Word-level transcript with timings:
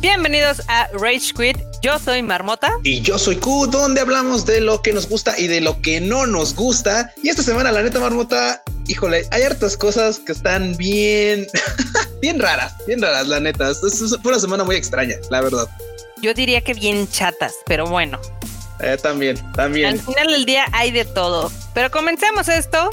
Bienvenidos 0.00 0.62
a 0.66 0.88
Rage 0.94 1.34
Quit. 1.36 1.58
Yo 1.82 1.98
soy 1.98 2.22
Marmota. 2.22 2.72
Y 2.84 3.02
yo 3.02 3.18
soy 3.18 3.36
Q, 3.36 3.66
donde 3.66 4.00
hablamos 4.00 4.46
de 4.46 4.62
lo 4.62 4.80
que 4.80 4.94
nos 4.94 5.06
gusta 5.06 5.38
y 5.38 5.46
de 5.46 5.60
lo 5.60 5.82
que 5.82 6.00
no 6.00 6.26
nos 6.26 6.54
gusta. 6.54 7.12
Y 7.22 7.28
esta 7.28 7.42
semana, 7.42 7.70
la 7.70 7.82
neta, 7.82 8.00
Marmota, 8.00 8.62
híjole, 8.86 9.26
hay 9.30 9.42
hartas 9.42 9.76
cosas 9.76 10.18
que 10.18 10.32
están 10.32 10.74
bien, 10.78 11.46
bien 12.22 12.40
raras, 12.40 12.74
bien 12.86 13.02
raras, 13.02 13.28
la 13.28 13.40
neta. 13.40 13.74
fue 13.74 14.30
una 14.32 14.40
semana 14.40 14.64
muy 14.64 14.76
extraña, 14.76 15.16
la 15.28 15.42
verdad. 15.42 15.68
Yo 16.22 16.32
diría 16.32 16.62
que 16.62 16.72
bien 16.72 17.06
chatas, 17.06 17.52
pero 17.66 17.86
bueno. 17.86 18.18
Eh, 18.80 18.96
también, 19.02 19.36
también. 19.52 19.88
Al 19.88 20.00
final 20.00 20.28
del 20.28 20.46
día 20.46 20.64
hay 20.72 20.92
de 20.92 21.04
todo. 21.04 21.52
Pero 21.74 21.90
comencemos 21.90 22.48
esto. 22.48 22.88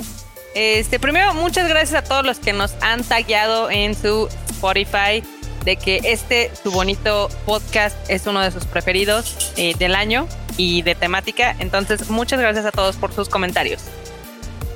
Este, 0.56 1.00
primero, 1.00 1.34
muchas 1.34 1.70
gracias 1.70 2.04
a 2.04 2.04
todos 2.04 2.26
los 2.26 2.40
que 2.40 2.52
nos 2.52 2.74
han 2.82 3.06
tagueado 3.06 3.72
en 3.72 3.96
su 3.96 4.28
Spotify 4.50 5.24
de 5.68 5.76
que 5.76 6.00
este, 6.06 6.50
su 6.64 6.72
bonito 6.72 7.28
podcast, 7.46 7.94
es 8.08 8.26
uno 8.26 8.42
de 8.42 8.52
sus 8.52 8.64
preferidos 8.64 9.36
eh, 9.58 9.76
del 9.78 9.96
año 9.96 10.26
y 10.56 10.82
de 10.82 10.96
temática. 10.96 11.58
Entonces, 11.60 12.10
muchas 12.10 12.40
gracias 12.40 12.66
a 12.66 12.72
todos 12.72 12.96
por 12.96 13.14
sus 13.14 13.28
comentarios. 13.28 13.82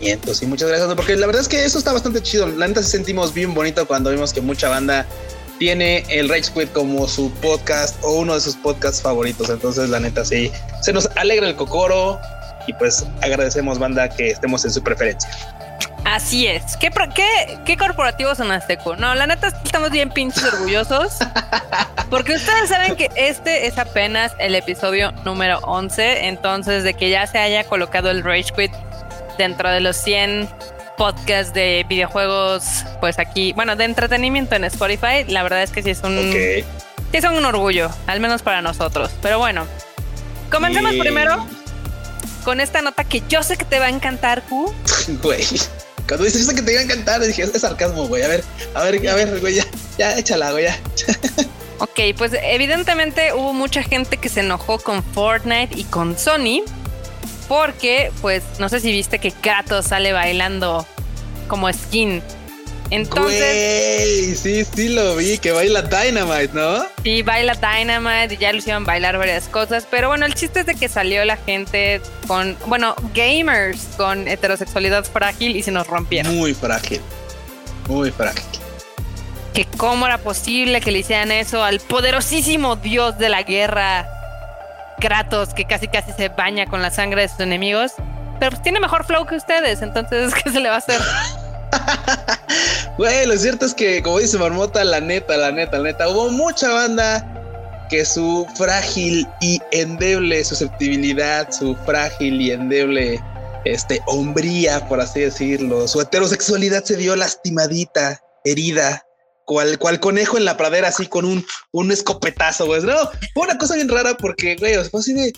Y 0.01 0.45
muchas 0.47 0.67
gracias, 0.67 0.93
porque 0.93 1.15
la 1.15 1.27
verdad 1.27 1.43
es 1.43 1.47
que 1.47 1.63
eso 1.63 1.77
está 1.77 1.93
bastante 1.93 2.21
chido. 2.21 2.45
La 2.45 2.67
neta 2.67 2.83
se 2.83 2.89
sentimos 2.89 3.33
bien 3.33 3.53
bonito 3.53 3.87
cuando 3.87 4.11
vimos 4.11 4.33
que 4.33 4.41
mucha 4.41 4.67
banda 4.67 5.05
tiene 5.59 6.03
el 6.09 6.27
Rage 6.27 6.51
Quit 6.53 6.73
como 6.73 7.07
su 7.07 7.31
podcast 7.35 7.95
o 8.03 8.11
uno 8.15 8.33
de 8.33 8.41
sus 8.41 8.57
podcasts 8.57 9.01
favoritos. 9.01 9.49
Entonces, 9.49 9.87
la 9.87 10.01
neta, 10.01 10.25
sí, 10.25 10.51
se 10.81 10.91
nos 10.91 11.07
alegra 11.15 11.47
el 11.47 11.55
cocoro 11.55 12.19
y 12.67 12.73
pues 12.73 13.05
agradecemos, 13.21 13.79
banda, 13.79 14.09
que 14.09 14.31
estemos 14.31 14.65
en 14.65 14.71
su 14.71 14.83
preferencia. 14.83 15.29
Así 16.03 16.47
es. 16.47 16.77
¿Qué, 16.77 16.89
qué, 17.13 17.59
qué 17.65 17.77
corporativos 17.77 18.37
son 18.37 18.51
Azteco? 18.51 18.95
No, 18.95 19.13
la 19.15 19.27
neta 19.27 19.47
estamos 19.63 19.91
bien 19.91 20.09
pinches 20.09 20.43
orgullosos. 20.43 21.19
Porque 22.09 22.35
ustedes 22.35 22.69
saben 22.69 22.95
que 22.95 23.09
este 23.15 23.67
es 23.67 23.77
apenas 23.77 24.33
el 24.39 24.55
episodio 24.55 25.11
número 25.23 25.59
11. 25.59 26.27
Entonces, 26.27 26.83
de 26.83 26.93
que 26.93 27.09
ya 27.09 27.27
se 27.27 27.37
haya 27.37 27.63
colocado 27.63 28.09
el 28.09 28.23
Rage 28.23 28.51
Quit 28.55 28.71
dentro 29.37 29.69
de 29.69 29.79
los 29.79 29.95
100 29.97 30.49
podcasts 30.97 31.53
de 31.53 31.85
videojuegos, 31.87 32.85
pues 32.99 33.17
aquí, 33.17 33.53
bueno, 33.53 33.75
de 33.75 33.85
entretenimiento 33.85 34.55
en 34.55 34.65
Spotify, 34.65 35.23
la 35.27 35.41
verdad 35.41 35.63
es 35.63 35.71
que 35.71 35.81
sí 35.81 35.91
es 35.91 36.01
un, 36.03 36.31
sí 36.31 36.63
es 37.11 37.23
un 37.23 37.43
orgullo, 37.43 37.89
al 38.07 38.19
menos 38.19 38.41
para 38.41 38.61
nosotros. 38.61 39.11
Pero 39.21 39.39
bueno, 39.39 39.65
comencemos 40.51 40.93
primero 40.95 41.47
con 42.43 42.59
esta 42.59 42.81
nota 42.81 43.03
que 43.03 43.23
yo 43.29 43.41
sé 43.43 43.57
que 43.57 43.65
te 43.65 43.79
va 43.79 43.85
a 43.85 43.89
encantar, 43.89 44.43
Q. 44.43 44.73
Güey. 45.23 45.45
Cuando 46.07 46.25
dices 46.25 46.51
que 46.53 46.61
te 46.61 46.71
iba 46.71 46.81
a 46.81 46.83
encantar, 46.83 47.21
dije, 47.21 47.43
es 47.43 47.51
sarcasmo, 47.51 48.07
güey. 48.07 48.23
A 48.23 48.27
ver, 48.27 48.43
a 48.73 48.83
ver, 48.83 49.07
a 49.07 49.15
ver, 49.15 49.39
güey, 49.39 49.55
ya, 49.55 49.65
ya, 49.97 50.17
échala, 50.17 50.51
güey, 50.51 50.65
ya. 50.65 50.79
ok, 51.79 51.99
pues 52.17 52.31
evidentemente 52.41 53.33
hubo 53.33 53.53
mucha 53.53 53.83
gente 53.83 54.17
que 54.17 54.29
se 54.29 54.41
enojó 54.41 54.79
con 54.79 55.03
Fortnite 55.03 55.77
y 55.77 55.83
con 55.85 56.17
Sony. 56.17 56.63
Porque, 57.47 58.11
pues, 58.21 58.43
no 58.59 58.69
sé 58.69 58.79
si 58.79 58.91
viste 58.91 59.19
que 59.19 59.31
Kratos 59.31 59.87
sale 59.87 60.13
bailando 60.13 60.85
como 61.47 61.71
skin 61.71 62.21
entonces. 62.91 64.37
sí, 64.37 64.65
sí 64.65 64.89
lo 64.89 65.15
vi, 65.15 65.37
que 65.37 65.51
baila 65.51 65.81
Dynamite, 65.81 66.49
¿no? 66.53 66.85
Sí, 67.03 67.21
baila 67.23 67.55
Dynamite 67.55 68.33
y 68.33 68.37
ya 68.37 68.51
lo 68.51 68.57
hicieron 68.57 68.85
bailar 68.85 69.17
varias 69.17 69.47
cosas. 69.47 69.87
Pero 69.89 70.09
bueno, 70.09 70.25
el 70.25 70.35
chiste 70.35 70.59
es 70.59 70.65
de 70.65 70.75
que 70.75 70.89
salió 70.89 71.23
la 71.23 71.37
gente 71.37 72.01
con, 72.27 72.57
bueno, 72.65 72.93
gamers 73.15 73.79
con 73.95 74.27
heterosexualidad 74.27 75.05
frágil 75.05 75.55
y 75.55 75.63
se 75.63 75.71
nos 75.71 75.87
rompieron. 75.87 76.35
Muy 76.35 76.53
frágil. 76.53 77.01
Muy 77.87 78.11
frágil. 78.11 78.43
Que 79.53 79.65
cómo 79.77 80.05
era 80.05 80.17
posible 80.17 80.81
que 80.81 80.91
le 80.91 80.99
hicieran 80.99 81.31
eso 81.31 81.63
al 81.63 81.79
poderosísimo 81.79 82.75
dios 82.75 83.17
de 83.17 83.29
la 83.29 83.43
guerra, 83.43 84.07
Kratos, 84.99 85.53
que 85.53 85.63
casi 85.63 85.87
casi 85.87 86.11
se 86.11 86.27
baña 86.27 86.65
con 86.65 86.81
la 86.81 86.91
sangre 86.91 87.21
de 87.21 87.29
sus 87.29 87.39
enemigos. 87.39 87.93
Pero 88.37 88.51
pues 88.51 88.63
tiene 88.63 88.81
mejor 88.81 89.05
flow 89.05 89.25
que 89.25 89.35
ustedes, 89.35 89.81
entonces, 89.81 90.33
¿qué 90.43 90.51
se 90.51 90.59
le 90.59 90.67
va 90.67 90.75
a 90.75 90.79
hacer? 90.79 90.99
Güey, 92.97 93.25
lo 93.25 93.37
cierto 93.37 93.65
es 93.65 93.73
que, 93.73 94.03
como 94.03 94.19
dice 94.19 94.37
Marmota, 94.37 94.83
la 94.83 94.99
neta, 94.99 95.37
la 95.37 95.51
neta, 95.51 95.77
la 95.77 95.85
neta, 95.85 96.09
hubo 96.09 96.29
mucha 96.29 96.71
banda 96.71 97.87
que 97.89 98.05
su 98.05 98.47
frágil 98.55 99.27
y 99.41 99.59
endeble 99.71 100.43
susceptibilidad, 100.43 101.51
su 101.51 101.75
frágil 101.85 102.39
y 102.41 102.51
endeble 102.51 103.21
este, 103.65 104.01
hombría, 104.07 104.87
por 104.87 105.01
así 105.01 105.21
decirlo, 105.21 105.87
su 105.87 106.01
heterosexualidad 106.01 106.83
se 106.83 106.95
vio 106.95 107.15
lastimadita, 107.15 108.21
herida, 108.43 109.05
cual, 109.45 109.77
cual 109.79 109.99
conejo 109.99 110.37
en 110.37 110.45
la 110.45 110.57
pradera, 110.57 110.87
así 110.87 111.07
con 111.07 111.25
un, 111.25 111.45
un 111.71 111.91
escopetazo, 111.91 112.65
güey. 112.65 112.81
No, 112.81 112.95
fue 113.33 113.43
una 113.43 113.57
cosa 113.57 113.75
bien 113.75 113.89
rara 113.89 114.15
porque, 114.15 114.55
güey, 114.55 114.75
fue 114.89 114.99
así 114.99 115.13
de, 115.13 115.33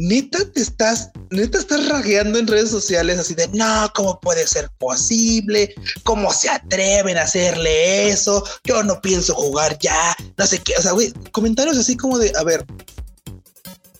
neta 0.00 0.50
te 0.50 0.62
estás, 0.62 1.10
neta 1.30 1.58
estás 1.58 1.86
ragueando 1.86 2.38
en 2.38 2.46
redes 2.46 2.70
sociales 2.70 3.18
así 3.18 3.34
de 3.34 3.48
no, 3.48 3.92
¿cómo 3.94 4.18
puede 4.18 4.46
ser 4.46 4.70
posible? 4.78 5.74
¿Cómo 6.04 6.32
se 6.32 6.48
atreven 6.48 7.18
a 7.18 7.22
hacerle 7.22 8.08
eso? 8.08 8.42
Yo 8.64 8.82
no 8.82 9.00
pienso 9.02 9.34
jugar 9.34 9.78
ya, 9.78 10.16
no 10.38 10.46
sé 10.46 10.58
qué. 10.58 10.72
O 10.78 10.82
sea, 10.82 10.92
güey, 10.92 11.12
comentarios 11.32 11.76
así 11.76 11.98
como 11.98 12.18
de, 12.18 12.32
a 12.34 12.42
ver, 12.44 12.64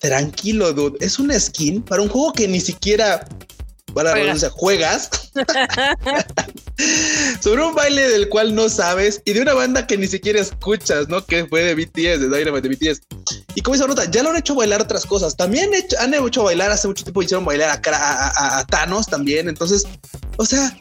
tranquilo, 0.00 0.72
dude, 0.72 0.97
es 1.05 1.19
una 1.19 1.39
skin 1.39 1.83
para 1.83 2.00
un 2.00 2.09
juego 2.09 2.33
que 2.33 2.49
ni 2.49 2.60
siquiera 2.60 3.27
para 3.93 4.16
la 4.16 4.50
juegas 4.50 5.10
sobre 7.41 7.62
un 7.62 7.75
baile 7.75 8.09
del 8.09 8.28
cual 8.28 8.55
no 8.55 8.69
sabes 8.69 9.22
y 9.25 9.33
de 9.33 9.43
una 9.43 9.55
banda 9.55 9.87
que 9.87 9.97
ni 9.97 10.06
siquiera 10.06 10.41
escuchas, 10.41 11.09
¿no? 11.09 11.25
Que 11.25 11.47
fue 11.47 11.62
de 11.62 11.75
BTS, 11.75 12.21
de 12.21 12.28
Dynamite 12.28 12.69
de 12.69 12.75
BTS. 12.75 13.00
Y 13.55 13.62
como 13.62 13.75
dice 13.75 13.87
nota, 13.87 14.05
ya 14.11 14.22
lo 14.22 14.31
han 14.31 14.37
hecho 14.37 14.55
bailar 14.55 14.81
otras 14.81 15.06
cosas. 15.06 15.37
También 15.37 15.71
han 15.99 16.15
hecho 16.15 16.44
bailar, 16.44 16.71
hace 16.71 16.88
mucho 16.88 17.05
tiempo 17.05 17.22
hicieron 17.22 17.44
bailar 17.44 17.81
a, 17.84 18.59
a, 18.59 18.66
Thanos 18.66 19.06
también. 19.06 19.49
Entonces, 19.49 19.84
o 20.37 20.47
sea, 20.47 20.77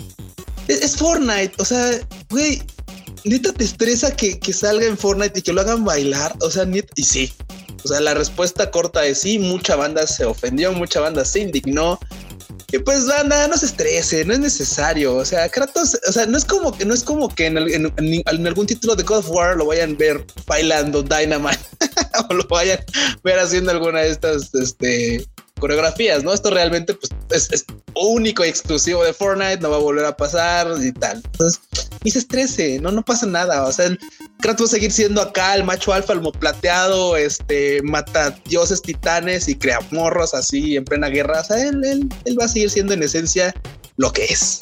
es, 0.68 0.96
Fortnite. 0.96 1.54
O 1.58 1.66
sea, 1.66 2.00
güey, 2.30 2.62
neta 3.24 3.52
te 3.54 3.64
estresa 3.64 4.16
que, 4.16 4.40
que 4.40 4.54
salga 4.54 4.86
en 4.86 4.98
Fortnite 4.98 5.40
y 5.40 5.42
que 5.42 5.54
lo 5.54 5.62
hagan 5.62 5.84
bailar. 5.84 6.36
O 6.42 6.52
sea, 6.52 6.66
neta, 6.66 6.92
y 6.96 7.04
sí. 7.04 7.34
O 7.84 7.88
sea, 7.88 8.00
la 8.02 8.14
respuesta 8.14 8.70
corta 8.70 9.06
es 9.06 9.22
sí, 9.22 9.40
mucha 9.40 9.76
banda 9.76 10.06
se 10.06 10.26
ofendió, 10.26 10.72
mucha 10.74 11.00
banda 11.00 11.26
se 11.26 11.40
indignó. 11.40 12.00
Y 12.72 12.78
pues 12.78 13.08
banda, 13.08 13.48
no 13.48 13.58
se 13.58 13.66
estrese, 13.66 14.26
no 14.26 14.34
es 14.34 14.40
necesario. 14.40 15.16
O 15.16 15.26
sea, 15.26 15.50
Kratos, 15.50 15.98
o 16.08 16.12
sea, 16.12 16.28
no 16.28 16.38
es 16.38 16.46
como 16.46 16.78
que 16.78 16.86
no 16.86 16.94
es 16.94 17.04
como 17.04 17.34
que 17.34 17.48
en, 17.48 17.58
en, 17.58 18.48
algún 18.48 18.68
título 18.68 18.96
de 18.96 19.04
God 19.04 19.20
of 19.20 19.30
War 19.32 19.58
lo 19.58 19.66
vayan 19.66 19.94
a 19.94 19.98
ver 19.98 20.26
bailando 20.46 21.02
Dynamite 21.02 21.58
o 22.30 22.34
lo 22.34 22.48
vayan 22.48 22.80
a 22.80 23.20
ver 23.24 23.40
haciendo 23.40 23.72
alguna 23.72 24.02
de 24.02 24.10
estas 24.10 24.54
este, 24.56 25.28
coreografías, 25.60 26.24
¿no? 26.24 26.34
Esto 26.34 26.50
realmente 26.50 26.96
pues, 26.96 27.50
es, 27.52 27.66
único 27.96 28.46
y 28.46 28.48
exclusivo 28.48 29.04
de 29.04 29.14
Fortnite, 29.14 29.60
no 29.60 29.70
va 29.70 29.78
a 29.78 29.80
volver 29.80 30.06
a 30.06 30.16
pasar 30.16 30.68
y 30.82 30.92
tal. 30.94 31.22
Entonces, 31.24 31.62
ni 32.04 32.12
se 32.12 32.20
estrese, 32.20 32.80
no, 32.80 32.92
no 32.92 33.04
pasa 33.04 33.26
nada. 33.26 33.66
O 33.66 33.72
sea, 33.72 33.90
Kratos 34.40 34.68
va 34.68 34.70
a 34.70 34.76
seguir 34.76 34.92
siendo 34.92 35.22
acá 35.22 35.56
el 35.56 35.64
macho 35.64 35.94
alfa, 35.94 36.14
el 36.14 36.22
plateado, 36.40 37.18
este, 37.18 37.82
mata 37.84 38.32
dioses 38.46 38.82
titanes 38.82 39.48
y 39.48 39.56
crea 39.56 39.80
morros 39.92 40.34
así 40.34 40.78
en 40.78 40.86
plena 40.86 41.10
guerra. 41.10 41.42
O 41.42 41.44
sea, 41.44 41.62
él, 41.62 42.10
él 42.26 42.40
va 42.40 42.46
a 42.46 42.50
seguir 42.50 42.70
siendo 42.70 42.94
en 42.94 43.04
esencia 43.04 43.54
lo 43.98 44.12
que 44.14 44.26
es. 44.26 44.62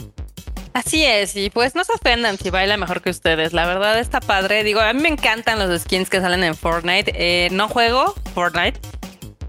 Así 0.77 1.03
es, 1.03 1.35
y 1.35 1.49
pues 1.49 1.73
no 1.73 1.83
se 1.83 1.91
ofendan 1.91 2.37
si 2.37 2.51
baila 2.51 2.77
mejor 2.77 3.01
que 3.01 3.09
ustedes. 3.09 3.51
La 3.51 3.65
verdad 3.65 3.97
está 3.97 4.19
padre. 4.19 4.63
Digo, 4.63 4.79
a 4.79 4.93
mí 4.93 5.01
me 5.01 5.09
encantan 5.09 5.57
los 5.57 5.81
skins 5.81 6.07
que 6.07 6.21
salen 6.21 6.43
en 6.43 6.53
Fortnite. 6.53 7.13
Eh, 7.15 7.49
no 7.49 7.67
juego 7.67 8.13
Fortnite, 8.35 8.79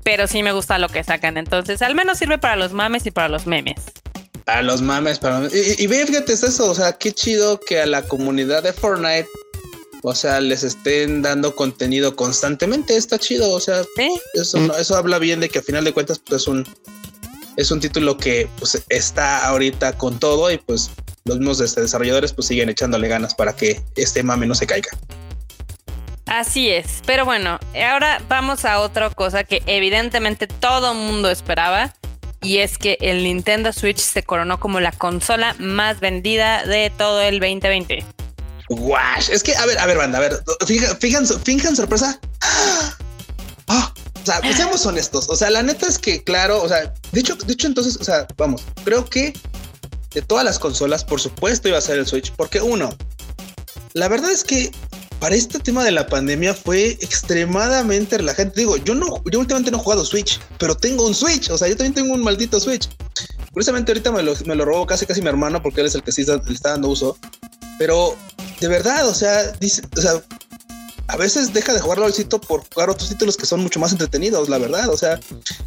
pero 0.03 0.27
sí 0.27 0.43
me 0.43 0.53
gusta 0.53 0.79
lo 0.79 0.89
que 0.89 1.05
sacan. 1.05 1.37
Entonces, 1.37 1.83
al 1.83 1.95
menos 1.95 2.17
sirve 2.17 2.39
para 2.39 2.57
los 2.57 2.73
mames 2.73 3.05
y 3.05 3.11
para 3.11 3.29
los 3.29 3.47
memes. 3.47 3.75
Para 4.47 4.63
los 4.63 4.81
mames, 4.81 5.19
para 5.19 5.49
Y, 5.53 5.85
y, 5.85 5.87
fíjate, 5.87 6.33
es 6.33 6.43
eso. 6.43 6.71
O 6.71 6.75
sea, 6.75 6.95
qué 6.95 7.13
chido 7.13 7.61
que 7.61 7.79
a 7.83 7.85
la 7.85 8.01
comunidad 8.01 8.63
de 8.63 8.73
Fortnite, 8.73 9.29
o 10.03 10.15
sea, 10.15 10.41
les 10.41 10.63
estén 10.63 11.21
dando 11.21 11.55
contenido 11.55 12.17
constantemente. 12.17 12.97
Está 12.97 13.19
chido. 13.19 13.51
O 13.51 13.61
sea, 13.61 13.83
eso, 14.33 14.79
eso 14.79 14.97
habla 14.97 15.19
bien 15.19 15.41
de 15.41 15.51
que 15.51 15.59
a 15.59 15.63
final 15.63 15.85
de 15.85 15.93
cuentas, 15.93 16.21
pues 16.21 16.41
es 16.41 16.49
un, 16.49 16.67
es 17.59 17.71
un 17.71 17.81
título 17.81 18.17
que 18.17 18.49
pues, 18.59 18.83
está 18.89 19.47
ahorita 19.47 19.99
con 19.99 20.19
todo 20.19 20.51
y 20.51 20.57
pues 20.57 20.91
los 21.29 21.39
mismos 21.39 21.61
este, 21.61 21.83
desarrolladores 21.83 22.33
pues 22.33 22.49
siguen 22.49 22.69
echándole 22.69 23.07
ganas 23.07 23.35
para 23.35 23.55
que 23.55 23.81
este 23.95 24.23
mame 24.23 24.47
no 24.47 24.55
se 24.55 24.67
caiga. 24.67 24.91
Así 26.27 26.69
es, 26.69 27.03
pero 27.07 27.25
bueno, 27.25 27.59
ahora 27.91 28.21
vamos 28.29 28.65
a 28.65 28.81
otra 28.81 29.09
cosa 29.11 29.45
que 29.45 29.63
evidentemente 29.67 30.47
todo 30.47 30.93
mundo 30.93 31.31
esperaba 31.31 31.95
y 32.43 32.59
es 32.59 32.77
que 32.77 32.99
el 33.01 33.25
Nintendo 33.25 33.73
Switch 33.73 33.99
se 33.99 34.23
coronó 34.23 34.61
como 34.61 34.81
la 34.81 34.93
consola 34.93 35.57
más 35.59 36.01
vendida 36.01 36.65
de 36.65 36.93
todo 36.97 37.21
el 37.23 37.41
2020. 37.41 38.05
Guash, 38.69 39.31
es 39.31 39.43
que 39.43 39.57
a 39.57 39.65
ver, 39.65 39.79
a 39.79 39.87
ver, 39.87 39.97
banda, 39.97 40.19
a 40.19 40.21
ver, 40.21 40.39
fijan, 40.67 41.27
sorpresa. 41.77 42.21
Ah, 43.71 43.93
o 44.23 44.25
sea, 44.25 44.41
seamos 44.55 44.87
honestos. 44.87 45.29
O 45.29 45.37
sea, 45.37 45.51
la 45.51 45.63
neta 45.63 45.87
es 45.87 45.99
que, 45.99 46.25
claro, 46.25 46.63
o 46.63 46.69
sea, 46.69 46.91
de 47.13 47.21
hecho, 47.21 47.35
de 47.35 47.53
hecho, 47.53 47.67
entonces, 47.67 47.99
o 48.01 48.05
sea, 48.05 48.27
vamos, 48.39 48.65
creo 48.83 49.05
que 49.05 49.35
de 50.19 50.27
todas 50.27 50.45
las 50.45 50.59
consolas, 50.59 51.05
por 51.05 51.21
supuesto, 51.21 51.69
iba 51.69 51.79
a 51.79 51.81
ser 51.81 51.97
el 51.97 52.07
Switch, 52.07 52.33
porque 52.33 52.61
uno, 52.61 52.91
la 53.93 54.09
verdad 54.09 54.33
es 54.33 54.43
que 54.43 54.73
para 55.21 55.37
este 55.37 55.61
tema 55.61 55.85
de 55.85 55.93
la 55.93 56.09
pandemia 56.09 56.55
fue 56.55 56.91
extremadamente 57.01 58.19
relajante. 58.19 58.61
Digo, 58.61 58.77
yo 58.79 58.97
no, 58.97 59.23
yo 59.31 59.39
últimamente 59.39 59.71
no 59.71 59.79
he 59.79 59.81
jugado 59.81 60.05
Switch, 60.05 60.41
pero 60.59 60.77
tengo 60.77 61.07
un 61.07 61.15
Switch. 61.15 61.51
O 61.51 61.59
sea, 61.59 61.69
yo 61.69 61.77
también 61.77 61.95
tengo 61.95 62.15
un 62.15 62.23
maldito 62.23 62.59
Switch. 62.59 62.89
Curiosamente 63.53 63.93
ahorita 63.93 64.11
me 64.11 64.23
lo, 64.23 64.35
me 64.45 64.55
lo 64.55 64.65
robó 64.65 64.87
casi 64.87 65.07
casi 65.07 65.23
mi 65.23 65.29
hermano 65.29 65.63
porque 65.63 65.81
él 65.81 65.87
es 65.87 65.95
el 65.95 66.03
que 66.03 66.13
sí 66.13 66.25
le 66.25 66.55
está 66.55 66.71
dando 66.71 66.89
uso. 66.89 67.17
Pero 67.79 68.17
de 68.61 68.69
verdad, 68.69 69.09
o 69.09 69.15
sea, 69.15 69.53
dice, 69.53 69.83
o 69.97 70.01
sea, 70.01 70.23
a 71.09 71.17
veces 71.17 71.55
deja 71.55 71.73
de 71.73 71.81
jugarlo 71.81 72.05
al 72.05 72.13
sitio 72.13 72.39
por 72.39 72.63
jugar 72.73 72.91
otros 72.91 73.09
títulos 73.09 73.37
que 73.37 73.47
son 73.47 73.61
mucho 73.61 73.81
más 73.81 73.93
entretenidos, 73.93 74.49
la 74.51 74.59
verdad. 74.59 74.91
O 74.91 74.97
sea, 74.97 75.19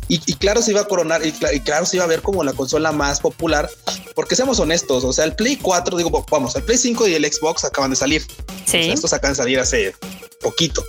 y, 0.08 0.20
claro, 0.36 0.62
se 0.62 0.72
iba 0.72 0.82
a 0.82 0.86
coronar 0.86 1.26
y, 1.26 1.32
claro, 1.32 1.86
se 1.86 1.98
iba 1.98 2.06
a 2.06 2.08
ver 2.08 2.22
como 2.22 2.44
la 2.44 2.54
consola 2.54 2.92
más 2.92 3.20
popular, 3.20 3.70
porque 4.14 4.36
seamos 4.36 4.60
honestos. 4.60 5.04
O 5.04 5.12
sea, 5.12 5.26
el 5.26 5.34
Play 5.34 5.58
4, 5.58 5.98
digo, 5.98 6.26
vamos, 6.30 6.56
el 6.56 6.64
Play 6.64 6.78
5 6.78 7.08
y 7.08 7.16
el 7.16 7.26
Xbox 7.26 7.66
acaban 7.66 7.90
de 7.90 7.96
salir. 7.96 8.26
Sí. 8.66 8.78
estos 8.78 9.14
acaban 9.14 9.34
de 9.34 9.38
salir 9.38 9.60
hace 9.60 9.96
poquito. 10.42 10.86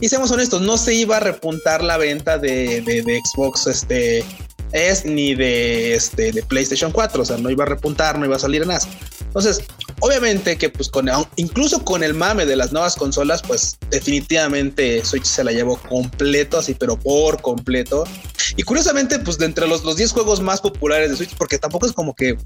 Y 0.00 0.08
seamos 0.08 0.30
honestos, 0.30 0.62
no 0.62 0.78
se 0.78 0.94
iba 0.94 1.18
a 1.18 1.20
repuntar 1.20 1.84
la 1.84 1.98
venta 1.98 2.38
de, 2.38 2.80
de 2.80 3.20
Xbox 3.24 3.66
este, 3.66 4.24
es 4.74 5.04
ni 5.04 5.34
de, 5.34 5.94
este, 5.94 6.32
de 6.32 6.42
PlayStation 6.42 6.90
4, 6.90 7.22
o 7.22 7.24
sea, 7.24 7.36
no 7.36 7.48
iba 7.48 7.62
a 7.62 7.66
repuntar, 7.66 8.18
no 8.18 8.26
iba 8.26 8.36
a 8.36 8.40
salir 8.40 8.62
en 8.62 8.68
nada. 8.68 8.80
Entonces, 9.20 9.62
obviamente 10.00 10.56
que 10.56 10.70
pues 10.70 10.88
con 10.88 11.08
incluso 11.36 11.84
con 11.84 12.02
el 12.02 12.14
mame 12.14 12.46
de 12.46 12.56
las 12.56 12.72
nuevas 12.72 12.96
consolas, 12.96 13.42
pues 13.42 13.78
definitivamente 13.90 15.04
Switch 15.04 15.24
se 15.24 15.44
la 15.44 15.52
llevó 15.52 15.76
completo, 15.76 16.58
así, 16.58 16.74
pero 16.74 16.98
por 16.98 17.40
completo. 17.42 18.04
Y 18.56 18.62
curiosamente, 18.62 19.18
pues 19.18 19.38
de 19.38 19.46
entre 19.46 19.66
los, 19.66 19.84
los 19.84 19.96
10 19.96 20.12
juegos 20.12 20.40
más 20.40 20.60
populares 20.60 21.10
de 21.10 21.16
Switch, 21.16 21.36
porque 21.36 21.58
tampoco 21.58 21.86
es 21.86 21.92
como 21.92 22.14
que 22.14 22.36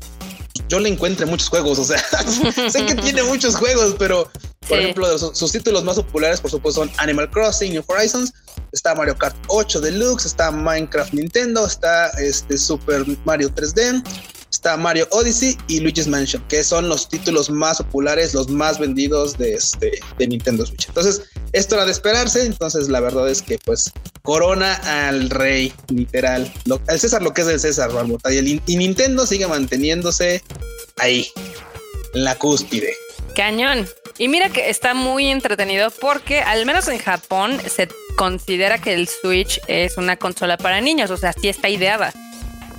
yo 0.69 0.81
le 0.81 0.89
encuentre 0.89 1.27
muchos 1.27 1.49
juegos, 1.49 1.79
o 1.79 1.85
sea, 1.85 1.99
sé 2.71 2.85
que 2.87 2.95
tiene 3.03 3.23
muchos 3.23 3.57
juegos, 3.57 3.97
pero 3.99 4.31
por 4.69 4.79
ejemplo, 4.79 5.19
sus, 5.19 5.51
títulos 5.51 5.83
más 5.83 5.97
populares, 5.97 6.41
por 6.41 6.51
supuesto, 6.51 6.83
son 6.83 6.91
Animal 6.99 7.31
Crossing, 7.31 7.73
New 7.73 7.83
Horizons, 7.87 8.35
está 8.73 8.95
Mario 8.95 9.17
Kart 9.17 9.35
8 9.49 9.81
Deluxe, 9.81 10.27
está 10.27 10.51
Minecraft 10.51 11.15
Nintendo, 11.15 11.67
está 11.67 12.09
este 12.19 12.59
Super 12.59 13.05
Mario 13.25 13.51
3D, 13.51 14.03
está 14.51 14.77
Mario 14.77 15.07
Odyssey 15.11 15.57
y 15.69 15.81
Luigi's 15.81 16.07
Mansion, 16.07 16.43
que 16.49 16.65
son 16.65 16.89
los 16.89 17.09
títulos 17.09 17.51
más 17.51 17.79
populares, 17.79 18.35
los 18.35 18.49
más 18.49 18.79
vendidos 18.79 19.37
de, 19.39 19.55
este, 19.55 20.01
de 20.19 20.27
Nintendo 20.27 20.65
Switch. 20.67 20.89
Entonces, 20.89 21.23
esto 21.53 21.75
era 21.75 21.85
de 21.85 21.93
esperarse, 21.93 22.45
entonces 22.45 22.89
la 22.89 23.01
verdad 23.01 23.29
es 23.29 23.43
que 23.43 23.59
pues 23.65 23.93
corona 24.23 24.75
al 25.09 25.31
rey, 25.31 25.73
literal. 25.89 26.53
el 26.89 27.01
César 27.01 27.23
lo 27.23 27.33
que 27.33 27.43
es 27.43 27.49
el 27.49 27.61
César, 27.61 27.93
Barbota, 27.93 28.33
y, 28.33 28.61
y 28.67 28.77
Nintendo 28.77 29.27
sigue 29.27 29.47
manteniéndose 29.47 30.43
ahí, 30.97 31.29
en 32.15 32.25
la 32.25 32.37
cúspide. 32.37 32.95
Cañón. 33.35 33.89
Y 34.19 34.27
mira 34.27 34.51
que 34.51 34.69
está 34.69 34.95
muy 34.95 35.29
entretenido 35.29 35.91
porque 35.91 36.41
al 36.41 36.67
menos 36.67 36.89
en 36.89 36.99
Japón 36.99 37.57
se 37.69 37.89
considera 38.17 38.79
que 38.79 38.95
el 38.95 39.07
Switch 39.07 39.61
es 39.69 39.97
una 39.97 40.17
consola 40.17 40.57
para 40.57 40.81
niños, 40.81 41.11
o 41.13 41.17
sea, 41.17 41.33
sí 41.33 41.49
está 41.49 41.69
ideada. 41.69 42.13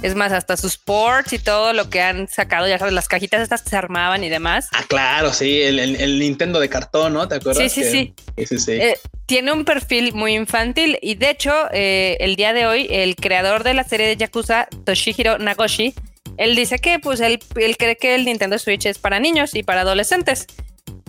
Es 0.02 0.16
más, 0.16 0.32
hasta 0.32 0.56
sus 0.56 0.78
ports 0.78 1.34
y 1.34 1.40
todo 1.40 1.74
lo 1.74 1.90
que 1.90 2.02
han 2.02 2.30
sacado, 2.30 2.68
ya 2.68 2.80
sabes, 2.80 2.94
las 2.94 3.10
cajitas 3.10 3.42
estas 3.42 3.62
se 3.62 3.76
armaban 3.76 4.24
y 4.24 4.30
demás. 4.30 4.70
Ah, 4.72 4.84
claro, 4.88 5.34
sí, 5.34 5.62
el, 5.62 6.20
Nintendo 6.20 6.60
de 6.60 6.70
cartón, 6.70 7.14
¿no? 7.14 7.28
¿Te 7.28 7.36
acuerdas? 7.36 7.70
Sí, 7.72 7.84
sí, 7.84 8.14
sí. 8.58 8.72
Eh, 8.72 8.98
tiene 9.26 9.52
un 9.52 9.66
perfil 9.66 10.14
muy 10.14 10.36
infantil 10.36 10.98
y 11.02 11.16
de 11.16 11.30
hecho, 11.30 11.52
eh, 11.74 12.16
el 12.22 12.38
día 12.38 12.54
de 12.54 12.66
hoy, 12.66 12.88
el 12.90 13.16
creador 13.18 13.64
de 13.64 13.74
la 13.74 13.84
serie 13.84 14.08
de 14.08 14.16
Yakuza, 14.16 14.68
Toshihiro 14.86 15.38
Nagoshi, 15.38 15.94
él 16.38 16.56
dice 16.56 16.80
que 16.80 17.00
pues 17.00 17.20
él, 17.20 17.40
él 17.58 17.76
cree 17.76 17.98
que 17.98 18.16
el 18.16 18.24
Nintendo 18.24 18.58
Switch 18.58 18.86
es 18.86 18.98
para 18.98 19.20
niños 19.20 19.54
y 19.54 19.64
para 19.64 19.82
adolescentes. 19.82 20.48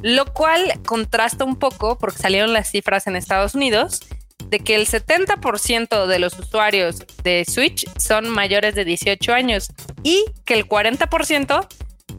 Lo 0.02 0.24
cual 0.32 0.80
contrasta 0.84 1.44
un 1.44 1.56
poco 1.56 1.98
porque 1.98 2.18
salieron 2.18 2.52
las 2.52 2.70
cifras 2.70 3.06
en 3.06 3.14
Estados 3.14 3.54
Unidos 3.54 4.00
de 4.48 4.60
que 4.60 4.74
el 4.74 4.86
70% 4.86 6.06
de 6.06 6.18
los 6.18 6.38
usuarios 6.38 6.96
de 7.22 7.44
Switch 7.48 7.86
son 7.98 8.28
mayores 8.28 8.74
de 8.74 8.84
18 8.84 9.32
años 9.32 9.68
y 10.02 10.24
que 10.44 10.54
el 10.54 10.68
40% 10.68 11.66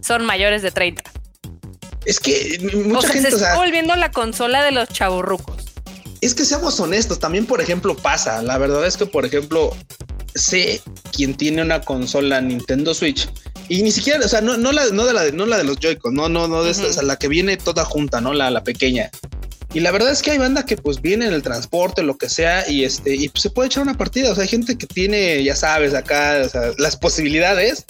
son 0.01 0.25
mayores 0.25 0.62
de 0.62 0.71
30. 0.71 1.03
Es 2.06 2.19
que 2.19 2.57
mucha 2.85 3.09
gente 3.09 3.29
se 3.29 3.35
está 3.35 3.56
volviendo 3.56 3.95
la 3.95 4.12
consola 4.12 4.63
de 4.63 4.71
los 4.71 4.89
chaburrucos. 4.89 5.65
Es 6.21 6.35
que 6.35 6.45
seamos 6.45 6.79
honestos, 6.79 7.19
también 7.19 7.45
por 7.45 7.62
ejemplo 7.62 7.95
pasa, 7.95 8.41
la 8.41 8.57
verdad 8.57 8.85
es 8.85 8.97
que 8.97 9.06
por 9.06 9.25
ejemplo 9.25 9.75
sé 10.35 10.81
quien 11.12 11.35
tiene 11.35 11.62
una 11.62 11.81
consola 11.81 12.39
Nintendo 12.41 12.94
Switch 12.94 13.27
y 13.71 13.83
ni 13.83 13.91
siquiera, 13.91 14.19
o 14.25 14.27
sea, 14.27 14.41
no, 14.41 14.57
no 14.57 14.71
la, 14.71 14.88
no 14.89 15.06
de 15.06 15.13
la, 15.13 15.31
no 15.31 15.45
la 15.45 15.57
de 15.57 15.63
los 15.63 15.77
Joy-Con, 15.79 16.13
no, 16.13 16.27
no, 16.27 16.47
no 16.47 16.63
de 16.63 16.71
esta, 16.71 16.88
o 16.88 16.94
sea, 16.94 17.03
la 17.03 17.17
que 17.17 17.29
viene 17.29 17.56
toda 17.56 17.85
junta, 17.85 18.19
¿no? 18.19 18.33
La, 18.33 18.50
la 18.50 18.65
pequeña. 18.65 19.09
Y 19.73 19.79
la 19.79 19.91
verdad 19.91 20.12
es 20.12 20.21
que 20.21 20.31
hay 20.31 20.38
banda 20.38 20.65
que 20.65 20.75
pues 20.75 21.01
viene 21.01 21.25
en 21.25 21.33
el 21.33 21.41
transporte, 21.41 22.03
lo 22.03 22.18
que 22.18 22.27
sea, 22.27 22.69
y 22.69 22.83
este, 22.83 23.15
y 23.15 23.29
pues, 23.29 23.44
se 23.44 23.50
puede 23.50 23.68
echar 23.68 23.83
una 23.83 23.97
partida. 23.97 24.31
O 24.31 24.35
sea, 24.35 24.44
hay 24.44 24.50
gente 24.50 24.77
que 24.77 24.85
tiene, 24.85 25.41
ya 25.44 25.56
sabes, 25.56 25.94
acá, 25.94 26.41
o 26.45 26.50
sea, 26.50 26.71
las 26.77 26.97
posibilidades, 26.97 27.85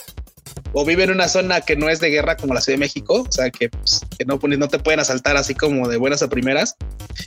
o 0.73 0.85
vive 0.85 1.03
en 1.03 1.11
una 1.11 1.27
zona 1.27 1.61
que 1.61 1.75
no 1.75 1.89
es 1.89 1.99
de 1.99 2.09
guerra 2.09 2.37
como 2.37 2.53
la 2.53 2.61
Ciudad 2.61 2.77
de 2.77 2.81
México, 2.81 3.25
o 3.27 3.31
sea, 3.31 3.49
que, 3.49 3.69
pues, 3.69 4.01
que 4.17 4.25
no, 4.25 4.39
no 4.41 4.67
te 4.67 4.77
pueden 4.77 4.99
asaltar 4.99 5.37
así 5.37 5.55
como 5.55 5.87
de 5.87 5.97
buenas 5.97 6.21
a 6.21 6.29
primeras, 6.29 6.75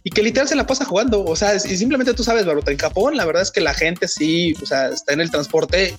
y 0.05 0.11
que 0.11 0.23
literal 0.23 0.49
se 0.49 0.55
la 0.55 0.67
pasa 0.67 0.85
jugando. 0.85 1.25
O 1.25 1.35
sea, 1.35 1.57
y 1.57 1.77
simplemente 1.77 2.15
tú 2.15 2.23
sabes, 2.23 2.47
Baruta, 2.47 2.71
en 2.71 2.79
Japón, 2.79 3.17
la 3.17 3.25
verdad 3.25 3.43
es 3.43 3.51
que 3.51 3.61
la 3.61 3.75
gente 3.75 4.07
sí, 4.07 4.55
o 4.63 4.67
sea, 4.67 4.89
está 4.89 5.15
en 5.15 5.21
el 5.21 5.33
transporte 5.33 5.95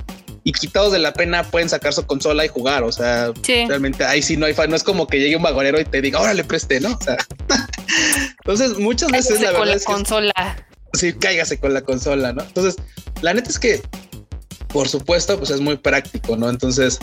y 0.45 0.53
quitados 0.53 0.91
de 0.91 0.99
la 0.99 1.11
pena 1.11 1.43
pueden 1.43 1.67
sacar 1.67 1.91
su 1.91 2.05
consola 2.05 2.45
y 2.45 2.47
jugar. 2.47 2.83
O 2.83 2.91
sea, 2.91 3.33
realmente 3.67 4.05
ahí 4.05 4.21
sí 4.21 4.37
no 4.37 4.45
hay 4.45 4.53
fan. 4.53 4.69
No 4.69 4.75
es 4.75 4.83
como 4.83 5.07
que 5.07 5.19
llegue 5.19 5.35
un 5.35 5.41
vagonero 5.41 5.81
y 5.81 5.85
te 5.85 6.01
diga, 6.01 6.19
ahora 6.19 6.35
le 6.35 6.43
preste, 6.43 6.79
¿no? 6.79 6.95
O 6.95 7.03
sea, 7.03 7.17
entonces 8.45 8.77
muchas 8.77 9.11
veces 9.11 9.41
la 9.41 9.51
verdad 9.51 9.57
con 9.57 9.69
la 9.69 9.79
consola. 9.79 10.65
sí, 10.93 11.13
cáigase 11.13 11.59
con 11.59 11.73
la 11.73 11.81
consola, 11.81 12.31
¿no? 12.31 12.43
Entonces, 12.43 12.75
la 13.21 13.33
neta 13.33 13.49
es 13.49 13.57
que, 13.57 13.81
por 14.67 14.87
supuesto, 14.87 15.35
pues 15.39 15.49
es 15.49 15.61
muy 15.61 15.77
práctico, 15.77 16.37
¿no? 16.37 16.47
Entonces, 16.47 16.99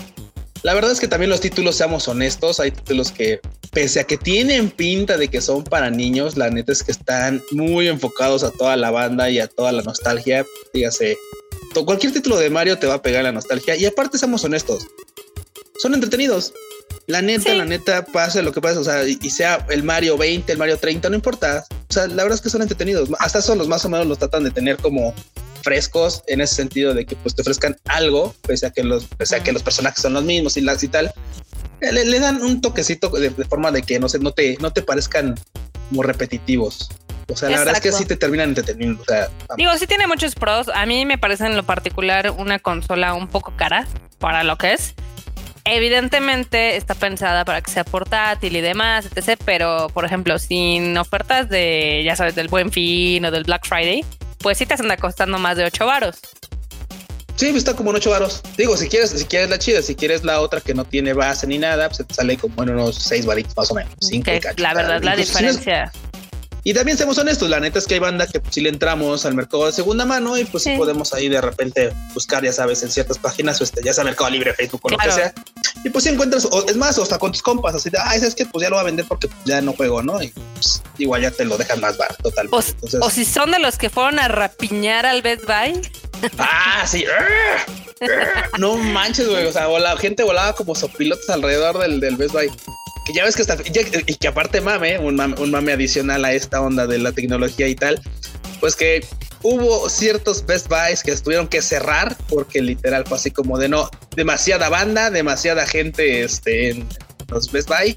la 0.62 0.74
verdad 0.74 0.92
es 0.92 1.00
que 1.00 1.08
también 1.08 1.28
los 1.28 1.40
títulos, 1.40 1.74
seamos 1.74 2.06
honestos, 2.06 2.60
hay 2.60 2.70
títulos 2.70 3.10
que, 3.10 3.40
pese 3.72 3.98
a 3.98 4.04
que 4.04 4.18
tienen 4.18 4.70
pinta 4.70 5.16
de 5.16 5.26
que 5.26 5.40
son 5.40 5.64
para 5.64 5.90
niños, 5.90 6.36
la 6.36 6.48
neta 6.48 6.70
es 6.70 6.84
que 6.84 6.92
están 6.92 7.42
muy 7.50 7.88
enfocados 7.88 8.44
a 8.44 8.52
toda 8.52 8.76
la 8.76 8.92
banda 8.92 9.28
y 9.30 9.40
a 9.40 9.48
toda 9.48 9.72
la 9.72 9.82
nostalgia. 9.82 10.46
Dígase, 10.72 11.16
cualquier 11.72 12.12
título 12.12 12.36
de 12.36 12.50
Mario 12.50 12.78
te 12.78 12.86
va 12.86 12.94
a 12.94 13.02
pegar 13.02 13.24
la 13.24 13.32
nostalgia. 13.32 13.76
Y 13.76 13.86
aparte, 13.86 14.18
seamos 14.18 14.44
honestos, 14.44 14.86
son 15.78 15.94
entretenidos. 15.94 16.52
La 17.06 17.20
neta, 17.20 17.52
la 17.54 17.64
neta, 17.64 18.04
pase 18.06 18.42
lo 18.42 18.52
que 18.52 18.60
pase, 18.60 18.78
o 18.78 18.84
sea, 18.84 19.04
y, 19.04 19.16
sea 19.30 19.66
el 19.70 19.82
Mario 19.82 20.16
20, 20.16 20.52
el 20.52 20.58
Mario 20.58 20.76
30, 20.76 21.08
no 21.08 21.16
importa. 21.16 21.64
O 21.90 21.92
sea, 21.92 22.06
la 22.06 22.22
verdad 22.22 22.34
es 22.34 22.40
que 22.40 22.50
son 22.50 22.62
entretenidos. 22.62 23.08
Hasta 23.18 23.42
son 23.42 23.58
los 23.58 23.66
más 23.66 23.84
o 23.84 23.88
menos 23.88 24.06
los 24.06 24.18
tratan 24.18 24.44
de 24.44 24.50
tener 24.50 24.76
como 24.76 25.14
frescos 25.62 26.22
en 26.26 26.40
ese 26.40 26.54
sentido 26.54 26.94
de 26.94 27.06
que 27.06 27.16
pues 27.16 27.34
te 27.34 27.42
ofrezcan 27.42 27.76
algo, 27.86 28.34
pese 28.46 28.66
a 28.66 28.70
que 28.70 28.84
los, 28.84 29.06
pese 29.06 29.36
a 29.36 29.42
que 29.42 29.52
los 29.52 29.62
personajes 29.62 30.02
son 30.02 30.12
los 30.12 30.24
mismos 30.24 30.56
y, 30.56 30.60
las 30.60 30.82
y 30.82 30.88
tal. 30.88 31.12
Le, 31.80 32.20
dan 32.20 32.42
un 32.42 32.60
toquecito 32.60 33.08
de, 33.08 33.30
forma 33.30 33.72
de 33.72 33.82
que 33.82 33.98
no 33.98 34.08
sé, 34.08 34.20
no 34.20 34.32
te, 34.32 34.56
no 34.60 34.72
te 34.72 34.82
parezcan 34.82 35.34
como 35.88 36.04
repetitivos. 36.04 36.88
O 37.28 37.36
sea, 37.36 37.50
la 37.50 37.58
verdad 37.58 37.74
es 37.74 37.80
que 37.80 37.92
sí 37.92 38.04
te 38.04 38.16
terminan 38.16 38.50
entreteniendo. 38.50 39.02
O 39.02 39.04
sea, 39.04 39.28
Digo, 39.56 39.76
sí 39.78 39.86
tiene 39.86 40.06
muchos 40.06 40.34
pros. 40.34 40.68
A 40.68 40.86
mí 40.86 41.06
me 41.06 41.18
parece 41.18 41.46
en 41.46 41.56
lo 41.56 41.62
particular 41.62 42.30
una 42.30 42.58
consola 42.58 43.14
un 43.14 43.28
poco 43.28 43.52
cara 43.56 43.86
para 44.18 44.44
lo 44.44 44.56
que 44.58 44.72
es. 44.74 44.94
Evidentemente 45.64 46.76
está 46.76 46.94
pensada 46.94 47.44
para 47.44 47.60
que 47.60 47.70
sea 47.70 47.84
portátil 47.84 48.56
y 48.56 48.60
demás, 48.60 49.06
etc. 49.14 49.40
Pero, 49.44 49.88
por 49.94 50.04
ejemplo, 50.04 50.38
sin 50.38 50.98
ofertas 50.98 51.48
de, 51.48 52.02
ya 52.04 52.16
sabes, 52.16 52.34
del 52.34 52.48
Buen 52.48 52.72
Fin 52.72 53.24
o 53.24 53.30
del 53.30 53.44
Black 53.44 53.66
Friday, 53.66 54.04
pues 54.38 54.58
sí 54.58 54.66
te 54.66 54.74
anda 54.74 54.96
costando 54.96 55.38
más 55.38 55.56
de 55.56 55.64
8 55.64 55.86
varos. 55.86 56.16
Sí, 57.36 57.46
pues 57.46 57.58
está 57.58 57.74
como 57.74 57.90
en 57.90 57.96
8 57.96 58.10
varos. 58.10 58.42
Digo, 58.56 58.76
si 58.76 58.88
quieres, 58.88 59.10
si 59.10 59.24
quieres 59.24 59.50
la 59.50 59.58
chida, 59.58 59.82
si 59.82 59.94
quieres 59.94 60.24
la 60.24 60.40
otra 60.40 60.60
que 60.60 60.74
no 60.74 60.84
tiene 60.84 61.12
base 61.12 61.46
ni 61.46 61.58
nada, 61.58 61.88
pues 61.88 62.06
te 62.06 62.14
sale 62.14 62.36
como 62.36 62.62
en 62.62 62.70
unos 62.70 62.96
6 62.96 63.24
varitos 63.26 63.56
más 63.56 63.70
o 63.70 63.74
menos. 63.74 63.94
la 64.56 64.74
verdad, 64.74 65.02
la 65.02 65.16
diferencia. 65.16 65.92
Y 66.64 66.74
también 66.74 66.96
seamos 66.96 67.18
honestos, 67.18 67.50
la 67.50 67.58
neta 67.58 67.80
es 67.80 67.86
que 67.86 67.94
hay 67.94 68.00
banda 68.00 68.26
que 68.26 68.40
si 68.50 68.60
le 68.60 68.68
entramos 68.68 69.26
al 69.26 69.34
mercado 69.34 69.66
de 69.66 69.72
segunda 69.72 70.04
mano 70.04 70.38
y 70.38 70.44
pues 70.44 70.64
podemos 70.76 71.12
ahí 71.12 71.28
de 71.28 71.40
repente 71.40 71.92
buscar, 72.14 72.44
ya 72.44 72.52
sabes, 72.52 72.84
en 72.84 72.90
ciertas 72.90 73.18
páginas, 73.18 73.60
o 73.60 73.64
este, 73.64 73.82
ya 73.82 73.92
sea 73.92 74.04
Mercado 74.04 74.30
Libre, 74.30 74.54
Facebook 74.54 74.80
o 74.84 74.90
lo 74.90 74.98
que 74.98 75.10
sea. 75.10 75.34
Y 75.84 75.90
pues 75.90 76.04
si 76.04 76.10
encuentras, 76.10 76.46
es 76.68 76.76
más, 76.76 76.96
hasta 76.98 77.18
con 77.18 77.32
tus 77.32 77.42
compas, 77.42 77.74
así 77.74 77.90
de, 77.90 77.98
ah, 77.98 78.14
es 78.14 78.34
que 78.36 78.46
pues 78.46 78.62
ya 78.62 78.70
lo 78.70 78.76
va 78.76 78.82
a 78.82 78.84
vender 78.84 79.04
porque 79.08 79.28
ya 79.44 79.60
no 79.60 79.72
juego, 79.72 80.04
¿no? 80.04 80.22
Y 80.22 80.28
pues, 80.28 80.82
igual 80.98 81.22
ya 81.22 81.32
te 81.32 81.44
lo 81.44 81.58
dejan 81.58 81.80
más 81.80 81.96
barato, 81.98 82.22
total. 82.22 82.48
O, 82.52 83.10
si 83.10 83.24
son 83.24 83.50
de 83.50 83.58
los 83.58 83.76
que 83.76 83.90
fueron 83.90 84.20
a 84.20 84.28
rapiñar 84.28 85.04
al 85.04 85.22
Best 85.22 85.44
Buy. 85.46 85.80
Ah, 86.38 86.84
sí. 86.86 87.04
no 88.58 88.76
manches, 88.76 89.28
güey. 89.28 89.44
O 89.44 89.52
sea, 89.52 89.66
la 89.66 89.96
gente 89.96 90.22
volaba 90.22 90.54
como 90.54 90.76
sopilotes 90.76 91.28
alrededor 91.28 91.78
del, 91.80 91.98
del 91.98 92.16
Best 92.16 92.32
Buy 92.32 92.48
que 93.04 93.12
ya 93.12 93.24
ves 93.24 93.36
que 93.36 93.42
está, 93.42 93.56
y 93.64 94.14
que 94.14 94.28
aparte 94.28 94.60
mame 94.60 94.98
un, 94.98 95.16
mame, 95.16 95.72
adicional 95.72 96.24
a 96.24 96.32
esta 96.32 96.60
onda 96.60 96.86
de 96.86 96.98
la 96.98 97.12
tecnología 97.12 97.68
y 97.68 97.74
tal, 97.74 98.00
pues 98.60 98.76
que 98.76 99.04
hubo 99.42 99.88
ciertos 99.88 100.46
Best 100.46 100.68
Buys 100.68 101.02
que 101.02 101.16
tuvieron 101.16 101.48
que 101.48 101.62
cerrar 101.62 102.16
porque 102.28 102.62
literal 102.62 103.04
fue 103.06 103.16
así 103.16 103.30
como 103.30 103.58
de 103.58 103.68
no, 103.68 103.90
demasiada 104.14 104.68
banda, 104.68 105.10
demasiada 105.10 105.66
gente 105.66 106.22
este, 106.22 106.70
en 106.70 106.88
los 107.28 107.50
Best 107.50 107.68
Buy 107.68 107.96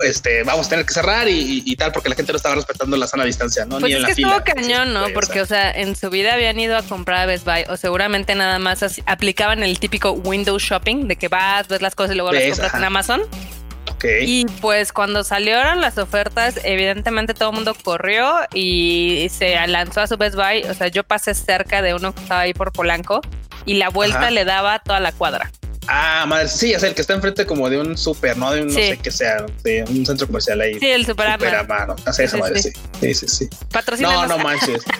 este, 0.00 0.42
vamos 0.42 0.66
a 0.66 0.70
tener 0.70 0.86
que 0.86 0.92
cerrar 0.92 1.28
y, 1.28 1.76
tal, 1.76 1.92
porque 1.92 2.08
la 2.08 2.16
gente 2.16 2.32
no 2.32 2.36
estaba 2.36 2.56
respetando 2.56 2.96
la 2.96 3.06
sana 3.06 3.24
distancia, 3.24 3.64
¿no? 3.64 3.78
Pues 3.78 3.94
es 3.94 4.04
que 4.04 4.10
estuvo 4.12 4.42
cañón, 4.44 4.92
¿no? 4.92 5.06
Porque, 5.14 5.40
o 5.40 5.46
sea, 5.46 5.70
en 5.70 5.94
su 5.96 6.10
vida 6.10 6.34
habían 6.34 6.58
ido 6.58 6.76
a 6.76 6.82
comprar 6.82 7.20
a 7.20 7.26
Best 7.26 7.44
Buy 7.44 7.64
o 7.68 7.76
seguramente 7.76 8.34
nada 8.34 8.58
más 8.58 8.84
aplicaban 9.06 9.62
el 9.62 9.78
típico 9.78 10.12
window 10.12 10.58
shopping 10.58 11.06
de 11.06 11.16
que 11.16 11.28
vas, 11.28 11.68
ves 11.68 11.80
las 11.80 11.94
cosas 11.94 12.14
y 12.14 12.16
luego 12.16 12.32
las 12.32 12.44
compras 12.44 12.74
en 12.74 12.84
Amazon. 12.84 13.22
Y 14.22 14.46
pues 14.60 14.92
cuando 14.92 15.24
salieron 15.24 15.80
las 15.80 15.98
ofertas, 15.98 16.60
evidentemente 16.64 17.34
todo 17.34 17.50
el 17.50 17.56
mundo 17.56 17.74
corrió 17.82 18.34
y 18.52 19.28
se 19.30 19.54
lanzó 19.66 20.02
a 20.02 20.06
su 20.06 20.16
Best 20.16 20.36
Buy. 20.36 20.64
O 20.64 20.74
sea, 20.74 20.88
yo 20.88 21.04
pasé 21.04 21.34
cerca 21.34 21.82
de 21.82 21.94
uno 21.94 22.14
que 22.14 22.22
estaba 22.22 22.40
ahí 22.42 22.54
por 22.54 22.72
Polanco 22.72 23.20
y 23.64 23.74
la 23.74 23.88
vuelta 23.88 24.30
le 24.30 24.44
daba 24.44 24.78
toda 24.78 25.00
la 25.00 25.12
cuadra. 25.12 25.50
Ah, 25.86 26.24
madre, 26.26 26.48
sí, 26.48 26.72
es 26.72 26.82
el 26.82 26.94
que 26.94 27.02
está 27.02 27.12
enfrente 27.12 27.44
como 27.44 27.68
de 27.68 27.78
un 27.78 27.98
súper, 27.98 28.36
¿no? 28.38 28.50
De 28.52 28.62
un 28.62 28.68
no 28.68 28.74
sé 28.74 28.98
qué 29.02 29.10
sea, 29.10 29.44
de 29.62 29.84
un 29.84 30.06
centro 30.06 30.26
comercial 30.26 30.60
ahí. 30.60 30.78
Sí, 30.78 30.86
el 30.86 31.04
super, 31.04 31.32
super 31.32 31.68
mano. 31.68 31.94
Así 32.06 32.22
esa 32.22 32.38
madre, 32.38 32.62
sí. 32.62 32.72
Sí, 33.00 33.14
sí, 33.14 33.28
sí. 33.28 33.48
No, 34.00 34.26
no 34.26 34.38
manches. 34.38 34.82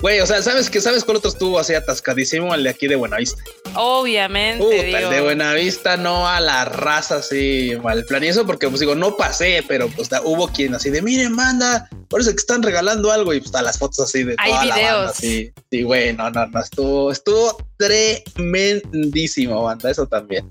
Güey, 0.00 0.20
o 0.20 0.26
sea, 0.26 0.40
¿sabes 0.40 0.70
que 0.70 0.80
¿Sabes 0.80 1.04
cuál 1.04 1.18
otro 1.18 1.30
estuvo 1.30 1.58
así 1.58 1.74
atascadísimo? 1.74 2.54
El 2.54 2.64
de 2.64 2.70
aquí 2.70 2.86
de 2.86 2.96
Buenavista. 2.96 3.42
Obviamente. 3.74 4.64
Puta, 4.64 4.98
el 4.98 5.10
de 5.10 5.20
Buenavista 5.20 5.96
no 5.96 6.26
a 6.26 6.40
la 6.40 6.64
raza 6.64 7.16
así 7.16 7.72
mal 7.82 8.04
plan. 8.06 8.24
Y 8.24 8.28
eso 8.28 8.46
porque, 8.46 8.68
pues 8.68 8.80
digo, 8.80 8.94
no 8.94 9.16
pasé, 9.16 9.62
pero 9.68 9.88
pues 9.88 10.08
hubo 10.24 10.48
quien 10.48 10.74
así 10.74 10.88
de, 10.90 11.02
miren, 11.02 11.32
manda, 11.32 11.88
parece 12.08 12.30
que 12.30 12.36
están 12.36 12.62
regalando 12.62 13.12
algo 13.12 13.34
y 13.34 13.40
pues 13.40 13.52
las 13.52 13.78
fotos 13.78 14.00
así 14.00 14.24
de 14.24 14.36
toda 14.36 14.64
la 14.64 14.76
banda. 14.76 15.12
Sí, 15.12 15.52
sí, 15.70 15.82
güey, 15.82 16.14
no, 16.14 16.30
no, 16.30 16.46
no, 16.46 16.60
estuvo, 16.60 17.12
estuvo 17.12 17.58
tremendísimo, 17.76 19.64
banda, 19.64 19.90
eso 19.90 20.06
también. 20.06 20.50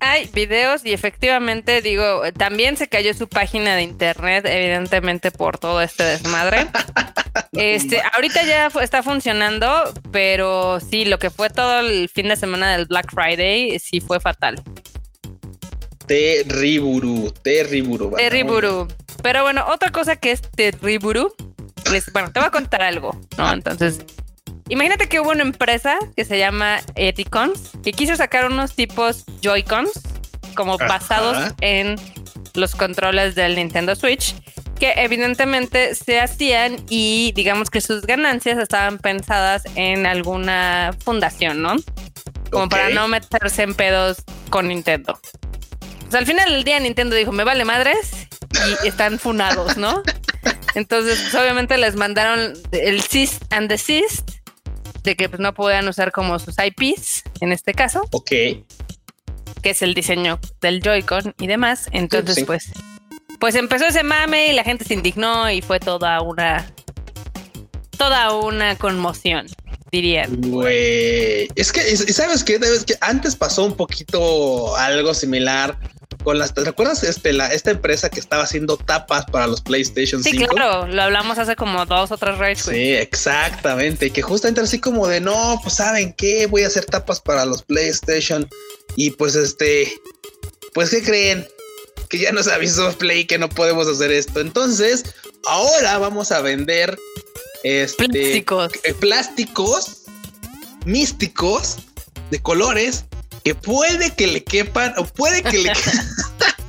Hay 0.00 0.28
videos 0.32 0.84
y 0.84 0.92
efectivamente 0.92 1.82
digo, 1.82 2.22
también 2.36 2.76
se 2.76 2.88
cayó 2.88 3.12
su 3.12 3.28
página 3.28 3.76
de 3.76 3.82
internet, 3.82 4.46
evidentemente 4.48 5.30
por 5.30 5.58
todo 5.58 5.82
este 5.82 6.04
desmadre. 6.04 6.66
este, 7.52 8.02
ahorita 8.14 8.42
ya 8.44 8.66
está 8.80 9.02
funcionando, 9.02 9.92
pero 10.10 10.80
sí, 10.80 11.04
lo 11.04 11.18
que 11.18 11.30
fue 11.30 11.50
todo 11.50 11.80
el 11.80 12.08
fin 12.08 12.28
de 12.28 12.36
semana 12.36 12.76
del 12.76 12.86
Black 12.86 13.12
Friday 13.12 13.78
sí 13.78 14.00
fue 14.00 14.20
fatal. 14.20 14.62
Terriburu, 16.06 17.32
terriburu. 17.42 18.16
Terriburu. 18.16 18.88
Pero 19.22 19.42
bueno, 19.42 19.64
otra 19.68 19.90
cosa 19.92 20.16
que 20.16 20.32
es 20.32 20.40
terriburu, 20.40 21.32
bueno, 22.12 22.32
te 22.32 22.40
voy 22.40 22.46
a 22.46 22.50
contar 22.50 22.82
algo, 22.82 23.12
¿no? 23.36 23.48
Ah. 23.48 23.52
Entonces, 23.52 24.00
Imagínate 24.70 25.08
que 25.08 25.18
hubo 25.18 25.30
una 25.30 25.42
empresa 25.42 25.98
que 26.16 26.24
se 26.24 26.38
llama 26.38 26.80
Eticons 26.94 27.72
que 27.82 27.92
quiso 27.92 28.14
sacar 28.14 28.46
unos 28.46 28.74
tipos 28.76 29.24
Joy-Cons 29.42 29.90
como 30.54 30.78
basados 30.78 31.52
en 31.60 31.96
los 32.54 32.76
controles 32.76 33.34
del 33.34 33.56
Nintendo 33.56 33.96
Switch 33.96 34.34
que 34.78 34.94
evidentemente 34.96 35.94
se 35.96 36.20
hacían 36.20 36.76
y 36.88 37.32
digamos 37.34 37.68
que 37.68 37.80
sus 37.80 38.02
ganancias 38.02 38.58
estaban 38.58 38.98
pensadas 38.98 39.64
en 39.74 40.06
alguna 40.06 40.92
fundación, 41.04 41.60
¿no? 41.62 41.74
Como 42.50 42.68
para 42.68 42.90
no 42.90 43.08
meterse 43.08 43.62
en 43.62 43.74
pedos 43.74 44.18
con 44.50 44.68
Nintendo. 44.68 45.20
Pues 46.02 46.14
al 46.14 46.26
final 46.26 46.50
del 46.50 46.64
día 46.64 46.78
Nintendo 46.78 47.14
dijo, 47.16 47.32
me 47.32 47.44
vale 47.44 47.64
madres 47.64 48.28
y 48.82 48.86
están 48.86 49.18
funados, 49.18 49.76
¿no? 49.76 50.02
Entonces, 50.74 51.20
pues, 51.22 51.34
obviamente 51.34 51.76
les 51.76 51.96
mandaron 51.96 52.54
el 52.70 53.02
cease 53.02 53.38
and 53.50 53.68
desist 53.68 54.29
de 55.02 55.16
que 55.16 55.28
pues, 55.28 55.40
no 55.40 55.54
podían 55.54 55.88
usar 55.88 56.12
como 56.12 56.38
sus 56.38 56.56
IPs 56.58 57.24
en 57.40 57.52
este 57.52 57.74
caso. 57.74 58.02
Ok. 58.12 58.30
Que 58.30 59.70
es 59.70 59.82
el 59.82 59.94
diseño 59.94 60.38
del 60.60 60.80
Joy-Con 60.80 61.34
y 61.38 61.46
demás. 61.46 61.88
Entonces, 61.92 62.44
pues, 62.44 62.70
pues 63.38 63.54
empezó 63.54 63.86
ese 63.86 64.02
mame 64.02 64.48
y 64.48 64.52
la 64.52 64.64
gente 64.64 64.84
se 64.84 64.94
indignó 64.94 65.50
y 65.50 65.60
fue 65.60 65.80
toda 65.80 66.20
una, 66.22 66.66
toda 67.96 68.34
una 68.34 68.76
conmoción 68.76 69.46
dirían. 69.90 70.40
Güey, 70.40 71.48
es 71.56 71.72
que, 71.72 71.80
¿sabes 71.96 72.44
qué? 72.44 72.58
¿Sabes 72.58 72.84
que 72.84 72.94
Antes 73.00 73.34
pasó 73.36 73.64
un 73.64 73.74
poquito 73.74 74.76
algo 74.76 75.14
similar 75.14 75.76
con 76.22 76.38
las, 76.38 76.54
¿te 76.54 76.68
acuerdas 76.68 77.02
este, 77.02 77.32
la, 77.32 77.52
esta 77.52 77.70
empresa 77.70 78.08
que 78.10 78.20
estaba 78.20 78.42
haciendo 78.42 78.76
tapas 78.76 79.24
para 79.26 79.46
los 79.46 79.60
PlayStation 79.60 80.22
5? 80.22 80.38
Sí, 80.38 80.46
claro, 80.46 80.86
lo 80.86 81.02
hablamos 81.02 81.38
hace 81.38 81.56
como 81.56 81.86
dos 81.86 82.10
o 82.12 82.16
tres 82.16 82.38
raids. 82.38 82.62
Sí, 82.62 82.92
exactamente, 82.94 84.06
y 84.06 84.10
que 84.10 84.22
justamente 84.22 84.60
así 84.60 84.78
como 84.78 85.08
de, 85.08 85.20
no, 85.20 85.58
pues 85.62 85.76
saben 85.76 86.12
qué, 86.12 86.46
voy 86.46 86.62
a 86.64 86.68
hacer 86.68 86.84
tapas 86.84 87.20
para 87.20 87.44
los 87.44 87.62
PlayStation 87.62 88.48
y 88.96 89.10
pues 89.10 89.34
este, 89.34 89.92
pues 90.74 90.90
qué 90.90 91.02
creen, 91.02 91.46
que 92.08 92.18
ya 92.18 92.32
nos 92.32 92.48
avisó 92.48 92.92
Play 92.98 93.24
que 93.24 93.38
no 93.38 93.48
podemos 93.48 93.86
hacer 93.86 94.10
esto, 94.10 94.40
entonces 94.40 95.04
ahora 95.46 95.98
vamos 95.98 96.32
a 96.32 96.40
vender 96.40 96.98
este, 97.62 98.08
plásticos. 98.08 98.72
Eh, 98.84 98.94
plásticos 98.94 100.02
místicos 100.84 101.76
de 102.30 102.40
colores 102.40 103.04
que 103.44 103.54
puede 103.54 104.14
que 104.14 104.26
le 104.26 104.44
quepan 104.44 104.94
o 104.96 105.04
puede 105.04 105.42
que 105.42 105.58
le 105.58 105.72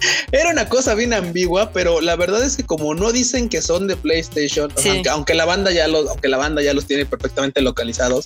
Era 0.31 0.49
una 0.49 0.67
cosa 0.67 0.95
bien 0.95 1.13
ambigua, 1.13 1.71
pero 1.71 2.01
la 2.01 2.15
verdad 2.15 2.43
es 2.43 2.57
que 2.57 2.63
como 2.63 2.93
no 2.93 3.11
dicen 3.11 3.49
que 3.49 3.61
son 3.61 3.87
de 3.87 3.95
PlayStation, 3.95 4.71
aunque, 5.09 5.33
la 5.33 5.45
banda 5.45 5.71
ya 5.71 5.87
los, 5.87 6.07
aunque 6.09 6.27
la 6.27 6.37
banda 6.37 6.61
ya 6.61 6.73
los 6.73 6.85
tiene 6.85 7.05
perfectamente 7.05 7.61
localizados, 7.61 8.25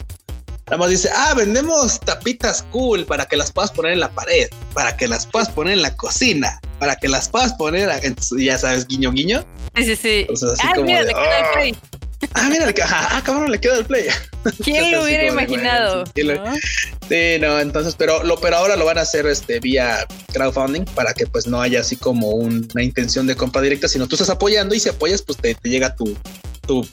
nada 0.67 0.77
más 0.77 0.89
dice, 0.89 1.09
ah, 1.13 1.33
vendemos 1.35 1.99
tapitas 1.99 2.63
cool 2.71 3.05
para 3.05 3.25
que 3.25 3.37
las 3.37 3.51
puedas 3.51 3.71
poner 3.71 3.93
en 3.93 3.99
la 3.99 4.09
pared, 4.11 4.49
para 4.73 4.95
que 4.97 5.07
las 5.07 5.25
puedas 5.25 5.49
poner 5.49 5.73
en 5.73 5.81
la 5.81 5.95
cocina, 5.95 6.59
para 6.79 6.95
que 6.95 7.07
las 7.07 7.29
puedas 7.29 7.53
poner, 7.53 7.89
ya 8.37 8.57
sabes, 8.57 8.87
guiño, 8.87 9.11
guiño. 9.11 9.45
Sí, 9.75 9.83
sí, 9.83 9.95
sí. 9.95 10.27
ah, 10.63 10.73
mira, 10.81 11.03
Ah, 12.33 12.49
mira, 12.49 12.73
ah, 12.83 13.21
cabrón, 13.23 13.51
le 13.51 13.59
queda 13.59 13.77
el 13.77 13.85
play. 13.85 14.07
¿Quién 14.63 14.91
lo 14.91 15.03
hubiera 15.03 15.27
imaginado? 15.27 16.03
sí, 16.15 16.23
¿no? 17.39 17.59
entonces, 17.59 17.95
pero 17.97 18.23
lo, 18.23 18.37
pero 18.39 18.57
ahora 18.57 18.75
lo 18.75 18.85
van 18.85 18.97
a 18.97 19.01
hacer 19.01 19.25
este 19.27 19.59
vía 19.59 20.05
crowdfunding 20.33 20.85
para 20.95 21.13
que 21.13 21.27
pues 21.27 21.47
no 21.47 21.61
haya 21.61 21.81
así 21.81 21.95
como 21.95 22.29
una 22.29 22.83
intención 22.83 23.27
de 23.27 23.35
compra 23.35 23.61
directa, 23.61 23.87
sino 23.87 24.07
tú 24.07 24.15
estás 24.15 24.29
apoyando 24.29 24.75
y 24.75 24.79
si 24.79 24.89
apoyas, 24.89 25.21
pues 25.21 25.37
te, 25.37 25.55
llega 25.63 25.95
tu, 25.95 26.17
tu 26.67 26.87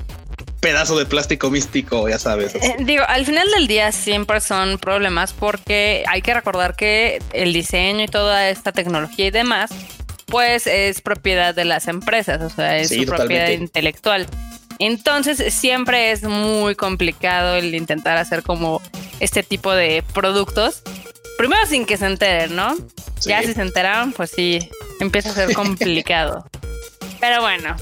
pedazo 0.60 0.96
de 0.96 1.06
plástico 1.06 1.50
místico, 1.50 2.08
ya 2.08 2.18
sabes. 2.18 2.54
Eh, 2.54 2.76
digo, 2.80 3.04
al 3.08 3.26
final 3.26 3.48
del 3.50 3.66
día 3.66 3.90
siempre 3.90 4.40
son 4.40 4.78
problemas 4.78 5.32
porque 5.32 6.04
hay 6.08 6.22
que 6.22 6.32
recordar 6.32 6.76
que 6.76 7.20
el 7.32 7.52
diseño 7.52 8.04
y 8.04 8.08
toda 8.08 8.48
esta 8.48 8.70
tecnología 8.70 9.26
y 9.26 9.30
demás, 9.30 9.70
pues 10.26 10.66
es 10.66 11.00
propiedad 11.00 11.54
de 11.54 11.64
las 11.64 11.88
empresas, 11.88 12.40
o 12.40 12.48
sea, 12.48 12.78
es 12.78 12.90
su 12.90 13.04
propiedad 13.04 13.48
intelectual. 13.48 14.28
Entonces 14.84 15.54
siempre 15.54 16.10
es 16.10 16.24
muy 16.24 16.74
complicado 16.74 17.54
el 17.54 17.72
intentar 17.72 18.16
hacer 18.16 18.42
como 18.42 18.82
este 19.20 19.44
tipo 19.44 19.72
de 19.72 20.02
productos. 20.12 20.82
Primero 21.38 21.64
sin 21.66 21.86
que 21.86 21.96
se 21.96 22.06
enteren, 22.06 22.56
¿no? 22.56 22.74
Ya 23.20 23.42
si 23.42 23.54
se 23.54 23.62
enteraron, 23.62 24.12
pues 24.12 24.32
sí, 24.32 24.58
empieza 24.98 25.30
a 25.30 25.34
ser 25.34 25.52
complicado. 25.54 26.44
Pero 27.20 27.40
bueno. 27.42 27.76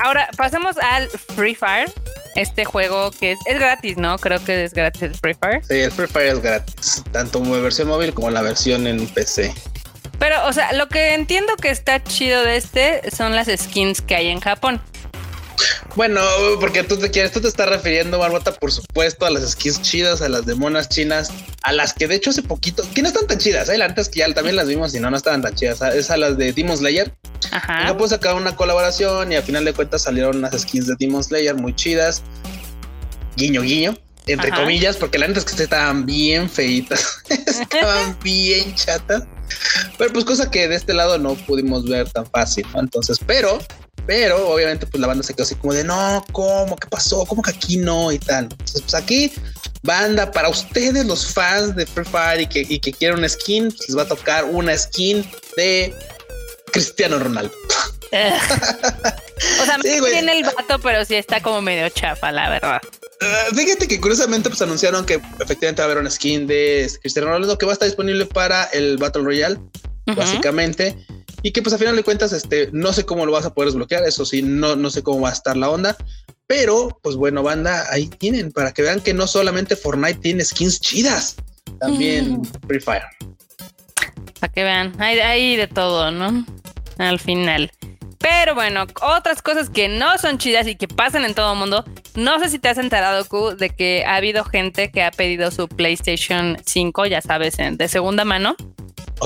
Ahora 0.00 0.28
pasamos 0.36 0.76
al 0.78 1.08
Free 1.08 1.54
Fire. 1.54 1.88
Este 2.34 2.64
juego 2.64 3.12
que 3.12 3.32
es, 3.32 3.38
es 3.46 3.60
gratis, 3.60 3.96
¿no? 3.96 4.18
Creo 4.18 4.42
que 4.44 4.64
es 4.64 4.74
gratis 4.74 5.02
el 5.02 5.14
Free 5.14 5.34
Fire. 5.34 5.64
Sí, 5.64 5.74
el 5.74 5.92
Free 5.92 6.08
Fire 6.08 6.32
es 6.32 6.42
gratis. 6.42 7.04
Tanto 7.12 7.38
en 7.38 7.62
versión 7.62 7.86
móvil 7.86 8.12
como 8.12 8.28
la 8.28 8.42
versión 8.42 8.88
en 8.88 9.06
PC. 9.06 9.54
Pero, 10.18 10.44
o 10.48 10.52
sea, 10.52 10.72
lo 10.72 10.88
que 10.88 11.14
entiendo 11.14 11.54
que 11.54 11.70
está 11.70 12.02
chido 12.02 12.42
de 12.42 12.56
este 12.56 13.08
son 13.14 13.36
las 13.36 13.46
skins 13.46 14.00
que 14.00 14.16
hay 14.16 14.28
en 14.28 14.40
Japón. 14.40 14.82
Bueno, 15.96 16.20
porque 16.60 16.82
tú 16.82 16.96
te 16.96 17.10
quieres, 17.10 17.32
tú 17.32 17.40
te 17.40 17.48
estás 17.48 17.68
refiriendo, 17.68 18.18
Barbota, 18.18 18.52
por 18.52 18.72
supuesto, 18.72 19.26
a 19.26 19.30
las 19.30 19.50
skins 19.50 19.82
chidas, 19.82 20.22
a 20.22 20.28
las 20.28 20.46
de 20.46 20.54
monas 20.54 20.88
chinas, 20.88 21.30
a 21.62 21.72
las 21.72 21.92
que 21.92 22.08
de 22.08 22.16
hecho 22.16 22.30
hace 22.30 22.42
poquito, 22.42 22.84
que 22.94 23.02
no 23.02 23.08
están 23.08 23.26
tan 23.26 23.38
chidas, 23.38 23.68
¿eh? 23.68 23.82
antes 23.82 24.08
que 24.08 24.20
ya 24.20 24.32
también 24.32 24.56
las 24.56 24.68
vimos 24.68 24.94
y 24.94 25.00
no, 25.00 25.10
no 25.10 25.16
estaban 25.16 25.42
tan 25.42 25.54
chidas, 25.54 25.82
es 25.82 26.10
a 26.10 26.16
las 26.16 26.36
de 26.36 26.52
Demon 26.52 26.76
Slayer. 26.76 27.12
Ajá. 27.50 27.84
No 27.84 27.96
puedo 27.96 28.08
sacar 28.08 28.34
una 28.34 28.56
colaboración 28.56 29.32
y 29.32 29.36
a 29.36 29.42
final 29.42 29.64
de 29.64 29.72
cuentas 29.72 30.02
salieron 30.02 30.36
unas 30.36 30.58
skins 30.58 30.86
de 30.86 30.94
Demon 30.98 31.22
Slayer 31.22 31.54
muy 31.54 31.74
chidas. 31.74 32.22
Guiño, 33.36 33.62
guiño, 33.62 33.96
entre 34.26 34.50
comillas, 34.50 34.96
porque 34.96 35.18
la 35.18 35.26
neta 35.26 35.40
es 35.40 35.44
que 35.44 35.62
estaban 35.62 36.06
bien 36.06 36.48
feitas, 36.48 37.18
estaban 37.28 38.16
bien 38.24 38.74
chatas. 38.74 39.24
Pero 39.98 40.12
pues 40.12 40.24
cosa 40.24 40.50
que 40.50 40.68
de 40.68 40.76
este 40.76 40.94
lado 40.94 41.18
no 41.18 41.34
pudimos 41.34 41.88
ver 41.88 42.08
tan 42.10 42.26
fácil, 42.26 42.66
¿no? 42.72 42.80
Entonces, 42.80 43.18
pero 43.26 43.58
pero 44.06 44.48
obviamente 44.52 44.86
pues 44.86 45.00
la 45.00 45.06
banda 45.06 45.22
se 45.22 45.34
quedó 45.34 45.44
así 45.44 45.54
como 45.54 45.74
de 45.74 45.84
no, 45.84 46.24
¿cómo? 46.32 46.76
¿Qué 46.76 46.88
pasó? 46.88 47.24
¿Cómo 47.26 47.42
que 47.42 47.50
aquí 47.50 47.76
no? 47.76 48.12
Y 48.12 48.18
tal. 48.18 48.44
Entonces 48.44 48.82
pues 48.82 48.94
aquí, 48.94 49.32
banda, 49.82 50.30
para 50.30 50.48
ustedes 50.48 51.04
los 51.06 51.32
fans 51.32 51.76
de 51.76 51.86
Free 51.86 52.04
Fire 52.04 52.40
y 52.40 52.46
que, 52.46 52.66
y 52.68 52.78
que 52.78 52.92
quieren 52.92 53.18
una 53.18 53.28
skin, 53.28 53.68
pues, 53.68 53.88
les 53.88 53.96
va 53.96 54.02
a 54.02 54.08
tocar 54.08 54.44
una 54.44 54.76
skin 54.76 55.28
de 55.56 55.94
Cristiano 56.72 57.18
Ronaldo. 57.18 57.52
o 58.12 59.64
sea, 59.64 59.78
sí, 59.82 59.98
tiene 60.10 60.38
el 60.38 60.44
vato, 60.44 60.78
pero 60.80 61.04
sí 61.04 61.14
está 61.14 61.40
como 61.40 61.62
medio 61.62 61.88
chafa, 61.88 62.30
la 62.30 62.50
verdad. 62.50 62.80
Uh, 63.22 63.54
fíjate 63.54 63.86
que 63.86 64.00
curiosamente 64.00 64.48
pues 64.48 64.60
anunciaron 64.62 65.06
que 65.06 65.20
efectivamente 65.40 65.80
va 65.80 65.84
a 65.84 65.90
haber 65.90 65.98
una 65.98 66.10
skin 66.10 66.46
de 66.46 66.90
Cristiano 67.00 67.28
Ronaldo 67.28 67.56
que 67.56 67.66
va 67.66 67.72
a 67.72 67.74
estar 67.74 67.86
disponible 67.86 68.26
para 68.26 68.64
el 68.64 68.96
Battle 68.98 69.22
Royale, 69.22 69.58
básicamente. 70.06 70.96
Y 71.42 71.52
que 71.52 71.62
pues 71.62 71.74
a 71.74 71.78
final 71.78 71.96
de 71.96 72.04
cuentas, 72.04 72.32
este, 72.32 72.68
no 72.72 72.92
sé 72.92 73.04
cómo 73.04 73.26
lo 73.26 73.32
vas 73.32 73.44
a 73.44 73.52
poder 73.54 73.68
desbloquear, 73.68 74.04
eso 74.04 74.24
sí, 74.24 74.42
no, 74.42 74.76
no 74.76 74.90
sé 74.90 75.02
cómo 75.02 75.20
va 75.20 75.30
a 75.30 75.32
estar 75.32 75.56
la 75.56 75.70
onda, 75.70 75.96
pero 76.46 76.98
pues 77.02 77.16
bueno, 77.16 77.42
banda, 77.42 77.84
ahí 77.90 78.08
tienen, 78.08 78.52
para 78.52 78.72
que 78.72 78.82
vean 78.82 79.00
que 79.00 79.14
no 79.14 79.26
solamente 79.26 79.76
Fortnite 79.76 80.20
tiene 80.20 80.44
skins 80.44 80.80
chidas, 80.80 81.36
también 81.80 82.40
mm. 82.40 82.42
Free 82.66 82.80
Fire. 82.80 83.02
Para 84.40 84.52
que 84.52 84.62
vean, 84.62 84.92
hay, 84.98 85.18
hay 85.18 85.56
de 85.56 85.68
todo, 85.68 86.10
¿no? 86.10 86.44
Al 86.98 87.18
final. 87.18 87.70
Pero 88.18 88.54
bueno, 88.54 88.86
otras 89.02 89.42
cosas 89.42 89.68
que 89.68 89.88
no 89.88 90.16
son 90.18 90.38
chidas 90.38 90.68
y 90.68 90.76
que 90.76 90.86
pasan 90.86 91.24
en 91.24 91.34
todo 91.34 91.52
el 91.52 91.58
mundo. 91.58 91.84
No 92.14 92.38
sé 92.38 92.48
si 92.48 92.60
te 92.60 92.68
has 92.68 92.78
enterado, 92.78 93.24
Q, 93.26 93.56
de 93.56 93.70
que 93.70 94.04
ha 94.06 94.14
habido 94.14 94.44
gente 94.44 94.92
que 94.92 95.02
ha 95.02 95.10
pedido 95.10 95.50
su 95.50 95.66
PlayStation 95.66 96.56
5, 96.64 97.06
ya 97.06 97.20
sabes, 97.20 97.56
de 97.56 97.88
segunda 97.88 98.24
mano. 98.24 98.54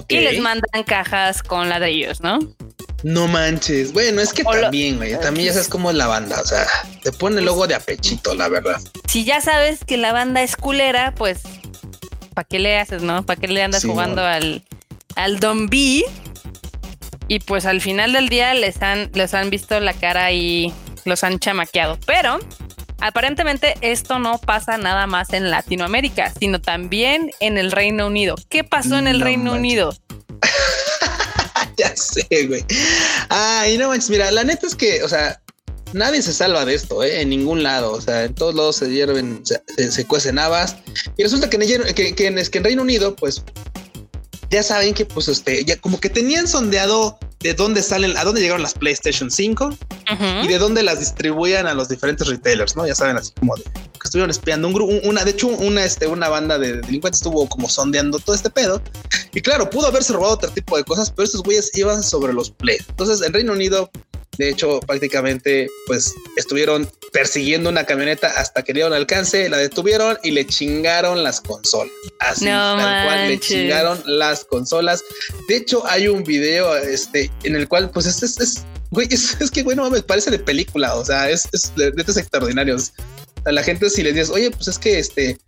Y 0.09 0.19
les 0.21 0.41
mandan 0.41 0.83
cajas 0.85 1.43
con 1.43 1.69
ladrillos, 1.69 2.21
¿no? 2.21 2.39
No 3.03 3.29
manches. 3.29 3.93
Bueno, 3.93 4.21
es 4.21 4.33
que 4.33 4.43
también, 4.43 4.97
güey. 4.97 5.19
También 5.21 5.47
ya 5.47 5.53
sabes 5.53 5.69
cómo 5.69 5.91
es 5.91 5.97
la 5.97 6.07
banda. 6.07 6.41
O 6.41 6.45
sea, 6.45 6.67
te 7.03 7.13
pone 7.13 7.39
el 7.39 7.45
logo 7.45 7.67
de 7.67 7.75
apechito, 7.75 8.35
la 8.35 8.49
verdad. 8.49 8.81
Si 9.09 9.25
ya 9.25 9.41
sabes 9.41 9.85
que 9.85 9.97
la 9.97 10.13
banda 10.13 10.43
es 10.43 10.57
culera, 10.57 11.15
pues, 11.15 11.43
¿para 12.35 12.47
qué 12.47 12.59
le 12.59 12.79
haces, 12.79 13.03
no? 13.03 13.25
¿Para 13.25 13.41
qué 13.41 13.49
le 13.49 13.63
andas 13.63 13.85
jugando 13.85 14.25
al, 14.25 14.65
al 15.15 15.41
Don 15.41 15.69
B? 15.69 16.05
Y 17.29 17.41
pues 17.41 17.67
al 17.67 17.81
final 17.81 18.13
del 18.13 18.29
día 18.29 18.55
les 18.55 18.81
han, 18.83 19.11
les 19.15 19.35
han 19.35 19.51
visto 19.51 19.79
la 19.81 19.93
cara 19.93 20.33
y 20.33 20.73
los 21.05 21.25
han 21.25 21.39
chamaqueado. 21.39 21.99
Pero 22.07 22.39
aparentemente 23.01 23.75
esto 23.81 24.19
no 24.19 24.39
pasa 24.39 24.79
nada 24.79 25.07
más 25.07 25.33
en 25.33 25.51
Latinoamérica, 25.51 26.33
sino 26.39 26.61
también 26.61 27.31
en 27.41 27.59
el 27.59 27.73
Reino 27.73 28.07
Unido. 28.07 28.37
¿Qué 28.49 28.65
pasó 28.65 28.99
en 28.99 29.07
el 29.07 29.21
Reino 29.21 29.53
Unido? 29.53 29.95
ya 31.77 31.95
sé, 31.97 32.27
güey. 32.47 32.65
Ay, 33.29 33.79
no 33.79 33.89
manches, 33.89 34.11
mira, 34.11 34.31
la 34.31 34.45
neta 34.45 34.67
es 34.67 34.75
que, 34.75 35.03
o 35.03 35.09
sea, 35.09 35.41
nadie 35.93 36.23
se 36.23 36.33
salva 36.33 36.65
de 36.65 36.75
esto, 36.75 37.03
¿eh? 37.03 37.21
en 37.21 37.31
ningún 37.31 37.63
lado. 37.63 37.93
O 37.93 38.01
sea, 38.01 38.25
en 38.25 38.35
todos 38.35 38.55
lados 38.55 38.77
se 38.77 38.91
hierven, 38.91 39.43
se, 39.45 40.05
cuecen 40.07 40.39
habas. 40.39 40.77
Y 41.17 41.23
resulta 41.23 41.51
que 41.51 41.57
en, 41.57 41.95
que, 41.95 42.15
que 42.15 42.27
en 42.27 42.65
Reino 42.65 42.83
Unido, 42.83 43.17
pues 43.17 43.43
ya 44.51 44.63
saben 44.63 44.95
que 44.95 45.05
pues 45.05 45.29
este, 45.29 45.65
ya 45.65 45.77
como 45.77 45.99
que 45.99 46.09
tenían 46.09 46.47
sondeado 46.47 47.19
de 47.47 47.55
dónde 47.55 47.81
salen, 47.81 48.17
a 48.17 48.25
dónde 48.25 48.41
llegaron 48.41 48.63
las 48.63 48.75
PlayStation 48.75 49.31
5 49.31 49.71
y 50.43 50.49
de 50.49 50.59
dónde 50.59 50.83
las 50.83 50.99
distribuían 50.99 51.69
a 51.69 51.75
los 51.75 51.89
diferentes 51.89 52.27
retailers, 52.27 52.75
¿no? 52.75 52.87
Ya 52.87 52.95
saben, 52.95 53.17
así 53.17 53.33
como 53.39 53.55
de 53.57 53.63
que 53.63 54.05
estuvieron 54.05 54.31
espiando 54.31 54.67
un 54.67 54.75
grupo, 54.75 54.93
una, 55.05 55.25
de 55.25 55.31
hecho, 55.31 55.47
una, 55.47 55.85
este, 55.85 56.09
una 56.09 56.29
banda 56.29 56.59
de 56.59 56.81
delincuentes 56.81 57.21
estuvo 57.21 57.49
como 57.49 57.69
sondeando 57.69 58.19
todo 58.19 58.35
este 58.35 58.51
pedo. 58.51 58.83
Y 59.33 59.41
claro, 59.41 59.71
pudo 59.71 59.87
haberse 59.87 60.13
robado 60.13 60.35
otro 60.35 60.51
tipo 60.51 60.77
de 60.77 60.83
cosas, 60.83 61.11
pero 61.11 61.25
estos 61.25 61.43
güeyes 61.43 61.71
iban 61.77 62.03
sobre 62.03 62.33
los 62.33 62.51
Play. 62.51 62.79
Entonces, 62.89 63.23
en 63.23 63.33
Reino 63.33 63.53
Unido, 63.53 63.91
de 64.39 64.51
hecho, 64.51 64.81
prácticamente, 64.81 65.69
pues 65.87 66.15
estuvieron 66.37 66.89
persiguiendo 67.13 67.71
una 67.71 67.85
camioneta 67.85 68.29
hasta 68.29 68.63
que 68.63 68.73
dieron 68.73 68.93
alcance, 68.93 69.49
la 69.49 69.57
detuvieron 69.57 70.19
y 70.23 70.33
le 70.33 70.47
chingaron 70.47 71.23
las 71.23 71.41
consolas. 71.41 71.93
Así, 72.19 72.45
tal 72.45 73.05
cual, 73.07 73.29
le 73.29 73.39
chingaron 73.39 74.03
las 74.05 74.45
consolas. 74.45 75.03
De 75.49 75.57
hecho, 75.57 75.87
hay 75.87 76.09
un 76.09 76.25
video 76.25 76.77
este, 76.77 77.31
en 77.45 77.57
el 77.57 77.69
cual, 77.69 77.91
pues, 77.91 78.07
es, 78.07 78.23
es, 78.23 78.65
güey, 78.91 79.09
es, 79.11 79.51
que, 79.51 79.63
bueno, 79.63 79.89
me 79.91 80.03
parece 80.03 80.31
de 80.31 80.39
película, 80.39 80.95
o 80.97 81.05
sea, 81.05 81.31
es, 81.31 81.49
es 81.53 81.75
de, 81.77 81.91
de 81.91 82.01
estos 82.01 82.17
extraordinarios 82.17 82.93
a 83.47 83.53
la 83.53 83.63
gente 83.63 83.89
si 83.89 84.03
les 84.03 84.15
dices, 84.15 84.31
oye, 84.31 84.51
pues 84.51 84.69
es 84.69 84.79
que 84.79 84.99
este 84.99 85.39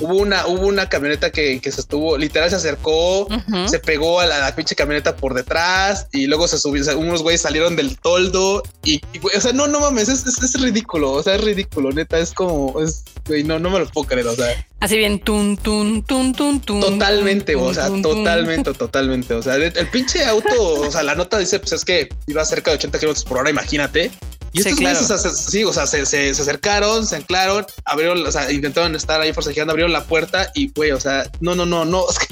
hubo 0.00 0.14
una, 0.16 0.46
hubo 0.46 0.66
una 0.66 0.88
camioneta 0.88 1.30
que, 1.30 1.60
se 1.60 1.80
estuvo, 1.80 2.16
literal 2.16 2.48
se 2.50 2.56
acercó, 2.56 3.26
se 3.66 3.78
pegó 3.80 4.20
a 4.20 4.26
la, 4.26 4.54
pinche 4.54 4.74
camioneta 4.74 5.16
por 5.16 5.34
detrás 5.34 6.06
y 6.12 6.26
luego 6.26 6.46
se 6.48 6.58
subió, 6.58 6.98
unos 6.98 7.22
güeyes 7.22 7.42
salieron 7.42 7.76
del 7.76 7.98
toldo 7.98 8.62
y, 8.84 9.00
o 9.36 9.40
sea, 9.40 9.52
no, 9.52 9.66
no 9.66 9.80
mames, 9.80 10.08
es, 10.08 10.24
es, 10.26 10.60
ridículo, 10.60 11.12
o 11.12 11.22
sea, 11.22 11.34
es 11.34 11.42
ridículo, 11.42 11.90
neta, 11.90 12.18
es 12.18 12.32
como, 12.32 12.80
es, 12.80 13.04
güey, 13.26 13.42
no, 13.42 13.58
no 13.58 13.70
me 13.70 13.80
lo 13.80 13.88
puedo 13.88 14.06
creer, 14.06 14.28
o 14.28 14.34
sea. 14.34 14.64
Así 14.80 14.96
bien, 14.96 15.18
tun, 15.18 15.56
tun, 15.56 16.04
tun, 16.04 16.32
tun, 16.32 16.60
tun. 16.60 16.80
Totalmente, 16.80 17.56
o 17.56 17.74
sea, 17.74 17.88
totalmente, 18.00 18.72
totalmente, 18.74 19.34
o 19.34 19.42
sea, 19.42 19.56
el, 19.56 19.64
el, 19.64 19.88
pinche 19.88 20.24
auto, 20.24 20.80
o 20.80 20.90
sea, 20.90 21.02
la 21.02 21.16
nota 21.16 21.38
dice, 21.38 21.58
pues 21.58 21.72
es 21.72 21.84
que 21.84 22.08
iba 22.28 22.44
cerca 22.44 22.70
de 22.70 22.76
80 22.76 22.98
kilómetros 22.98 23.24
por 23.24 23.38
hora, 23.38 23.50
imagínate. 23.50 24.12
Y 24.52 24.60
estos 24.60 24.80
güeyes, 24.80 25.10
o 25.10 25.18
sea, 25.18 25.30
sí, 25.30 25.64
o 25.64 25.72
sea, 25.72 25.86
se, 25.86 26.06
se, 26.06 26.30
acercaron, 26.30 27.06
se 27.06 27.16
anclaron, 27.16 27.66
abrieron, 27.84 28.26
o 28.26 28.32
sea, 28.32 28.50
intentaron 28.50 28.94
estar 28.94 29.20
ahí 29.20 29.32
forcejeando, 29.32 29.72
abrieron 29.72 29.92
la 29.92 30.04
puerta 30.04 30.50
y, 30.54 30.70
güey, 30.72 30.92
o 30.92 31.00
sea, 31.00 31.30
no, 31.40 31.54
no, 31.54 31.66
no, 31.66 31.84
no, 31.84 32.04
es, 32.10 32.18
que 32.18 32.26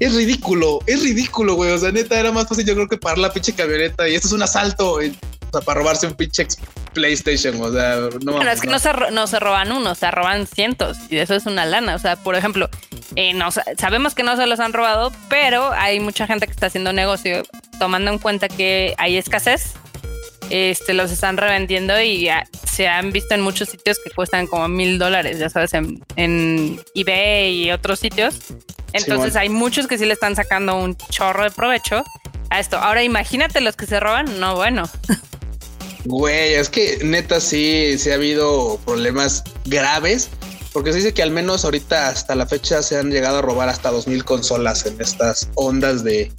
es 0.00 0.14
ridículo, 0.14 0.80
es 0.86 1.02
ridículo, 1.02 1.54
güey, 1.54 1.70
o 1.70 1.78
sea, 1.78 1.92
neta, 1.92 2.18
era 2.18 2.32
más 2.32 2.48
fácil 2.48 2.66
yo 2.66 2.74
creo 2.74 2.88
que 2.88 2.98
parar 2.98 3.18
la 3.18 3.32
pinche 3.32 3.54
camioneta 3.54 4.08
y 4.08 4.14
esto 4.14 4.28
es 4.28 4.34
un 4.34 4.42
asalto, 4.42 4.92
güey. 4.92 5.10
O 5.10 5.56
sea, 5.58 5.64
para 5.64 5.80
robarse 5.80 6.08
un 6.08 6.14
pinche 6.14 6.48
PlayStation, 6.94 7.60
o 7.60 7.72
sea, 7.72 8.08
no. 8.24 8.38
Pero 8.38 8.50
es 8.50 8.60
que 8.60 8.66
no. 8.66 8.80
se, 8.80 8.90
no 9.12 9.26
se 9.28 9.38
roban 9.38 9.70
uno, 9.70 9.94
se 9.94 10.10
roban 10.10 10.48
cientos 10.48 10.96
y 11.10 11.18
eso 11.18 11.34
es 11.34 11.46
una 11.46 11.64
lana. 11.64 11.94
O 11.94 11.98
sea, 12.00 12.16
por 12.16 12.34
ejemplo, 12.34 12.68
eh, 13.14 13.34
no, 13.34 13.50
sabemos 13.52 14.16
que 14.16 14.24
no 14.24 14.34
se 14.36 14.46
los 14.46 14.58
han 14.58 14.72
robado, 14.72 15.12
pero 15.28 15.72
hay 15.72 16.00
mucha 16.00 16.26
gente 16.26 16.46
que 16.46 16.52
está 16.52 16.66
haciendo 16.66 16.92
negocio 16.92 17.44
tomando 17.78 18.10
en 18.10 18.18
cuenta 18.18 18.48
que 18.48 18.94
hay 18.98 19.16
escasez 19.16 19.74
este, 20.50 20.94
los 20.94 21.10
están 21.10 21.36
revendiendo 21.36 22.00
y 22.00 22.28
se 22.70 22.88
han 22.88 23.12
visto 23.12 23.34
en 23.34 23.40
muchos 23.40 23.68
sitios 23.68 23.98
que 24.02 24.10
cuestan 24.10 24.46
como 24.46 24.68
mil 24.68 24.98
dólares, 24.98 25.38
ya 25.38 25.48
sabes, 25.48 25.72
en, 25.74 26.80
eBay 26.94 27.64
y 27.64 27.70
otros 27.70 28.00
sitios. 28.00 28.36
Entonces 28.92 29.36
hay 29.36 29.48
muchos 29.48 29.86
que 29.86 29.98
sí 29.98 30.04
le 30.04 30.12
están 30.12 30.36
sacando 30.36 30.76
un 30.78 30.96
chorro 30.96 31.44
de 31.44 31.50
provecho 31.50 32.04
a 32.50 32.60
esto. 32.60 32.76
Ahora 32.76 33.02
imagínate 33.02 33.60
los 33.60 33.76
que 33.76 33.86
se 33.86 33.98
roban, 33.98 34.38
no 34.38 34.54
bueno. 34.54 34.88
Güey, 36.04 36.54
es 36.54 36.68
que 36.68 36.98
neta 37.02 37.40
sí, 37.40 37.96
sí 37.98 38.10
ha 38.10 38.14
habido 38.14 38.78
problemas 38.84 39.42
graves 39.64 40.28
porque 40.74 40.90
se 40.90 40.98
dice 40.98 41.14
que 41.14 41.22
al 41.22 41.30
menos 41.30 41.64
ahorita 41.64 42.08
hasta 42.08 42.34
la 42.34 42.46
fecha 42.46 42.82
se 42.82 42.98
han 42.98 43.10
llegado 43.10 43.38
a 43.38 43.42
robar 43.42 43.68
hasta 43.68 43.92
2000 43.92 44.24
consolas 44.24 44.84
en 44.86 45.00
estas 45.00 45.48
ondas 45.54 46.02
de, 46.02 46.32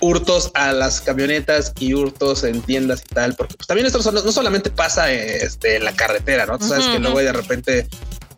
hurtos 0.00 0.50
a 0.54 0.72
las 0.72 1.00
camionetas 1.00 1.72
y 1.78 1.94
hurtos 1.94 2.44
en 2.44 2.60
tiendas 2.62 3.02
y 3.08 3.14
tal, 3.14 3.34
porque 3.34 3.54
pues, 3.54 3.66
también 3.66 3.86
esto 3.86 3.98
no, 4.10 4.32
solamente 4.32 4.70
pasa 4.70 5.10
este, 5.12 5.76
en 5.76 5.84
la 5.84 5.94
carretera, 5.94 6.46
¿no? 6.46 6.58
Tú 6.58 6.68
sabes 6.68 6.86
que 6.86 6.98
luego 6.98 7.18
hay 7.18 7.26
de 7.26 7.32
repente 7.32 7.88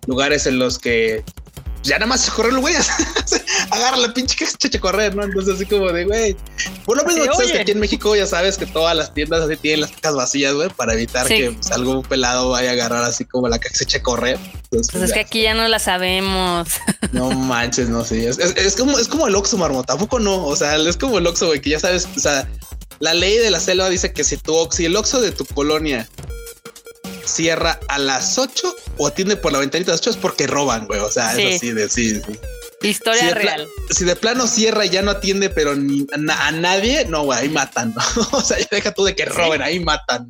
lugares 0.06 0.46
en 0.46 0.58
los 0.58 0.78
que 0.78 1.24
ya 1.82 1.96
nada 1.96 2.06
más 2.06 2.30
correr, 2.30 2.56
güey. 2.56 2.74
Agarra 3.70 3.96
la 3.96 4.12
pinche 4.12 4.36
que 4.36 4.46
cheche 4.46 4.80
correr, 4.80 5.14
¿no? 5.14 5.24
Entonces, 5.24 5.54
así 5.54 5.66
como 5.66 5.90
de, 5.92 6.04
güey. 6.04 6.36
Por 6.84 6.96
lo 6.96 7.04
menos, 7.04 7.26
sabes 7.36 7.52
que 7.52 7.60
aquí 7.60 7.72
en 7.72 7.80
México 7.80 8.14
ya 8.14 8.26
sabes 8.26 8.58
que 8.58 8.66
todas 8.66 8.96
las 8.96 9.12
tiendas 9.14 9.42
así 9.42 9.56
tienen 9.56 9.82
las 9.82 9.90
cajas 9.90 10.14
vacías, 10.14 10.54
güey, 10.54 10.68
para 10.70 10.94
evitar 10.94 11.26
que 11.26 11.50
pues, 11.50 11.70
algún 11.70 12.02
pelado 12.02 12.50
vaya 12.50 12.70
a 12.70 12.72
agarrar 12.72 13.04
así 13.04 13.24
como 13.24 13.48
la 13.48 13.58
que 13.58 13.68
se 13.70 13.84
eche 13.84 13.98
a 13.98 14.02
correr. 14.02 14.38
Entonces, 14.64 14.92
pues 14.92 15.04
es 15.04 15.12
que 15.12 15.20
aquí 15.20 15.42
ya 15.42 15.54
no 15.54 15.68
la 15.68 15.78
sabemos. 15.78 16.68
No 17.12 17.30
manches, 17.30 17.88
no 17.88 18.04
sé. 18.04 18.28
Es, 18.28 18.38
es, 18.38 18.74
como, 18.74 18.98
es 18.98 19.06
como 19.06 19.28
el 19.28 19.36
Oxxo, 19.36 19.56
Marmota. 19.56 19.92
Tampoco 19.92 20.18
no. 20.18 20.44
O 20.46 20.56
sea, 20.56 20.74
es 20.76 20.96
como 20.96 21.18
el 21.18 21.26
Oxxo, 21.28 21.46
güey, 21.46 21.60
que 21.60 21.70
ya 21.70 21.78
sabes, 21.78 22.08
o 22.16 22.18
sea, 22.18 22.48
la 22.98 23.14
ley 23.14 23.38
de 23.38 23.50
la 23.50 23.60
selva 23.60 23.88
dice 23.88 24.12
que 24.12 24.24
si 24.24 24.36
tu 24.36 24.68
si 24.72 24.86
el 24.86 24.96
Oxxo 24.96 25.20
de 25.20 25.30
tu 25.30 25.44
colonia 25.44 26.08
cierra 27.24 27.78
a 27.88 27.98
las 27.98 28.38
8 28.38 28.74
o 28.98 29.06
atiende 29.06 29.36
por 29.36 29.52
la 29.52 29.58
ventanita 29.58 29.90
de 29.90 29.92
las 29.92 30.00
8 30.00 30.10
es 30.10 30.16
porque 30.16 30.46
roban, 30.46 30.86
güey. 30.86 31.00
O 31.00 31.10
sea, 31.10 31.36
es 31.38 31.56
así 31.56 31.72
de 31.72 31.88
sí, 31.88 32.20
Historia 32.84 33.34
real. 33.34 33.66
si 33.90 34.04
de 34.04 34.16
plano 34.16 34.46
cierra 34.46 34.84
y 34.84 34.90
ya 34.90 35.02
no 35.02 35.12
atiende, 35.12 35.50
pero 35.50 35.74
ni 35.74 36.06
a, 36.12 36.50
nadie, 36.52 37.06
no, 37.06 37.24
güey, 37.24 37.40
ahí 37.40 37.48
matan. 37.48 37.94
o 38.32 38.40
sea, 38.40 38.58
ya 38.58 38.68
deja 38.70 38.92
tú 38.92 39.04
de 39.04 39.14
que 39.14 39.24
roben, 39.24 39.62
ahí 39.62 39.80
matan. 39.80 40.28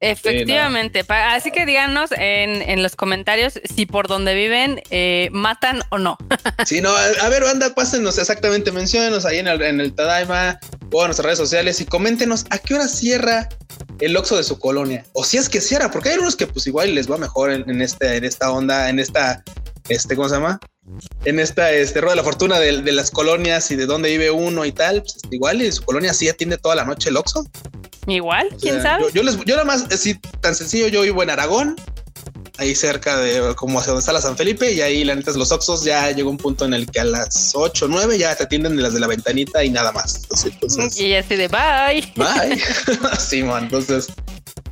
Efectivamente. 0.00 1.04
Así 1.08 1.50
que 1.50 1.64
díganos 1.64 2.10
en, 2.16 2.82
los 2.82 2.94
comentarios 2.94 3.60
si 3.74 3.86
por 3.86 4.06
donde 4.06 4.34
viven 4.34 4.82
eh, 4.90 5.28
matan 5.32 5.82
o 5.90 5.98
no. 5.98 6.18
sí, 6.66 6.80
no, 6.80 6.90
a, 6.90 7.28
ver, 7.28 7.42
banda, 7.42 7.74
pásenos 7.74 8.18
exactamente, 8.18 8.70
menciónenos 8.70 9.24
ahí 9.24 9.38
en 9.38 9.48
el, 9.48 9.62
en 9.62 9.80
el 9.80 9.94
Tadaima 9.94 10.58
o 10.92 11.00
en 11.00 11.06
nuestras 11.06 11.24
redes 11.24 11.38
sociales 11.38 11.80
y 11.80 11.86
coméntenos 11.86 12.44
a 12.50 12.58
qué 12.58 12.74
hora 12.74 12.86
cierra 12.86 13.48
el 14.00 14.16
Oxxo 14.16 14.36
de 14.36 14.44
su 14.44 14.58
colonia. 14.58 15.04
O 15.12 15.24
si 15.24 15.38
es 15.38 15.48
que 15.48 15.60
cierra, 15.60 15.90
porque 15.90 16.10
hay 16.10 16.18
unos 16.18 16.36
que 16.36 16.46
pues 16.46 16.66
igual 16.66 16.94
les 16.94 17.10
va 17.10 17.16
mejor 17.16 17.50
en, 17.50 17.80
este, 17.80 18.16
en 18.16 18.24
esta 18.24 18.50
onda, 18.50 18.90
en 18.90 18.98
esta, 18.98 19.42
este, 19.88 20.16
¿cómo 20.16 20.28
se 20.28 20.34
llama? 20.34 20.60
En 21.24 21.40
esta 21.40 21.72
este, 21.72 22.00
rueda 22.00 22.12
de 22.12 22.16
la 22.16 22.24
fortuna 22.24 22.58
de, 22.58 22.92
las 22.92 23.10
colonias 23.10 23.70
y 23.70 23.76
de 23.76 23.86
dónde 23.86 24.10
vive 24.10 24.30
uno 24.30 24.64
y 24.64 24.72
tal. 24.72 25.00
Pues, 25.00 25.18
igual 25.30 25.62
y 25.62 25.72
su 25.72 25.82
colonia 25.82 26.12
sí 26.12 26.28
atiende 26.28 26.58
toda 26.58 26.74
la 26.74 26.84
noche 26.84 27.08
el 27.08 27.16
Oxxo. 27.16 27.46
Igual, 28.06 28.48
quién 28.60 28.82
sabe. 28.82 29.06
Yo, 29.14 29.22
les, 29.22 29.36
yo 29.44 29.56
nada 29.56 29.64
más, 29.64 29.86
así 29.90 30.14
tan 30.40 30.54
sencillo, 30.54 30.88
yo 30.88 31.02
vivo 31.02 31.22
en 31.22 31.30
Aragón, 31.30 31.76
ahí 32.58 32.74
cerca 32.74 33.16
de 33.16 33.54
como 33.54 33.80
hacia 33.80 33.92
donde 33.92 34.00
está 34.00 34.12
la 34.12 34.20
San 34.20 34.36
Felipe 34.36 34.70
y 34.72 34.80
ahí 34.80 35.04
la 35.04 35.14
neta 35.14 35.32
los 35.32 35.50
Oxos 35.50 35.84
ya 35.84 36.10
llegó 36.10 36.30
un 36.30 36.36
punto 36.36 36.64
en 36.64 36.74
el 36.74 36.90
que 36.90 37.00
a 37.00 37.04
las 37.04 37.52
8 37.54 37.86
o 37.86 37.88
9 37.88 38.18
ya 38.18 38.34
te 38.36 38.44
atienden 38.44 38.76
de 38.76 38.82
las 38.82 38.94
de 38.94 39.00
la 39.00 39.06
ventanita 39.06 39.64
y 39.64 39.70
nada 39.70 39.92
más. 39.92 40.26
Entonces, 40.44 40.98
y 41.00 41.14
así 41.14 41.36
de 41.36 41.48
bye. 41.48 42.12
Bye. 42.16 42.60
sí, 43.18 43.42
man, 43.42 43.64
entonces 43.64 44.08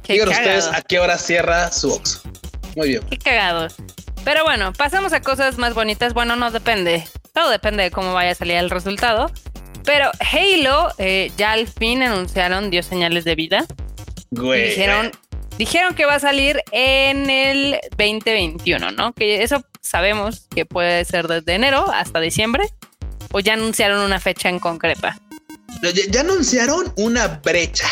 digan 0.06 0.28
ustedes 0.28 0.66
a 0.66 0.82
qué 0.82 0.98
hora 0.98 1.18
cierra 1.18 1.72
su 1.72 1.92
Oxo. 1.92 2.20
Muy 2.76 2.90
bien. 2.90 3.02
Qué 3.10 3.18
cagado. 3.18 3.68
Pero 4.24 4.44
bueno, 4.44 4.72
pasamos 4.72 5.12
a 5.12 5.20
cosas 5.20 5.58
más 5.58 5.74
bonitas. 5.74 6.14
Bueno, 6.14 6.36
no 6.36 6.50
depende. 6.50 7.06
Todo 7.32 7.50
depende 7.50 7.82
de 7.82 7.90
cómo 7.90 8.12
vaya 8.12 8.30
a 8.30 8.34
salir 8.34 8.56
el 8.56 8.70
resultado. 8.70 9.32
Pero 9.84 10.10
Halo 10.20 10.92
eh, 10.98 11.32
ya 11.36 11.52
al 11.52 11.66
fin 11.66 12.02
anunciaron, 12.02 12.70
dio 12.70 12.82
señales 12.82 13.24
de 13.24 13.34
vida. 13.34 13.66
Güey. 14.30 14.70
Dijeron, 14.70 15.10
dijeron 15.58 15.94
que 15.94 16.04
va 16.04 16.14
a 16.14 16.20
salir 16.20 16.62
en 16.70 17.30
el 17.30 17.80
2021, 17.98 18.92
¿no? 18.92 19.12
Que 19.12 19.42
eso 19.42 19.64
sabemos 19.80 20.46
que 20.54 20.66
puede 20.66 21.04
ser 21.04 21.26
desde 21.26 21.54
enero 21.54 21.90
hasta 21.92 22.20
diciembre. 22.20 22.68
O 23.32 23.40
ya 23.40 23.54
anunciaron 23.54 24.00
una 24.00 24.20
fecha 24.20 24.48
en 24.48 24.60
concreta. 24.60 25.18
Ya, 25.82 25.90
ya 25.90 26.20
anunciaron 26.20 26.92
una 26.96 27.26
brecha. 27.42 27.88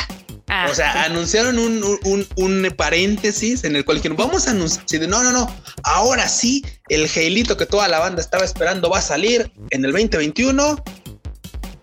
Ah, 0.53 0.67
o 0.69 0.75
sea, 0.75 1.05
anunciaron 1.05 1.61
un, 1.61 1.81
un, 2.03 2.27
un, 2.35 2.75
paréntesis 2.77 3.63
en 3.63 3.77
el 3.77 3.85
cual 3.85 3.99
dijeron, 3.99 4.17
vamos 4.17 4.49
a 4.49 4.51
anunciar, 4.51 5.09
no, 5.09 5.23
no, 5.23 5.31
no, 5.31 5.57
ahora 5.85 6.29
sí, 6.29 6.65
el 6.89 7.09
Heilito 7.09 7.57
que 7.57 7.67
toda 7.67 7.87
la 7.87 8.01
banda 8.01 8.21
estaba 8.21 8.45
esperando 8.45 8.91
va 8.91 8.99
a 8.99 9.03
salir 9.03 9.53
en 9.71 9.85
el 9.85 9.93
2021 9.93 10.83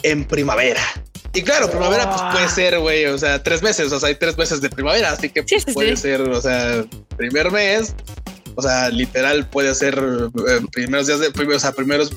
en 0.03 0.25
primavera. 0.25 0.81
Y 1.33 1.43
claro, 1.43 1.69
primavera 1.69 2.09
pues 2.09 2.21
puede 2.33 2.49
ser, 2.49 2.79
güey, 2.79 3.05
o 3.05 3.17
sea, 3.17 3.41
tres 3.41 3.61
meses, 3.63 3.89
o 3.93 4.01
sea, 4.01 4.09
hay 4.09 4.15
tres 4.15 4.37
meses 4.37 4.59
de 4.59 4.69
primavera, 4.69 5.11
así 5.11 5.29
que 5.29 5.43
Sí, 5.47 5.61
sí, 5.61 5.71
puede 5.71 5.95
sí. 5.95 6.01
ser, 6.01 6.21
o 6.23 6.41
sea, 6.41 6.83
primer 7.15 7.49
mes, 7.51 7.95
o 8.55 8.61
sea, 8.61 8.89
literal 8.89 9.47
puede 9.47 9.73
ser 9.75 9.97
eh, 9.97 10.61
primeros 10.73 11.07
días 11.07 11.19
de, 11.21 11.27
o 11.29 11.59
sea, 11.59 11.71
primeros 11.71 12.11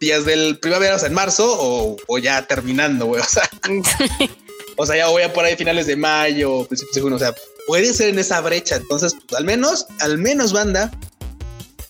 días 0.00 0.26
del 0.26 0.58
primavera, 0.58 0.96
o 0.96 0.98
sea, 0.98 1.08
en 1.08 1.14
marzo 1.14 1.46
o, 1.48 1.96
o 2.06 2.18
ya 2.18 2.46
terminando, 2.46 3.06
güey, 3.06 3.22
o 3.22 3.24
sea, 3.24 3.48
o 4.76 4.86
sea, 4.86 4.96
ya 4.96 5.08
voy 5.08 5.22
a 5.22 5.32
por 5.32 5.44
ahí 5.44 5.56
finales 5.56 5.86
de 5.86 5.96
mayo, 5.96 6.66
principios 6.66 6.94
de 6.94 7.00
junio, 7.00 7.16
o 7.16 7.18
sea, 7.18 7.34
puede 7.66 7.92
ser 7.94 8.08
en 8.08 8.18
esa 8.18 8.40
brecha, 8.40 8.76
entonces, 8.76 9.14
pues, 9.26 9.38
al 9.38 9.44
menos, 9.44 9.86
al 10.00 10.18
menos 10.18 10.52
banda, 10.52 10.90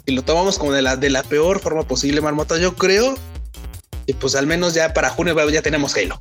y 0.07 0.12
lo 0.12 0.23
tomamos 0.23 0.59
como 0.59 0.73
de 0.73 0.83
la, 0.83 0.97
de 0.97 1.11
la 1.11 1.23
peor 1.23 1.61
forma 1.61 1.83
posible, 1.87 2.20
Marmota, 2.20 2.59
yo 2.59 2.75
creo, 2.75 3.14
y 4.07 4.12
pues 4.14 4.35
al 4.35 4.47
menos 4.47 4.75
ya 4.75 4.92
para 4.92 5.11
junio 5.11 5.35
ya 5.51 5.62
tenemos 5.62 5.97
Halo. 5.97 6.18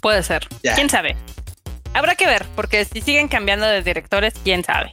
puede 0.00 0.22
ser. 0.22 0.46
Ya. 0.62 0.74
¿Quién 0.74 0.90
sabe? 0.90 1.16
Habrá 1.94 2.14
que 2.14 2.26
ver, 2.26 2.44
porque 2.54 2.84
si 2.84 3.00
siguen 3.00 3.28
cambiando 3.28 3.66
de 3.66 3.82
directores, 3.82 4.34
quién 4.44 4.62
sabe. 4.62 4.90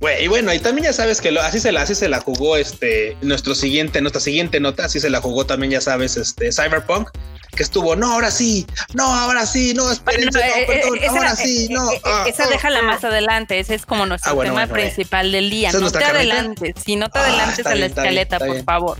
Güey, 0.00 0.24
y 0.24 0.28
bueno, 0.28 0.52
y 0.52 0.58
también 0.58 0.86
ya 0.86 0.92
sabes 0.92 1.20
que 1.20 1.30
lo, 1.30 1.40
así 1.40 1.60
se 1.60 1.72
la, 1.72 1.82
así 1.82 1.94
se 1.94 2.08
la 2.08 2.20
jugó 2.20 2.56
este 2.56 3.16
nuestro 3.20 3.54
siguiente, 3.54 4.00
nuestra 4.00 4.20
siguiente 4.20 4.60
nota, 4.60 4.86
así 4.86 4.98
se 4.98 5.10
la 5.10 5.20
jugó 5.20 5.46
también, 5.46 5.72
ya 5.72 5.80
sabes, 5.80 6.16
este 6.16 6.50
Cyberpunk, 6.52 7.10
que 7.58 7.64
estuvo, 7.64 7.96
no, 7.96 8.12
ahora 8.12 8.30
sí, 8.30 8.64
no, 8.94 9.02
ahora 9.02 9.44
sí, 9.44 9.74
no, 9.74 9.90
espérense, 9.90 10.38
Bueno, 10.38 10.54
no, 10.54 10.62
eh, 10.62 10.64
perdón, 10.68 10.96
eh, 10.96 11.00
esa, 11.02 11.12
ahora 11.16 11.32
eh, 11.32 11.36
sí, 11.36 11.68
no. 11.70 11.90
eh, 11.90 12.00
ah, 12.04 12.24
esa 12.28 12.44
ah, 12.44 12.48
déjala 12.48 12.78
ah. 12.78 12.82
más 12.82 13.02
adelante. 13.02 13.58
Ese 13.58 13.74
es 13.74 13.84
como 13.84 14.06
nuestro 14.06 14.30
Ah, 14.30 14.34
bueno, 14.34 14.52
tema 14.52 14.66
bueno, 14.66 14.80
principal 14.80 15.32
del 15.32 15.50
día. 15.50 15.70
¿Esa 15.70 15.78
es 15.78 15.82
No 15.82 15.90
te 15.90 16.04
adelantes. 16.04 16.74
Si 16.84 16.94
no 16.94 17.10
te 17.10 17.18
Ah, 17.18 17.22
adelantes 17.24 17.58
está 17.58 17.70
a 17.70 17.74
la 17.74 17.78
bien, 17.80 17.88
está 17.90 18.02
bien, 18.02 18.12
escaleta, 18.18 18.36
está 18.36 18.46
por 18.46 18.54
bien. 18.54 18.64
favor. 18.64 18.98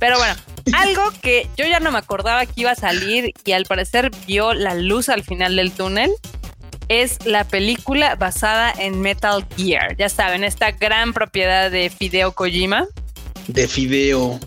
Pero 0.00 0.18
bueno, 0.18 0.34
algo 0.74 1.02
que 1.22 1.48
yo 1.56 1.64
ya 1.64 1.78
no 1.78 1.92
me 1.92 1.98
acordaba 1.98 2.44
que 2.44 2.60
iba 2.62 2.72
a 2.72 2.74
salir 2.74 3.32
y 3.44 3.52
al 3.52 3.66
parecer 3.66 4.10
vio 4.26 4.52
la 4.52 4.74
luz 4.74 5.08
al 5.08 5.22
final 5.22 5.54
del 5.54 5.70
túnel 5.70 6.10
es 6.88 7.24
la 7.24 7.44
película 7.44 8.16
basada 8.16 8.74
en 8.76 9.00
Metal 9.00 9.46
Gear. 9.56 9.96
Ya 9.96 10.08
saben, 10.08 10.42
esta 10.42 10.72
gran 10.72 11.12
propiedad 11.12 11.70
de 11.70 11.88
Fideo 11.88 12.32
Kojima. 12.32 12.88
De 13.46 13.68
Fideo. 13.68 14.40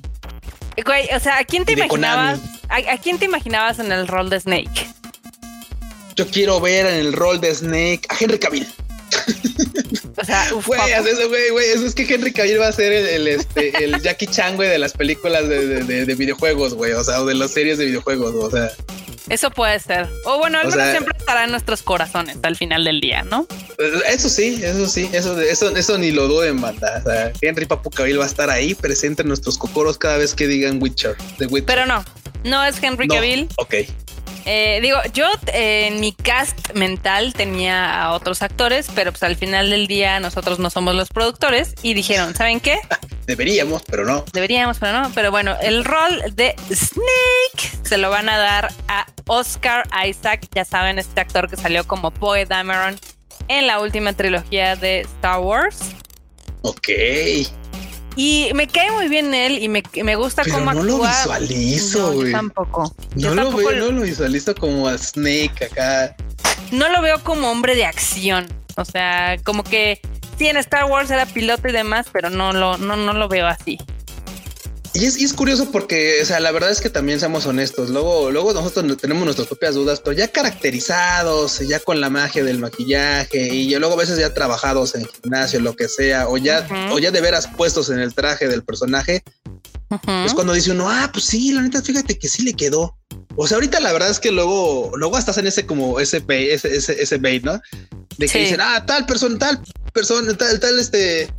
Güey, 0.85 1.07
o 1.15 1.19
sea, 1.21 1.37
¿a 1.37 1.45
quién 1.45 1.63
te 1.63 1.73
de 1.73 1.83
imaginabas? 1.85 2.39
¿A, 2.75 2.93
a 2.93 2.97
quién 2.97 3.17
te 3.19 3.25
imaginabas 3.25 3.79
en 3.79 3.91
el 3.91 4.07
rol 4.07 4.29
de 4.29 4.39
Snake? 4.39 4.87
Yo 6.15 6.27
quiero 6.27 6.59
ver 6.61 6.85
en 6.85 6.95
el 6.95 7.13
rol 7.13 7.39
de 7.41 7.53
Snake 7.53 8.01
a 8.09 8.15
Henry 8.19 8.39
Cavill. 8.39 8.67
O 10.17 10.23
sea, 10.25 10.47
uf, 10.53 10.67
Güey, 10.67 10.79
eso, 10.91 11.29
güey, 11.29 11.49
güey. 11.51 11.65
Eso 11.71 11.85
es 11.85 11.93
que 11.95 12.03
Henry 12.11 12.31
Cavill 12.31 12.59
va 12.59 12.67
a 12.67 12.71
ser 12.71 12.91
el, 12.93 13.05
el, 13.07 13.27
este, 13.27 13.83
el 13.83 14.01
Jackie 14.03 14.27
Chan, 14.27 14.55
güey, 14.55 14.69
de 14.69 14.79
las 14.79 14.93
películas 14.93 15.47
de, 15.47 15.65
de, 15.67 15.83
de- 15.83 16.05
de 16.05 16.15
videojuegos, 16.15 16.73
güey. 16.73 16.93
O 16.93 17.03
sea, 17.03 17.21
o 17.21 17.25
de 17.25 17.35
las 17.35 17.51
series 17.51 17.77
de 17.77 17.85
videojuegos, 17.85 18.33
o 18.35 18.49
sea. 18.49 18.69
Eso 19.29 19.49
puede 19.49 19.79
ser. 19.79 20.07
O 20.25 20.37
bueno, 20.37 20.57
al 20.59 20.65
menos 20.67 20.75
sea- 20.81 20.91
siempre 20.91 21.13
estará 21.17 21.43
en 21.45 21.51
nuestros 21.51 21.81
corazones 21.81 22.37
al 22.43 22.55
final 22.55 22.83
del 22.83 23.01
día, 23.01 23.23
¿no? 23.23 23.47
Eso 24.07 24.29
sí, 24.29 24.59
eso 24.63 24.87
sí, 24.87 25.09
eso, 25.11 25.39
eso, 25.41 25.75
eso 25.75 25.97
ni 25.97 26.11
lo 26.11 26.27
duden, 26.27 26.61
banda. 26.61 27.01
O 27.05 27.09
sea, 27.09 27.31
Henry 27.41 27.65
Papu 27.65 27.89
Cavill 27.89 28.19
va 28.19 28.23
a 28.23 28.27
estar 28.27 28.49
ahí 28.49 28.73
presente 28.75 29.23
en 29.23 29.27
nuestros 29.27 29.57
cocoros 29.57 29.97
cada 29.97 30.17
vez 30.17 30.33
que 30.33 30.47
digan 30.47 30.81
Witcher. 30.81 31.15
The 31.39 31.47
Witcher. 31.47 31.65
Pero 31.65 31.85
no, 31.85 32.05
no 32.45 32.63
es 32.63 32.81
Henry 32.81 33.07
No, 33.07 33.15
Cavill. 33.15 33.49
Ok. 33.57 33.75
Eh, 34.47 34.79
digo, 34.81 34.97
yo 35.11 35.25
eh, 35.47 35.87
en 35.87 35.99
mi 35.99 36.11
cast 36.11 36.73
mental 36.73 37.33
tenía 37.33 38.03
a 38.03 38.11
otros 38.13 38.43
actores, 38.43 38.87
pero 38.93 39.11
pues 39.11 39.23
al 39.23 39.35
final 39.35 39.71
del 39.71 39.87
día 39.87 40.19
nosotros 40.19 40.59
no 40.59 40.69
somos 40.69 40.93
los 40.93 41.09
productores 41.09 41.73
y 41.81 41.95
dijeron, 41.95 42.35
¿saben 42.35 42.59
qué? 42.59 42.79
Deberíamos, 43.25 43.81
pero 43.87 44.05
no. 44.05 44.23
Deberíamos, 44.33 44.77
pero 44.77 45.01
no. 45.01 45.11
Pero 45.15 45.31
bueno, 45.31 45.57
el 45.61 45.83
rol 45.83 46.21
de 46.35 46.55
Snake 46.71 47.77
se 47.83 47.97
lo 47.97 48.11
van 48.11 48.29
a 48.29 48.37
dar 48.37 48.71
a 48.87 49.07
Oscar 49.25 49.87
Isaac, 50.07 50.47
ya 50.53 50.63
saben, 50.63 50.99
este 50.99 51.19
actor 51.21 51.49
que 51.49 51.57
salió 51.57 51.87
como 51.87 52.11
Poe 52.11 52.45
Dameron 52.45 52.99
en 53.47 53.65
la 53.65 53.79
última 53.79 54.13
trilogía 54.13 54.75
de 54.75 55.01
Star 55.01 55.39
Wars. 55.39 55.79
Ok. 56.61 56.89
Y 58.15 58.49
me 58.53 58.67
cae 58.67 58.91
muy 58.91 59.07
bien 59.09 59.33
él 59.33 59.59
y 59.61 59.67
me, 59.67 59.83
me 60.03 60.15
gusta 60.15 60.43
Pero 60.43 60.55
cómo 60.59 60.73
no 60.73 60.83
lo 60.83 61.05
actúa. 61.05 61.09
visualizo, 61.39 61.99
No, 61.99 62.11
yo 62.13 62.19
güey. 62.19 62.31
tampoco. 62.31 62.95
Yo 63.15 63.29
No 63.29 63.35
lo 63.35 63.41
tampoco 63.43 63.69
veo, 63.69 63.79
no 63.85 63.91
lo 63.91 64.01
visualizo 64.03 64.55
como 64.55 64.87
a 64.87 64.97
Snake 64.97 65.65
acá. 65.71 66.15
no 66.71 66.87
lo 66.89 67.01
veo 67.01 67.21
como 67.23 67.51
hombre 67.51 67.75
de 67.75 67.85
acción. 67.85 68.47
O 68.77 68.85
sea, 68.85 69.37
como 69.43 69.63
que 69.63 69.99
sí 70.37 70.47
en 70.47 70.57
Star 70.57 70.85
Wars 70.85 71.09
era 71.11 71.25
piloto 71.25 71.67
y 71.67 71.71
demás, 71.71 72.07
pero 72.11 72.29
no 72.29 72.51
lo, 72.53 72.77
no, 72.77 72.95
no 72.95 73.13
lo 73.13 73.27
veo 73.27 73.47
así. 73.47 73.77
Y 74.95 75.05
es, 75.05 75.17
y 75.19 75.25
es 75.25 75.33
curioso 75.33 75.71
porque, 75.71 76.19
o 76.21 76.25
sea, 76.25 76.39
la 76.39 76.51
verdad 76.51 76.71
es 76.71 76.79
que 76.79 76.89
también 76.89 77.19
seamos 77.19 77.45
honestos. 77.45 77.89
Luego, 77.89 78.31
luego 78.31 78.53
nosotros 78.53 78.85
no- 78.85 78.95
tenemos 78.95 79.25
nuestras 79.25 79.47
propias 79.47 79.75
dudas, 79.75 79.99
pero 79.99 80.15
ya 80.15 80.29
caracterizados, 80.29 81.59
ya 81.59 81.79
con 81.81 81.99
la 81.99 82.09
magia 82.09 82.43
del 82.45 82.59
maquillaje 82.59 83.53
y 83.53 83.67
ya 83.69 83.79
luego 83.79 83.95
a 83.95 83.97
veces 83.97 84.17
ya 84.17 84.33
trabajados 84.33 84.95
en 84.95 85.05
gimnasio, 85.05 85.59
lo 85.59 85.75
que 85.75 85.89
sea, 85.89 86.29
o 86.29 86.37
ya, 86.37 86.65
o 86.91 86.99
ya 86.99 87.11
de 87.11 87.19
veras 87.21 87.47
puestos 87.57 87.89
en 87.89 87.99
el 87.99 88.13
traje 88.13 88.47
del 88.47 88.63
personaje, 88.63 89.21
Ujú. 89.89 90.11
es 90.25 90.33
cuando 90.33 90.53
dice 90.53 90.71
uno, 90.71 90.89
ah, 90.89 91.09
pues 91.11 91.25
sí, 91.25 91.51
la 91.51 91.61
neta, 91.61 91.81
fíjate 91.81 92.17
que 92.17 92.29
sí 92.29 92.43
le 92.43 92.53
quedó. 92.53 92.95
O 93.35 93.47
sea, 93.47 93.55
ahorita 93.55 93.81
la 93.81 93.91
verdad 93.91 94.09
es 94.09 94.19
que 94.21 94.31
luego, 94.31 94.91
luego 94.95 95.17
hasta 95.17 95.31
hacen 95.31 95.45
ese 95.45 95.65
como 95.65 95.99
ese 95.99 96.19
bait, 96.19 96.51
ese, 96.51 96.73
ese, 96.75 97.01
ese 97.01 97.17
bait, 97.17 97.43
¿no? 97.43 97.59
De 98.17 98.27
que 98.27 98.29
Sí. 98.29 98.39
dicen, 98.39 98.61
ah, 98.61 98.85
tal 98.85 99.05
persona, 99.05 99.37
tal 99.37 99.61
persona, 99.93 100.33
tal, 100.37 100.57
tal, 100.59 100.79
este, 100.79 101.29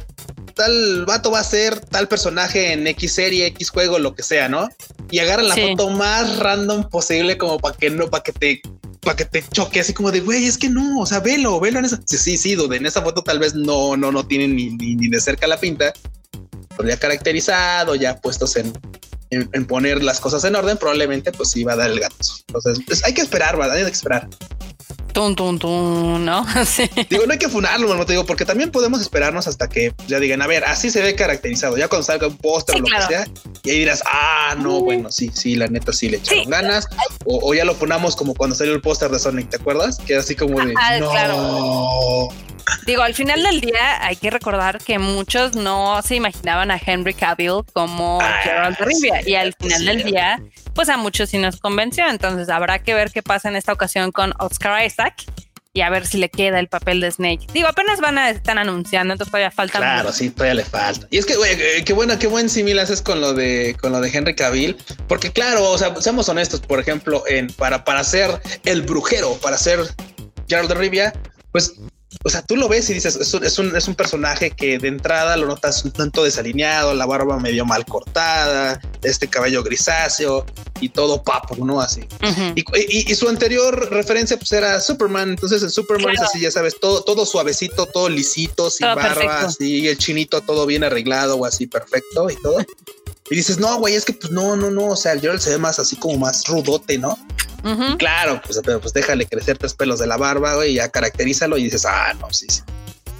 tal 0.56 1.04
vato 1.04 1.30
va 1.30 1.40
a 1.40 1.44
ser 1.44 1.78
tal 1.80 2.08
personaje 2.08 2.72
en 2.72 2.86
X 2.86 3.12
serie, 3.14 3.46
X 3.48 3.70
juego, 3.70 3.98
lo 3.98 4.14
que 4.14 4.22
sea, 4.22 4.48
¿no? 4.48 4.68
Y 5.10 5.18
agarran 5.20 5.48
la 5.48 5.54
Sí. 5.54 5.60
foto 5.70 5.90
más 5.90 6.38
random 6.38 6.88
posible 6.88 7.36
como 7.36 7.58
para 7.58 7.76
que 7.76 7.90
no, 7.90 8.08
para 8.08 8.22
que 8.24 8.32
te, 8.32 8.62
para 9.02 9.16
que 9.16 9.26
te 9.26 9.44
choque 9.52 9.80
así 9.80 9.92
como 9.92 10.10
de, 10.10 10.20
güey, 10.20 10.46
es 10.46 10.56
que 10.56 10.70
no, 10.70 11.00
o 11.00 11.06
sea, 11.06 11.20
velo, 11.20 11.60
velo 11.60 11.78
en 11.78 11.84
esa. 11.84 12.00
Sí, 12.06 12.16
sí, 12.16 12.38
sí, 12.38 12.54
dude, 12.54 12.78
en 12.78 12.86
esa 12.86 13.02
foto 13.02 13.22
tal 13.22 13.38
vez 13.38 13.54
no, 13.54 13.96
no, 13.96 14.10
no 14.10 14.26
tienen 14.26 14.56
ni, 14.56 14.70
ni, 14.70 14.96
ni 14.96 15.08
de 15.08 15.20
cerca 15.20 15.46
la 15.46 15.60
pinta, 15.60 15.92
pero 16.76 16.88
ya 16.88 16.96
caracterizado, 16.98 17.94
ya 17.94 18.18
puestos 18.18 18.56
en, 18.56 18.72
en, 19.30 19.48
en 19.52 19.66
poner 19.66 20.02
las 20.02 20.20
cosas 20.20 20.42
en 20.44 20.56
orden, 20.56 20.78
probablemente 20.78 21.32
pues 21.32 21.50
sí 21.50 21.64
va 21.64 21.74
a 21.74 21.76
dar 21.76 21.90
el 21.90 22.00
gato. 22.00 22.16
Entonces, 22.48 22.78
pues, 22.86 23.04
hay 23.04 23.12
que 23.12 23.20
esperar, 23.22 23.56
¿verdad? 23.58 23.76
Hay 23.76 23.84
que 23.84 23.90
esperar. 23.90 24.26
Tun, 25.16 25.34
tun, 25.34 25.58
tun, 25.58 26.26
¿no? 26.26 26.44
Sí. 26.66 26.90
Digo, 27.08 27.24
no 27.24 27.32
hay 27.32 27.38
que 27.38 27.48
funarlo, 27.48 27.94
no 27.94 28.04
te 28.04 28.12
digo, 28.12 28.26
porque 28.26 28.44
también 28.44 28.70
podemos 28.70 29.00
esperarnos 29.00 29.46
hasta 29.46 29.66
que 29.66 29.94
ya 30.08 30.20
digan, 30.20 30.42
a 30.42 30.46
ver, 30.46 30.66
así 30.66 30.90
se 30.90 31.00
ve 31.00 31.14
caracterizado. 31.14 31.78
Ya 31.78 31.88
cuando 31.88 32.04
salga 32.04 32.26
un 32.26 32.36
póster 32.36 32.74
Sí, 32.74 32.80
o 32.80 32.82
lo 32.82 32.88
claro. 32.88 33.08
que 33.08 33.14
sea, 33.14 33.26
y 33.64 33.70
ahí 33.70 33.78
dirás, 33.78 34.02
ah, 34.06 34.54
no, 34.58 34.82
bueno, 34.82 35.10
sí, 35.10 35.30
sí, 35.32 35.56
la 35.56 35.68
neta 35.68 35.94
sí 35.94 36.10
le 36.10 36.18
echaron 36.18 36.44
Sí. 36.44 36.50
ganas. 36.50 36.86
O, 37.24 37.40
o 37.48 37.54
ya 37.54 37.64
lo 37.64 37.74
funamos 37.74 38.14
como 38.14 38.34
cuando 38.34 38.54
salió 38.54 38.74
el 38.74 38.82
póster 38.82 39.10
de 39.10 39.18
Sonic, 39.18 39.48
¿te 39.48 39.56
acuerdas? 39.56 39.96
Que 40.06 40.12
era 40.12 40.20
así 40.20 40.34
como 40.36 40.60
de, 40.62 40.74
Ah, 40.76 40.98
no. 41.00 41.10
claro. 41.10 42.28
Digo, 42.84 43.00
al 43.02 43.14
final 43.14 43.42
del 43.42 43.60
día 43.62 44.04
hay 44.04 44.16
que 44.16 44.28
recordar 44.28 44.78
que 44.84 44.98
muchos 44.98 45.54
no 45.54 45.98
se 46.02 46.16
imaginaban 46.16 46.70
a 46.70 46.78
Henry 46.84 47.14
Cavill 47.14 47.62
como 47.72 48.18
Ah, 48.20 48.40
Geralt 48.42 48.78
de 48.78 48.84
Rivia 48.84 49.26
y 49.26 49.34
al 49.34 49.54
final 49.54 49.84
del 49.86 50.02
día, 50.04 50.42
pues 50.76 50.88
a 50.90 50.96
muchos 50.96 51.30
sí 51.30 51.38
nos 51.38 51.58
convenció. 51.58 52.08
Entonces 52.08 52.48
habrá 52.48 52.78
que 52.78 52.94
ver 52.94 53.10
qué 53.10 53.22
pasa 53.22 53.48
en 53.48 53.56
esta 53.56 53.72
ocasión 53.72 54.12
con 54.12 54.32
Oscar 54.38 54.86
Isaac 54.86 55.24
y 55.72 55.82
a 55.82 55.90
ver 55.90 56.06
si 56.06 56.16
le 56.16 56.30
queda 56.30 56.58
el 56.58 56.68
papel 56.68 57.00
de 57.00 57.10
Snake. 57.10 57.46
Digo, 57.52 57.68
apenas 57.68 58.00
van 58.00 58.16
a 58.16 58.30
estar 58.30 58.56
anunciando, 58.56 59.12
entonces 59.12 59.30
todavía 59.30 59.50
falta 59.50 59.78
Claro, 59.78 60.10
sí, 60.10 60.30
todavía 60.30 60.54
le 60.54 60.64
falta. 60.64 61.06
Y 61.10 61.18
es 61.18 61.26
que, 61.26 61.36
güey, 61.36 61.52
eh, 61.52 61.84
qué 61.84 61.92
bueno, 61.92 62.18
qué 62.18 62.28
buen 62.28 62.48
símil 62.48 62.78
haces 62.78 63.02
con 63.02 63.20
lo 63.20 63.34
de 63.34 63.76
con 63.80 63.92
lo 63.92 64.00
de 64.00 64.08
Henry 64.08 64.34
Cavill, 64.34 64.76
porque 65.06 65.32
claro, 65.32 65.70
o 65.70 65.76
sea, 65.76 65.94
seamos 66.00 66.28
honestos, 66.28 66.60
por 66.60 66.80
ejemplo, 66.80 67.24
en 67.28 67.48
para 67.48 67.84
para 67.84 68.04
ser 68.04 68.40
el 68.64 68.82
brujero, 68.82 69.34
para 69.42 69.58
ser 69.58 69.80
Gerald 70.48 70.68
de 70.68 70.74
Rivia, 70.76 71.12
pues 71.52 71.74
o 72.24 72.30
sea, 72.30 72.42
tú 72.42 72.56
lo 72.56 72.68
ves 72.68 72.88
y 72.90 72.94
dices, 72.94 73.16
es 73.16 73.34
un, 73.34 73.44
es 73.44 73.58
un, 73.58 73.76
es 73.76 73.88
un 73.88 73.94
personaje 73.94 74.50
que 74.50 74.78
de 74.78 74.88
entrada 74.88 75.36
lo 75.36 75.46
notas 75.46 75.84
un 75.84 75.90
tanto 75.92 76.22
desalineado, 76.24 76.94
la 76.94 77.04
barba 77.06 77.38
medio 77.38 77.64
mal 77.64 77.84
cortada, 77.84 78.80
este 79.02 79.28
cabello 79.28 79.62
grisáceo 79.62 80.46
y 80.80 80.88
todo 80.90 81.22
papo, 81.22 81.56
¿no? 81.64 81.80
Así. 81.80 82.02
Y, 82.54 82.60
y- 82.60 83.10
y 83.12 83.14
su 83.14 83.28
anterior 83.28 83.90
referencia 83.90 84.36
pues 84.38 84.52
era 84.52 84.80
Superman. 84.80 85.30
Entonces 85.30 85.62
en 85.62 85.70
Superman 85.70 86.14
es 86.14 86.20
así, 86.22 86.40
ya 86.40 86.50
sabes, 86.50 86.78
todo, 86.80 87.02
todo 87.02 87.26
suavecito, 87.26 87.86
todo 87.86 88.08
lisito, 88.08 88.70
sin 88.70 88.86
Todo 88.86 88.96
barba, 88.96 89.14
perfecto. 89.14 89.46
así, 89.46 89.80
y 89.80 89.88
el 89.88 89.98
chinito 89.98 90.40
todo 90.42 90.64
bien 90.66 90.84
arreglado 90.84 91.36
o 91.36 91.44
así 91.44 91.66
perfecto 91.66 92.30
y 92.30 92.36
todo. 92.36 92.58
Y 93.28 93.34
dices, 93.34 93.58
no, 93.58 93.76
güey, 93.78 93.94
es 93.96 94.04
que 94.04 94.12
pues 94.12 94.30
no, 94.32 94.54
no, 94.54 94.70
no. 94.70 94.86
O 94.90 94.96
sea, 94.96 95.10
el 95.12 95.20
Gerald 95.20 95.40
se 95.40 95.50
ve 95.50 95.58
más 95.58 95.80
así 95.80 95.96
como 95.96 96.16
más 96.18 96.44
rudote, 96.46 96.96
¿no? 96.98 97.18
Claro, 97.98 98.40
pues, 98.44 98.60
pues 98.64 98.92
déjale 98.92 99.26
crecer 99.26 99.58
tres 99.58 99.74
pelos 99.74 99.98
de 99.98 100.06
la 100.06 100.16
barba, 100.16 100.54
güey, 100.54 100.72
y 100.72 100.74
ya 100.74 100.88
caracterízalo 100.88 101.56
y 101.58 101.64
dices, 101.64 101.84
ah, 101.86 102.12
no, 102.20 102.32
sí, 102.32 102.46
sí. 102.48 102.62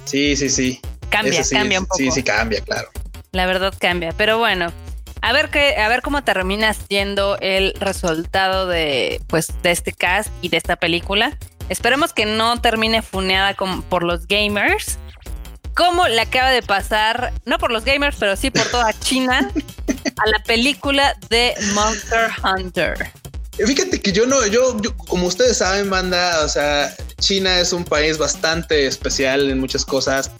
Sí, 0.05 0.35
sí, 0.35 0.49
sí. 0.49 0.81
Cambia, 1.09 1.43
cambia 1.49 1.79
un 1.79 1.85
poco. 1.85 1.97
Sí, 1.97 2.11
sí, 2.11 2.23
cambia, 2.23 2.61
claro. 2.61 2.89
La 3.31 3.45
verdad 3.45 3.73
cambia, 3.77 4.13
pero 4.17 4.37
bueno. 4.37 4.71
A 5.21 5.33
ver 5.33 5.49
qué, 5.49 5.75
a 5.77 5.89
ver 5.89 6.01
cómo 6.01 6.23
termina 6.23 6.73
siendo 6.73 7.37
el 7.41 7.73
resultado 7.79 8.67
de, 8.67 9.21
pues, 9.27 9.47
de 9.63 9.71
este 9.71 9.91
cast 9.91 10.31
y 10.41 10.49
de 10.49 10.57
esta 10.57 10.75
película. 10.75 11.37
Esperemos 11.69 12.13
que 12.13 12.25
no 12.25 12.61
termine 12.61 13.01
funeada 13.01 13.55
por 13.89 14.03
los 14.03 14.27
gamers, 14.27 14.97
como 15.75 16.07
le 16.07 16.21
acaba 16.21 16.51
de 16.51 16.61
pasar, 16.61 17.33
no 17.45 17.57
por 17.59 17.71
los 17.71 17.83
gamers, 17.83 18.17
pero 18.19 18.35
sí 18.35 18.49
por 18.51 18.65
toda 18.69 18.93
China, 18.99 19.51
a 20.17 20.29
la 20.29 20.39
película 20.45 21.15
de 21.29 21.53
Monster 21.73 22.29
Hunter. 22.43 23.11
Fíjate 23.57 24.01
que 24.01 24.11
yo 24.11 24.27
no, 24.27 24.45
yo, 24.45 24.77
como 25.07 25.27
ustedes 25.27 25.57
saben, 25.57 25.89
banda, 25.89 26.43
o 26.43 26.47
sea, 26.47 26.95
China 27.19 27.59
es 27.59 27.73
un 27.73 27.83
país 27.83 28.17
bastante 28.17 28.85
especial 28.85 29.49
en 29.49 29.59
muchas 29.59 29.83
cosas. 29.83 30.31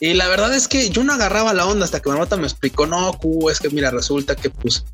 Y 0.00 0.14
la 0.14 0.28
verdad 0.28 0.54
es 0.54 0.68
que 0.68 0.90
yo 0.90 1.02
no 1.02 1.14
agarraba 1.14 1.54
la 1.54 1.66
onda 1.66 1.84
hasta 1.84 2.00
que 2.00 2.08
Marmota 2.08 2.36
me 2.36 2.44
explicó, 2.44 2.86
no, 2.86 3.18
es 3.50 3.58
que 3.58 3.70
mira, 3.70 3.90
resulta 3.90 4.36
que 4.36 4.50
pues 4.50 4.84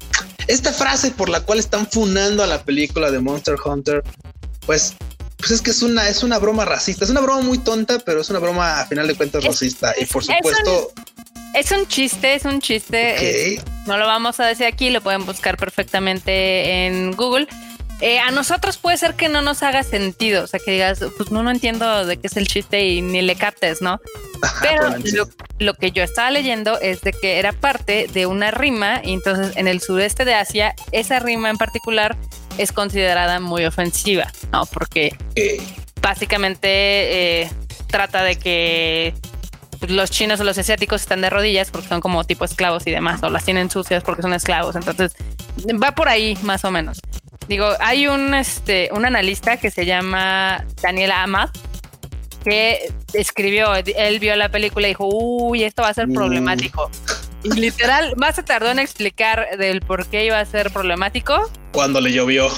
esta 0.47 0.73
frase 0.73 1.11
por 1.11 1.29
la 1.29 1.41
cual 1.41 1.59
están 1.59 1.87
funando 1.87 2.43
a 2.43 2.47
la 2.47 2.65
película 2.65 3.11
de 3.11 3.19
Monster 3.19 3.57
Hunter, 3.63 4.03
pues 4.65 4.95
pues 5.45 5.51
es 5.51 5.61
que 5.61 5.73
es 5.73 5.83
una, 5.83 6.09
es 6.09 6.23
una 6.23 6.39
broma 6.39 6.65
racista. 6.65 7.05
Es 7.05 7.11
una 7.11 7.21
broma 7.21 7.43
muy 7.43 7.59
tonta, 7.59 7.99
pero 7.99 8.23
es 8.23 8.31
una 8.31 8.39
broma 8.39 8.81
a 8.81 8.87
final 8.87 9.07
de 9.07 9.15
cuentas 9.15 9.45
racista. 9.45 9.93
y 10.01 10.07
por 10.07 10.25
supuesto. 10.25 10.93
Es 11.55 11.71
un, 11.71 11.87
chiste, 11.87 12.35
es 12.35 12.45
un 12.45 12.61
chiste. 12.61 13.63
no 13.87 13.97
lo 13.97 14.07
vamos 14.07 14.41
a 14.41 14.47
decir 14.47 14.67
aquí, 14.67 14.91
lo 14.91 15.01
pueden 15.01 15.25
buscar 15.25 15.57
perfectamente 15.57 16.87
en 16.87 17.13
Google. 17.13 17.47
Eh, 18.01 18.19
a 18.19 18.33
nosotros 18.33 18.77
puede 18.77 18.97
ser 18.97 19.15
que 19.15 19.29
no 19.29 19.41
nos 19.41 19.63
haga 19.63 19.85
sentido, 19.85 20.45
o 20.45 20.47
sea, 20.49 20.59
que 20.59 20.73
digas, 20.73 20.99
pues 21.17 21.31
no, 21.31 21.45
no 21.45 21.51
entiendo 21.53 22.05
de 22.05 22.17
qué 22.17 22.27
es 22.27 22.37
el 22.37 22.49
chiste 22.49 22.85
y 22.87 23.03
ni 23.03 23.23
le 23.23 23.37
captes, 23.37 23.81
¿no? 23.81 24.01
Pero 24.61 24.97
lo, 25.13 25.29
lo, 25.61 25.75
que 25.75 25.93
yo 25.93 26.03
estaba 26.03 26.33
leyendo 26.33 26.79
es 26.81 27.03
de 27.03 27.13
que 27.13 27.39
era 27.39 27.53
parte 27.53 28.09
de 28.13 28.27
una 28.27 28.51
rima 28.51 29.01
y 29.05 29.13
entonces 29.13 29.57
en 29.57 29.69
el 29.69 29.81
sureste 29.81 30.25
de 30.25 30.35
Asia, 30.35 30.75
esa 30.91 31.21
rima 31.21 31.51
en 31.51 31.57
particular 31.57 32.17
es 32.59 32.73
considerada 32.73 33.39
muy 33.39 33.65
ofensiva, 33.65 34.31
¿no? 34.53 34.67
Porque 34.67 35.17
básicamente 36.03 37.43
eh, 37.43 37.51
trata 37.87 38.25
de 38.25 38.37
que 38.37 39.15
los 39.89 40.11
chinos 40.11 40.41
o 40.41 40.45
los 40.45 40.59
asiáticos 40.59 41.03
están 41.03 41.21
de 41.21 41.31
rodillas 41.31 41.71
porque 41.71 41.89
son 41.89 42.01
como 42.01 42.25
tipo 42.25 42.45
esclavos 42.45 42.87
y 42.87 42.91
demás, 42.91 43.23
o 43.23 43.31
las 43.31 43.45
tienen 43.45 43.71
sucias 43.71 44.03
porque 44.03 44.23
son 44.23 44.33
esclavos. 44.33 44.77
Entonces, 44.77 45.15
va 45.83 45.93
por 45.93 46.09
ahí 46.09 46.37
más 46.43 46.65
o 46.65 46.71
menos. 46.71 47.01
Digo, 47.49 47.69
hay 47.81 48.07
un, 48.07 48.35
este, 48.35 48.89
un 48.93 49.05
analista 49.05 49.59
que 49.59 49.71
se 49.71 49.85
llama 49.85 50.65
Daniel 50.83 51.13
Amad 51.13 51.51
que 52.45 52.93
escribió, 53.15 53.75
él 53.75 54.19
vio 54.19 54.37
la 54.37 54.51
película 54.51 54.87
y 54.87 54.91
dijo, 54.91 55.09
uy, 55.11 55.65
esto 55.65 55.83
va 55.83 55.89
a 55.89 55.95
ser 55.95 56.09
mm. 56.09 56.15
problemático. 56.15 56.91
Y 57.43 57.51
literal, 57.53 58.15
más 58.17 58.37
se 58.37 58.43
tardó 58.43 58.71
en 58.71 58.79
explicar 58.79 59.57
del 59.59 59.81
por 59.81 60.07
qué 60.07 60.27
iba 60.27 60.39
a 60.39 60.45
ser 60.45 60.71
problemático. 60.71 61.51
Cuando 61.73 62.01
le 62.01 62.13
llovió. 62.13 62.49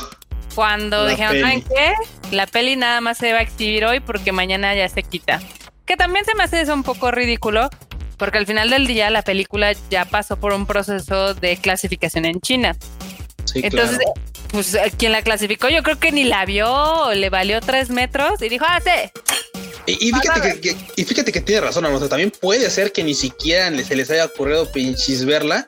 Cuando 0.54 1.06
dijeron, 1.06 1.40
¿saben 1.40 1.62
qué? 1.62 1.92
La 2.30 2.46
peli 2.46 2.76
nada 2.76 3.00
más 3.00 3.18
se 3.18 3.32
va 3.32 3.40
a 3.40 3.42
exhibir 3.42 3.84
hoy 3.84 4.00
porque 4.00 4.32
mañana 4.32 4.74
ya 4.74 4.88
se 4.88 5.02
quita. 5.02 5.40
Que 5.86 5.96
también 5.96 6.24
se 6.24 6.34
me 6.34 6.44
hace 6.44 6.60
eso 6.60 6.74
un 6.74 6.82
poco 6.82 7.10
ridículo, 7.10 7.70
porque 8.18 8.38
al 8.38 8.46
final 8.46 8.70
del 8.70 8.86
día 8.86 9.10
la 9.10 9.22
película 9.22 9.72
ya 9.90 10.04
pasó 10.04 10.36
por 10.36 10.52
un 10.52 10.66
proceso 10.66 11.34
de 11.34 11.56
clasificación 11.56 12.24
en 12.24 12.40
China. 12.40 12.76
Sí, 13.44 13.60
Entonces, 13.62 13.98
pues 14.50 14.76
quien 14.98 15.12
la 15.12 15.22
clasificó, 15.22 15.68
yo 15.68 15.82
creo 15.82 15.98
que 15.98 16.10
ni 16.12 16.24
la 16.24 16.44
vio, 16.44 17.14
le 17.14 17.30
valió 17.30 17.60
tres 17.60 17.90
metros 17.90 18.42
y 18.42 18.48
dijo, 18.48 18.64
ah, 18.68 18.80
sí, 18.84 19.10
y, 19.86 20.12
fíjate 20.12 20.60
que, 20.60 20.76
y 20.96 21.04
fíjate 21.04 21.30
que 21.30 21.40
tiene 21.40 21.60
razón, 21.60 21.84
o 21.84 22.08
también 22.08 22.32
puede 22.32 22.68
ser 22.70 22.90
que 22.90 23.04
ni 23.04 23.14
siquiera 23.14 23.70
se 23.84 23.94
les 23.94 24.10
haya 24.10 24.24
ocurrido 24.24 24.70
pinches 24.72 25.24
verla, 25.24 25.66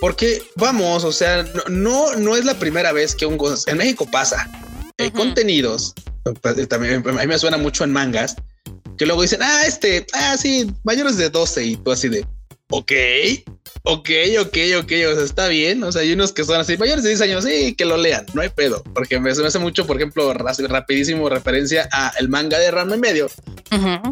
porque 0.00 0.42
vamos, 0.56 1.04
o 1.04 1.12
sea, 1.12 1.44
no, 1.68 2.16
no 2.16 2.36
es 2.36 2.46
la 2.46 2.54
primera 2.54 2.92
vez 2.92 3.14
que 3.14 3.26
un 3.26 3.38
en 3.66 3.76
México 3.76 4.08
pasa. 4.10 4.48
Contenidos, 5.14 5.94
pues, 6.42 6.68
también 6.68 7.02
a 7.06 7.12
mí 7.12 7.26
me 7.26 7.38
suena 7.38 7.56
mucho 7.56 7.84
en 7.84 7.92
mangas, 7.92 8.36
que 9.00 9.06
luego 9.06 9.22
dicen, 9.22 9.40
ah, 9.42 9.62
este, 9.66 10.06
ah, 10.12 10.36
sí, 10.36 10.70
mayores 10.84 11.16
de 11.16 11.30
12 11.30 11.64
y 11.64 11.76
tú 11.76 11.90
así 11.90 12.10
de, 12.10 12.20
ok, 12.68 12.92
ok, 13.84 14.10
ok, 14.42 14.58
ok, 14.78 14.92
o 15.10 15.14
sea, 15.14 15.24
está 15.24 15.48
bien. 15.48 15.82
O 15.84 15.90
sea, 15.90 16.02
hay 16.02 16.12
unos 16.12 16.32
que 16.34 16.44
son 16.44 16.60
así, 16.60 16.76
mayores 16.76 17.02
de 17.02 17.08
10 17.08 17.22
años, 17.22 17.44
sí, 17.44 17.74
que 17.74 17.86
lo 17.86 17.96
lean, 17.96 18.26
no 18.34 18.42
hay 18.42 18.50
pedo. 18.50 18.84
Porque 18.94 19.18
me, 19.18 19.32
me 19.34 19.46
hace 19.46 19.58
mucho, 19.58 19.86
por 19.86 19.96
ejemplo, 19.96 20.34
rapidísimo 20.34 21.30
referencia 21.30 21.88
a 21.90 22.12
el 22.18 22.28
manga 22.28 22.58
de 22.58 22.70
Rama 22.70 22.94
y 22.94 22.98
medio, 22.98 23.30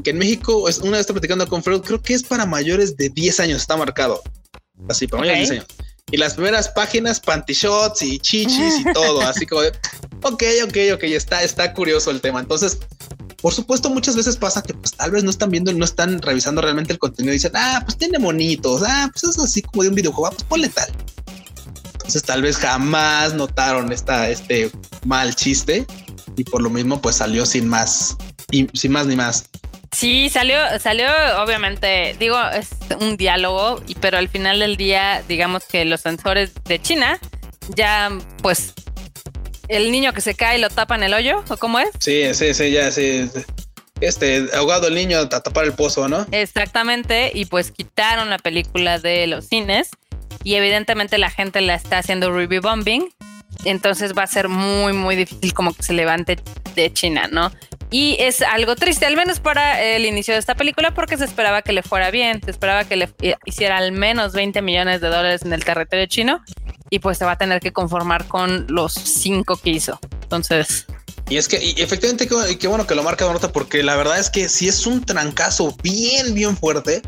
que 0.02 0.08
en 0.08 0.16
México, 0.16 0.70
es 0.70 0.78
una 0.78 0.92
vez 0.92 1.00
está 1.00 1.12
platicando 1.12 1.46
con 1.46 1.62
Freud, 1.62 1.82
creo 1.82 2.00
que 2.00 2.14
es 2.14 2.22
para 2.22 2.46
mayores 2.46 2.96
de 2.96 3.10
10 3.10 3.40
años, 3.40 3.60
está 3.60 3.76
marcado. 3.76 4.22
Así, 4.88 5.06
para 5.06 5.20
mayores 5.20 5.50
de 5.50 5.54
10 5.56 5.66
años. 5.66 5.66
Y 6.10 6.16
las 6.16 6.32
primeras 6.32 6.70
páginas, 6.70 7.20
panty 7.20 7.52
shots 7.52 8.00
y 8.00 8.18
chichis 8.20 8.80
y 8.80 8.84
todo, 8.94 9.20
así 9.20 9.44
como 9.44 9.60
de, 9.60 9.68
ok, 10.22 10.42
ok, 10.64 10.76
ok, 10.94 11.02
está, 11.02 11.42
está 11.42 11.74
curioso 11.74 12.10
el 12.10 12.22
tema. 12.22 12.40
Entonces, 12.40 12.78
por 13.40 13.54
supuesto, 13.54 13.88
muchas 13.90 14.16
veces 14.16 14.36
pasa 14.36 14.62
que 14.62 14.74
pues 14.74 14.92
tal 14.92 15.12
vez 15.12 15.22
no 15.22 15.30
están 15.30 15.50
viendo, 15.50 15.72
no 15.72 15.84
están 15.84 16.20
revisando 16.20 16.60
realmente 16.60 16.92
el 16.92 16.98
contenido 16.98 17.32
y 17.32 17.36
dicen, 17.36 17.52
ah, 17.54 17.80
pues 17.84 17.96
tiene 17.96 18.18
monitos, 18.18 18.82
ah, 18.84 19.08
pues 19.12 19.24
es 19.24 19.38
así 19.38 19.62
como 19.62 19.84
de 19.84 19.90
un 19.90 19.94
videojuego, 19.94 20.26
ah, 20.26 20.30
pues 20.30 20.44
ponle 20.44 20.68
tal. 20.68 20.88
Entonces 21.92 22.22
tal 22.22 22.42
vez 22.42 22.56
jamás 22.56 23.34
notaron 23.34 23.92
esta, 23.92 24.28
este 24.28 24.70
mal 25.04 25.36
chiste 25.36 25.86
y 26.36 26.44
por 26.44 26.62
lo 26.62 26.70
mismo 26.70 27.00
pues 27.00 27.16
salió 27.16 27.46
sin 27.46 27.68
más, 27.68 28.16
y, 28.50 28.66
sin 28.74 28.92
más 28.92 29.06
ni 29.06 29.14
más. 29.14 29.44
Sí, 29.92 30.28
salió, 30.28 30.58
salió, 30.80 31.08
obviamente, 31.42 32.16
digo, 32.18 32.36
es 32.50 32.70
un 33.00 33.16
diálogo, 33.16 33.80
pero 34.00 34.18
al 34.18 34.28
final 34.28 34.58
del 34.58 34.76
día, 34.76 35.22
digamos 35.28 35.64
que 35.64 35.84
los 35.84 36.00
sensores 36.00 36.52
de 36.64 36.80
China 36.82 37.18
ya 37.74 38.10
pues 38.42 38.74
el 39.68 39.92
niño 39.92 40.12
que 40.12 40.20
se 40.20 40.34
cae 40.34 40.58
y 40.58 40.60
lo 40.60 40.70
tapa 40.70 40.96
en 40.96 41.04
el 41.04 41.14
hoyo, 41.14 41.44
¿o 41.48 41.56
cómo 41.56 41.78
es? 41.78 41.90
Sí, 41.98 42.34
sí, 42.34 42.54
sí, 42.54 42.70
ya, 42.70 42.90
sí. 42.90 43.30
Este, 44.00 44.48
ahogado 44.54 44.88
el 44.88 44.94
niño 44.94 45.18
a 45.18 45.28
tapar 45.28 45.64
el 45.64 45.72
pozo, 45.72 46.08
¿no? 46.08 46.26
Exactamente, 46.30 47.32
y 47.34 47.46
pues 47.46 47.72
quitaron 47.72 48.30
la 48.30 48.38
película 48.38 48.98
de 48.98 49.26
los 49.26 49.46
cines 49.46 49.90
y 50.44 50.54
evidentemente 50.54 51.18
la 51.18 51.30
gente 51.30 51.60
la 51.60 51.74
está 51.74 51.98
haciendo 51.98 52.32
review 52.32 52.62
bombing, 52.62 53.12
entonces 53.64 54.16
va 54.16 54.22
a 54.22 54.26
ser 54.26 54.48
muy, 54.48 54.92
muy 54.92 55.16
difícil 55.16 55.52
como 55.52 55.74
que 55.74 55.82
se 55.82 55.92
levante 55.92 56.38
de 56.74 56.92
China, 56.92 57.28
¿no? 57.30 57.50
Y 57.90 58.16
es 58.20 58.42
algo 58.42 58.76
triste, 58.76 59.06
al 59.06 59.16
menos 59.16 59.40
para 59.40 59.82
el 59.82 60.04
inicio 60.04 60.34
de 60.34 60.40
esta 60.40 60.54
película, 60.54 60.92
porque 60.92 61.16
se 61.16 61.24
esperaba 61.24 61.62
que 61.62 61.72
le 61.72 61.82
fuera 61.82 62.10
bien, 62.10 62.42
se 62.44 62.50
esperaba 62.50 62.84
que 62.84 62.96
le 62.96 63.08
hiciera 63.46 63.78
al 63.78 63.92
menos 63.92 64.32
20 64.32 64.60
millones 64.60 65.00
de 65.00 65.08
dólares 65.08 65.42
en 65.42 65.52
el 65.52 65.64
territorio 65.64 66.06
chino 66.06 66.42
y 66.90 66.98
pues 66.98 67.18
se 67.18 67.24
va 67.24 67.32
a 67.32 67.38
tener 67.38 67.60
que 67.60 67.72
conformar 67.72 68.26
con 68.26 68.66
los 68.68 68.92
cinco 68.92 69.56
que 69.56 69.70
hizo. 69.70 69.98
Entonces... 70.22 70.86
Y 71.30 71.36
es 71.36 71.46
que 71.46 71.56
efectivamente 71.76 72.26
qué, 72.58 72.68
bueno 72.68 72.86
que 72.86 72.94
lo 72.94 73.02
marca 73.02 73.30
nota 73.30 73.52
porque 73.52 73.82
la 73.82 73.96
verdad 73.96 74.18
es 74.18 74.30
que 74.30 74.48
si 74.48 74.66
es 74.66 74.86
un 74.86 75.04
trancazo 75.04 75.76
bien, 75.82 76.34
bien 76.34 76.56
fuerte, 76.56 77.02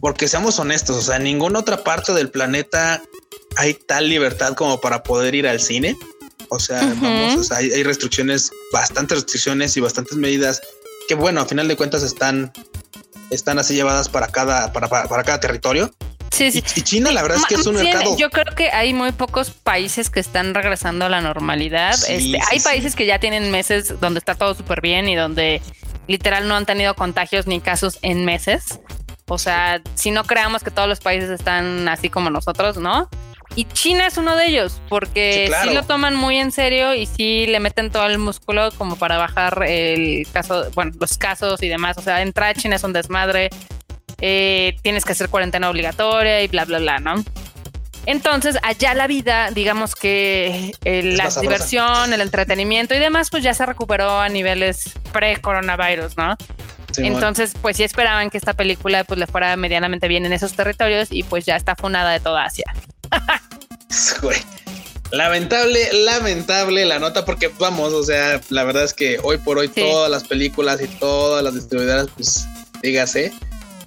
porque 0.00 0.26
seamos 0.26 0.58
honestos, 0.58 0.96
o 0.96 1.02
sea, 1.02 1.16
en 1.16 1.24
ninguna 1.24 1.58
otra 1.58 1.84
parte 1.84 2.14
del 2.14 2.30
planeta 2.30 3.02
hay 3.56 3.74
tal 3.74 4.08
libertad 4.08 4.54
como 4.54 4.80
para 4.80 5.02
poder 5.02 5.34
ir 5.34 5.46
al 5.46 5.60
cine. 5.60 5.96
O 6.54 6.58
sea, 6.58 6.80
vamos, 7.00 7.50
hay, 7.50 7.82
restricciones, 7.82 8.50
bastantes 8.74 9.22
restricciones 9.22 9.74
y 9.78 9.80
bastantes 9.80 10.18
medidas 10.18 10.60
que, 11.08 11.14
bueno, 11.14 11.40
a 11.40 11.46
final 11.46 11.66
de 11.66 11.76
cuentas 11.76 12.02
están, 12.02 12.52
están 13.30 13.58
así 13.58 13.74
llevadas 13.74 14.10
para 14.10 14.28
cada, 14.28 14.70
para, 14.70 14.86
para, 14.88 15.24
cada 15.24 15.40
territorio. 15.40 15.90
Sí, 16.30 16.52
sí. 16.52 16.62
Y, 16.76 16.82
China, 16.82 17.10
la 17.10 17.22
verdad 17.22 17.38
es 17.38 17.46
que 17.46 17.54
es 17.54 17.66
un 17.66 17.76
mercado. 17.76 18.18
Yo 18.18 18.28
creo 18.28 18.54
que 18.54 18.70
hay 18.70 18.92
muy 18.92 19.12
pocos 19.12 19.50
países 19.50 20.10
que 20.10 20.20
están 20.20 20.52
regresando 20.52 21.06
a 21.06 21.08
la 21.08 21.22
normalidad. 21.22 21.94
este, 22.06 22.38
hay 22.50 22.60
países 22.60 22.94
que 22.94 23.06
ya 23.06 23.18
tienen 23.18 23.50
meses 23.50 23.98
donde 23.98 24.18
está 24.18 24.34
todo 24.34 24.54
súper 24.54 24.82
bien 24.82 25.08
y 25.08 25.16
donde 25.16 25.62
literal 26.06 26.48
no 26.48 26.54
han 26.54 26.66
tenido 26.66 26.94
contagios 26.94 27.46
ni 27.46 27.62
casos 27.62 27.98
en 28.02 28.26
meses. 28.26 28.78
O 29.26 29.38
sea, 29.38 29.80
si 29.94 30.10
no 30.10 30.24
creamos 30.24 30.62
que 30.62 30.70
todos 30.70 30.86
los 30.86 31.00
países 31.00 31.30
están 31.30 31.88
así 31.88 32.10
como 32.10 32.28
nosotros, 32.28 32.76
¿no? 32.76 33.08
Y 33.54 33.66
China 33.66 34.06
es 34.06 34.16
uno 34.16 34.34
de 34.34 34.46
ellos, 34.46 34.80
porque 34.88 35.52
sí, 35.62 35.74
lo 35.74 35.82
toman 35.82 36.14
muy 36.14 36.38
en 36.38 36.52
serio 36.52 36.94
y 36.94 37.06
sí 37.06 37.46
le 37.46 37.60
meten 37.60 37.90
todo 37.90 38.06
el 38.06 38.18
músculo 38.18 38.70
como 38.78 38.96
para 38.96 39.18
bajar 39.18 39.64
el 39.66 40.26
caso, 40.32 40.70
bueno, 40.74 40.92
los 40.98 41.18
casos 41.18 41.62
y 41.62 41.68
demás. 41.68 41.98
O 41.98 42.02
sea, 42.02 42.22
entrar 42.22 42.50
a 42.50 42.54
China 42.54 42.76
es 42.76 42.84
un 42.84 42.94
desmadre, 42.94 43.50
eh, 44.20 44.76
tienes 44.82 45.04
que 45.04 45.12
hacer 45.12 45.28
cuarentena 45.28 45.68
obligatoria 45.68 46.42
y 46.42 46.48
bla, 46.48 46.64
bla, 46.64 46.78
bla, 46.78 46.98
¿no? 46.98 47.22
Entonces, 48.06 48.56
allá 48.62 48.94
la 48.94 49.06
vida, 49.06 49.50
digamos 49.50 49.94
que 49.94 50.72
eh, 50.84 51.02
la 51.02 51.28
diversión, 51.28 52.12
el 52.12 52.20
entretenimiento 52.20 52.94
y 52.94 52.98
demás, 52.98 53.30
pues 53.30 53.42
ya 53.44 53.54
se 53.54 53.64
recuperó 53.64 54.18
a 54.18 54.28
niveles 54.28 54.92
pre-coronavirus, 55.12 56.16
¿no? 56.16 56.36
Entonces, 56.98 57.54
pues 57.60 57.76
sí 57.76 57.84
esperaban 57.84 58.28
que 58.28 58.38
esta 58.38 58.54
película 58.54 59.04
pues 59.04 59.18
le 59.18 59.26
fuera 59.26 59.56
medianamente 59.56 60.08
bien 60.08 60.26
en 60.26 60.32
esos 60.32 60.52
territorios 60.54 61.08
y 61.10 61.22
pues 61.22 61.46
ya 61.46 61.56
está 61.56 61.76
funada 61.76 62.12
de 62.12 62.20
toda 62.20 62.44
Asia. 62.44 62.74
Lamentable, 65.12 65.92
lamentable 65.92 66.86
la 66.86 66.98
nota, 66.98 67.26
porque 67.26 67.50
vamos, 67.58 67.92
o 67.92 68.02
sea, 68.02 68.40
la 68.48 68.64
verdad 68.64 68.84
es 68.84 68.94
que 68.94 69.18
hoy 69.22 69.36
por 69.36 69.58
hoy 69.58 69.68
todas 69.68 70.10
las 70.10 70.24
películas 70.24 70.80
y 70.80 70.86
todas 70.86 71.44
las 71.44 71.54
distribuidoras, 71.54 72.06
pues 72.14 72.46
dígase, 72.82 73.30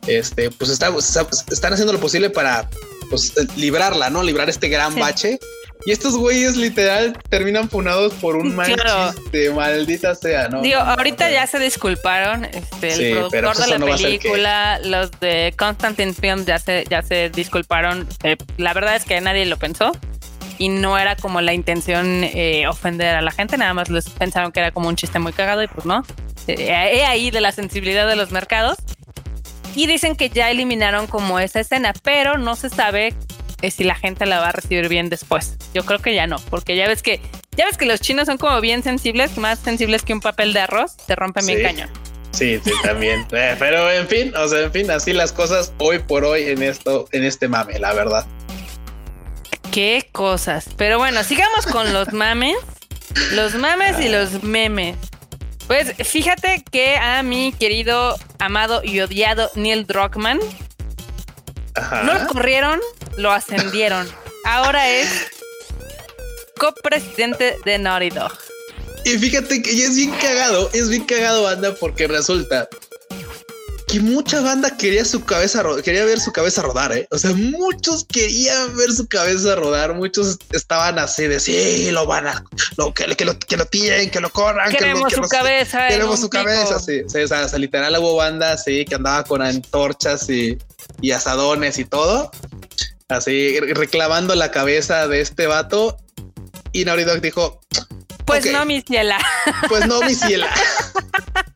este, 0.05 0.51
pues 0.51 0.69
están 0.69 1.73
haciendo 1.73 1.93
lo 1.93 1.99
posible 1.99 2.29
para 2.29 2.69
pues, 3.09 3.33
librarla, 3.57 4.11
¿no? 4.11 4.21
Librar 4.21 4.49
este 4.49 4.69
gran 4.69 4.93
bache. 4.99 5.39
Y 5.85 5.91
estos 5.91 6.17
güeyes 6.17 6.55
literal 6.55 7.17
terminan 7.29 7.69
funados 7.69 8.13
por 8.15 8.35
un 8.35 8.55
mal 8.55 8.67
chiste, 8.67 9.51
maldita 9.51 10.15
sea, 10.15 10.47
¿no? 10.49 10.61
Digo, 10.61 10.79
ahorita 10.79 11.29
ya 11.29 11.45
se 11.45 11.59
disculparon, 11.59 12.45
este, 12.45 12.93
el 12.93 13.11
productor 13.11 13.53
pues 13.53 13.69
de 13.69 13.77
la 13.77 13.85
película, 13.85 14.79
los 14.83 15.11
de 15.19 15.53
Constantine 15.57 16.13
Films 16.13 16.45
ya 16.45 16.57
se, 16.57 16.85
ya 16.89 17.03
se 17.03 17.29
disculparon. 17.29 18.07
Eh, 18.23 18.35
la 18.57 18.73
verdad 18.73 18.95
es 18.95 19.05
que 19.05 19.19
nadie 19.21 19.45
lo 19.45 19.57
pensó 19.57 19.91
y 20.57 20.69
no 20.69 20.97
era 20.97 21.15
como 21.15 21.41
la 21.41 21.53
intención 21.53 22.23
eh, 22.23 22.67
ofender 22.67 23.15
a 23.15 23.21
la 23.21 23.31
gente, 23.31 23.57
nada 23.57 23.73
más 23.73 23.89
les 23.89 24.09
pensaron 24.09 24.51
que 24.51 24.61
era 24.61 24.71
como 24.71 24.89
un 24.89 24.95
chiste 24.95 25.19
muy 25.19 25.33
cagado 25.33 25.61
y 25.61 25.67
pues 25.67 25.85
no. 25.85 26.03
Eh, 26.47 26.93
he 26.93 27.05
ahí 27.05 27.31
de 27.31 27.41
la 27.41 27.51
sensibilidad 27.51 28.07
de 28.07 28.15
los 28.15 28.31
mercados. 28.31 28.77
Y 29.75 29.87
dicen 29.87 30.15
que 30.15 30.29
ya 30.29 30.49
eliminaron 30.49 31.05
como 31.05 31.37
esa 31.37 31.59
escena, 31.59 31.93
pero 32.01 32.37
no 32.37 32.55
se 32.55 32.69
sabe 32.69 33.13
eh, 33.65 33.71
si 33.71 33.83
la 33.83 33.95
gente 33.95 34.25
la 34.25 34.39
va 34.39 34.49
a 34.49 34.51
recibir 34.51 34.87
bien 34.89 35.09
después. 35.09 35.57
Yo 35.73 35.83
creo 35.85 35.99
que 35.99 36.13
ya 36.13 36.27
no, 36.27 36.37
porque 36.49 36.75
ya 36.75 36.87
ves 36.87 37.01
que 37.01 37.19
ya 37.55 37.65
ves 37.65 37.77
que 37.77 37.85
los 37.85 38.01
chinos 38.01 38.25
son 38.27 38.37
como 38.37 38.59
bien 38.61 38.83
sensibles, 38.83 39.37
más 39.37 39.59
sensibles 39.59 40.03
que 40.03 40.13
un 40.13 40.19
papel 40.19 40.53
de 40.53 40.59
arroz, 40.59 40.97
te 41.07 41.15
rompen 41.15 41.45
bien 41.45 41.63
cañón. 41.63 41.89
Sí, 42.31 42.59
sí, 42.63 42.71
también. 42.83 43.25
Eh, 43.31 43.55
pero 43.57 43.89
en 43.91 44.07
fin, 44.07 44.35
o 44.35 44.47
sea, 44.47 44.61
en 44.61 44.71
fin, 44.71 44.91
así 44.91 45.13
las 45.13 45.31
cosas 45.31 45.73
hoy 45.77 45.99
por 45.99 46.25
hoy 46.25 46.43
en 46.43 46.61
esto, 46.63 47.07
en 47.11 47.23
este 47.23 47.47
mame, 47.47 47.79
la 47.79 47.93
verdad. 47.93 48.25
Qué 49.71 50.09
cosas. 50.11 50.69
Pero 50.77 50.97
bueno, 50.97 51.23
sigamos 51.23 51.65
con 51.65 51.91
los 51.91 52.13
mames. 52.13 52.55
Los 53.31 53.55
mames 53.55 53.99
y 53.99 54.09
los 54.09 54.43
memes. 54.43 54.97
Pues 55.67 55.93
fíjate 56.07 56.63
que 56.71 56.97
a 56.97 57.23
mi 57.23 57.51
querido, 57.51 58.15
amado 58.39 58.81
y 58.83 58.99
odiado 58.99 59.49
Neil 59.55 59.87
Druckmann 59.87 60.39
no 62.05 62.13
lo 62.13 62.27
corrieron, 62.27 62.79
lo 63.17 63.31
ascendieron. 63.31 64.07
Ahora 64.43 64.89
es 64.89 65.09
copresidente 66.57 67.57
de 67.65 67.79
Naughty 67.79 68.09
Dog. 68.09 68.31
Y 69.05 69.17
fíjate 69.17 69.61
que 69.61 69.71
es 69.71 69.95
bien 69.95 70.11
cagado, 70.11 70.69
es 70.73 70.89
bien 70.89 71.05
cagado, 71.05 71.43
banda, 71.43 71.75
porque 71.75 72.07
resulta 72.07 72.67
que 73.87 73.99
mucha 73.99 74.41
banda 74.41 74.75
quería 74.75 75.05
su 75.05 75.23
cabeza, 75.23 75.63
quería 75.83 76.05
ver 76.05 76.19
su 76.19 76.31
cabeza 76.31 76.63
rodar, 76.63 76.91
¿eh? 76.91 77.07
O 77.11 77.19
sea, 77.19 77.33
muchos 77.33 78.03
querían 78.05 78.75
ver 78.75 78.91
su 78.91 79.07
cabeza 79.07 79.55
rodar, 79.55 79.93
muchos 79.93 80.39
estaban 80.51 80.97
así 80.97 81.27
de 81.27 81.39
sí, 81.39 81.91
lo 81.91 82.07
van 82.07 82.27
a, 82.27 82.43
lo, 82.77 82.93
que, 82.93 83.05
que, 83.15 83.25
lo, 83.25 83.37
que 83.37 83.57
lo 83.57 83.65
tienen, 83.65 84.09
que 84.09 84.19
lo 84.19 84.31
corran, 84.31 84.71
queremos 84.71 85.07
que 85.13 85.15
su 85.15 85.21
cabeza, 85.21 85.87
queremos 85.87 86.19
su 86.19 86.29
cabeza, 86.29 86.79
sí, 86.79 87.01
sí, 87.07 87.19
o 87.19 87.27
sea, 87.27 87.45
literal 87.59 87.95
hubo 87.99 88.15
banda, 88.15 88.57
sí, 88.57 88.85
que 88.85 88.95
andaba 88.95 89.23
con 89.23 89.43
antorchas 89.43 90.29
y, 90.31 90.57
y 91.01 91.11
asadones 91.11 91.77
y 91.77 91.85
todo, 91.85 92.31
así 93.09 93.59
reclamando 93.59 94.35
la 94.35 94.51
cabeza 94.51 95.07
de 95.07 95.21
este 95.21 95.47
vato. 95.47 95.97
Y 96.71 96.85
Naughty 96.85 97.05
dijo, 97.21 97.61
pues 98.25 98.51
no, 98.51 98.65
mi 98.65 98.81
ciela. 98.81 99.17
Pues 99.69 99.87
no, 99.87 100.01
mi 100.01 100.15
ciela. 100.15 100.49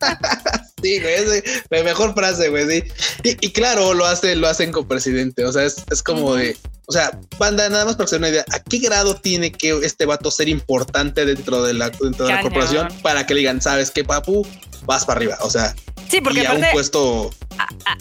Sí, 0.82 1.00
güey, 1.00 1.14
es 1.14 1.62
la 1.68 1.82
mejor 1.82 2.14
frase, 2.14 2.48
güey. 2.48 2.84
Y, 3.22 3.50
claro, 3.50 3.94
lo 3.94 4.06
hace, 4.06 4.36
lo 4.36 4.48
hacen 4.48 4.72
con 4.72 4.86
presidente. 4.86 5.44
O 5.44 5.52
sea, 5.52 5.64
es, 5.64 6.02
como 6.02 6.34
de, 6.34 6.56
o 6.86 6.92
sea, 6.92 7.18
banda, 7.38 7.68
nada 7.68 7.84
más 7.84 7.96
para 7.96 8.04
hacer 8.04 8.18
una 8.18 8.28
idea, 8.28 8.44
¿a 8.50 8.60
qué 8.60 8.78
grado 8.78 9.14
tiene 9.16 9.52
que 9.52 9.78
este 9.82 10.06
vato 10.06 10.30
ser 10.30 10.48
importante 10.48 11.24
dentro 11.24 11.62
de 11.62 11.74
la, 11.74 11.90
dentro 11.90 12.26
de 12.26 12.32
la 12.32 12.40
corporación 12.42 12.88
para 13.02 13.26
que 13.26 13.34
le 13.34 13.40
digan, 13.40 13.60
sabes 13.60 13.90
qué, 13.90 14.04
papu, 14.04 14.46
vas 14.84 15.04
para 15.04 15.18
arriba? 15.18 15.38
O 15.42 15.50
sea, 15.50 15.74
sí, 16.08 16.20
porque 16.20 16.42
y 16.42 16.46
a 16.46 16.52
un 16.52 16.64
puesto. 16.72 17.30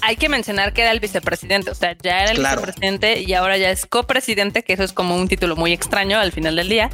hay 0.01 0.15
que 0.15 0.29
mencionar 0.29 0.73
que 0.73 0.81
era 0.81 0.91
el 0.91 0.99
vicepresidente, 0.99 1.71
o 1.71 1.75
sea, 1.75 1.95
ya 2.01 2.23
era 2.23 2.31
el 2.31 2.39
vicepresidente 2.39 3.21
y 3.21 3.33
ahora 3.33 3.57
ya 3.57 3.69
es 3.69 3.85
copresidente, 3.85 4.63
que 4.63 4.73
eso 4.73 4.83
es 4.83 4.93
como 4.93 5.15
un 5.15 5.27
título 5.27 5.55
muy 5.55 5.73
extraño 5.73 6.19
al 6.19 6.31
final 6.31 6.55
del 6.55 6.69
día 6.69 6.89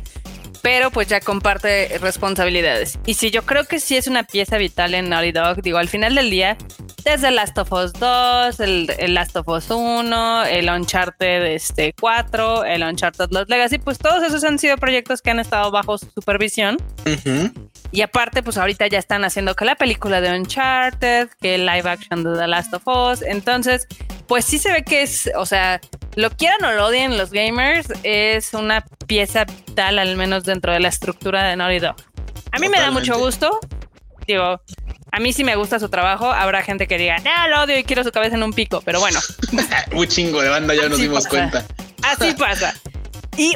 pero 0.61 0.91
pues 0.91 1.07
ya 1.07 1.19
comparte 1.19 1.97
responsabilidades. 1.99 2.99
Y 3.05 3.15
si 3.15 3.31
yo 3.31 3.45
creo 3.45 3.65
que 3.65 3.79
sí 3.79 3.95
es 3.95 4.07
una 4.07 4.23
pieza 4.23 4.57
vital 4.57 4.93
en 4.93 5.09
Naughty 5.09 5.31
Dog, 5.31 5.61
digo, 5.61 5.77
al 5.77 5.87
final 5.87 6.15
del 6.15 6.29
día, 6.29 6.57
desde 7.03 7.31
Last 7.31 7.57
of 7.57 7.71
Us 7.71 7.93
2, 7.93 8.59
el, 8.59 9.13
Last 9.13 9.35
of 9.35 9.47
Us 9.47 9.69
1, 9.69 10.45
el 10.45 10.69
Uncharted 10.69 11.45
este, 11.45 11.93
4, 11.99 12.65
el 12.65 12.83
Uncharted 12.83 13.29
Lost 13.31 13.49
Legacy, 13.49 13.77
pues 13.77 13.97
todos 13.97 14.23
esos 14.23 14.43
han 14.43 14.59
sido 14.59 14.77
proyectos 14.77 15.21
que 15.21 15.31
han 15.31 15.39
estado 15.39 15.71
bajo 15.71 15.97
su 15.97 16.07
supervisión. 16.11 16.77
Y 17.91 18.01
aparte, 18.01 18.43
pues 18.43 18.57
ahorita 18.57 18.87
ya 18.87 18.99
están 18.99 19.23
haciendo 19.23 19.55
que 19.55 19.65
la 19.65 19.75
película 19.75 20.21
de 20.21 20.37
Uncharted, 20.37 21.29
que 21.41 21.55
el 21.55 21.65
live 21.65 21.89
action 21.89 22.23
de 22.23 22.37
The 22.37 22.47
Last 22.47 22.73
of 22.73 22.87
Us. 22.87 23.21
Entonces, 23.21 23.87
pues 24.27 24.45
sí 24.45 24.59
se 24.59 24.71
ve 24.71 24.83
que 24.83 25.03
es, 25.03 25.29
o 25.37 25.45
sea, 25.45 25.79
lo 26.15 26.29
quieran 26.31 26.63
o 26.65 26.71
lo 26.71 26.87
odien 26.87 27.17
los 27.17 27.31
gamers, 27.31 27.87
es 28.03 28.53
una 28.53 28.85
pieza 29.07 29.45
vital, 29.45 29.99
al 29.99 30.15
menos 30.15 30.43
dentro 30.43 30.73
de 30.73 30.79
la 30.79 30.89
estructura 30.89 31.47
de 31.47 31.55
Naughty 31.55 31.79
Dog. 31.79 31.95
A 32.51 32.59
mí 32.59 32.69
me 32.69 32.79
da 32.79 32.91
mucho 32.91 33.17
gusto. 33.17 33.59
Digo, 34.27 34.61
a 35.11 35.19
mí 35.19 35.33
sí 35.33 35.43
me 35.43 35.55
gusta 35.55 35.79
su 35.79 35.89
trabajo. 35.89 36.31
Habrá 36.31 36.61
gente 36.63 36.87
que 36.87 36.97
diga, 36.97 37.17
no, 37.19 37.47
lo 37.49 37.63
odio 37.63 37.77
y 37.77 37.83
quiero 37.83 38.03
su 38.03 38.11
cabeza 38.11 38.35
en 38.35 38.43
un 38.43 38.53
pico, 38.53 38.81
pero 38.83 38.99
bueno. 38.99 39.19
un 39.93 40.07
chingo 40.07 40.41
de 40.41 40.49
banda, 40.49 40.73
ya 40.73 40.89
nos 40.89 40.99
dimos 40.99 41.27
cuenta. 41.27 41.65
Así 42.03 42.33
pasa. 42.37 42.73
Y 43.37 43.55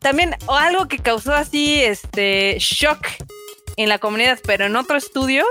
también 0.00 0.36
o 0.46 0.54
algo 0.54 0.86
que 0.86 0.98
causó 0.98 1.34
así 1.34 1.82
este 1.82 2.56
shock 2.58 3.06
en 3.78 3.88
la 3.88 3.98
comunidad, 3.98 4.38
pero 4.44 4.66
en 4.66 4.76
otro 4.76 4.98
estudio. 4.98 5.46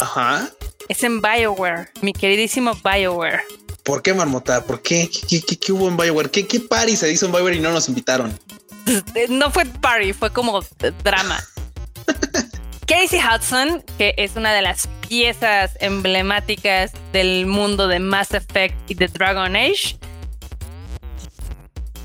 Ajá. 0.00 0.50
Es 0.88 1.02
en 1.02 1.20
BioWare, 1.20 1.88
mi 2.02 2.12
queridísimo 2.12 2.74
BioWare. 2.84 3.42
¿Por 3.82 4.02
qué, 4.02 4.14
Marmota? 4.14 4.64
¿Por 4.64 4.82
qué? 4.82 5.10
¿Qué, 5.28 5.40
qué, 5.40 5.72
hubo 5.72 5.88
en 5.88 5.96
Bioware? 5.96 6.30
¿Qué, 6.30 6.46
¿Qué 6.46 6.60
party 6.60 6.96
se 6.96 7.10
hizo 7.10 7.26
en 7.26 7.32
Bioware 7.32 7.56
y 7.56 7.60
no 7.60 7.72
nos 7.72 7.88
invitaron? 7.88 8.38
No 9.30 9.50
fue 9.50 9.64
party, 9.64 10.12
fue 10.12 10.30
como 10.30 10.62
drama. 11.02 11.42
Casey 12.86 13.18
Hudson, 13.18 13.82
que 13.96 14.14
es 14.18 14.36
una 14.36 14.52
de 14.52 14.60
las 14.60 14.88
piezas 15.08 15.72
emblemáticas 15.80 16.92
del 17.12 17.46
mundo 17.46 17.88
de 17.88 17.98
Mass 17.98 18.34
Effect 18.34 18.76
y 18.90 18.94
de 18.94 19.08
Dragon 19.08 19.56
Age, 19.56 19.98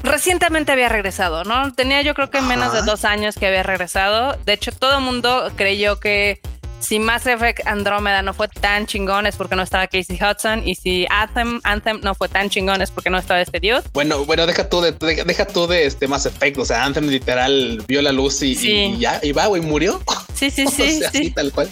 recientemente 0.04 0.72
había 0.72 0.90
regresado, 0.90 1.44
¿no? 1.44 1.74
Tenía 1.74 2.02
yo 2.02 2.14
creo 2.14 2.30
que 2.30 2.42
menos 2.42 2.74
de 2.74 2.82
dos 2.84 3.06
años 3.06 3.36
que 3.36 3.48
había 3.48 3.64
regresado. 3.64 4.38
De 4.46 4.54
hecho, 4.54 4.72
todo 4.72 4.98
el 4.98 5.04
mundo 5.04 5.52
creyó 5.56 6.00
que 6.00 6.42
si 6.80 6.98
Mass 7.00 7.28
Effect 7.28 7.68
Andrómeda 7.68 8.22
no 8.22 8.34
fue 8.34 8.48
tan 8.48 8.86
chingón 8.86 9.28
es 9.28 9.36
porque 9.36 9.56
no 9.56 9.64
estaba 9.64 9.88
Casey 9.88 10.18
Hudson 10.18 10.68
y 10.68 10.76
si 10.76 11.06
Anthem, 11.10 11.60
Anthem 11.64 12.00
no 12.02 12.16
fue 12.16 12.30
tan 12.30 12.50
chingón 12.50 12.82
es 12.82 12.92
porque 12.92 13.10
no 13.10 13.18
estaba 13.18 13.42
este 13.42 13.60
dios. 13.60 13.84
Bueno, 13.94 14.26
bueno, 14.26 14.46
deja 14.48 14.70
tú 14.70 14.82
de, 14.82 14.94
deja 14.94 15.46
tú 15.46 15.68
de 15.68 15.86
este 15.86 16.08
Mass 16.08 16.26
Effect, 16.26 16.58
o 16.58 16.66
sea, 16.66 16.84
Anthem 16.86 17.08
literal 17.08 17.84
vio 17.88 18.02
la 18.02 18.12
luz 18.12 18.42
y, 18.42 18.98
ya, 18.98 19.20
y 19.22 19.32
va, 19.34 19.48
güey, 19.48 19.62
murió. 19.62 20.02
Sí, 20.34 20.50
sí, 20.50 20.68
sí. 20.76 21.04
Así 21.04 21.32
tal 21.32 21.52
cual. 21.52 21.70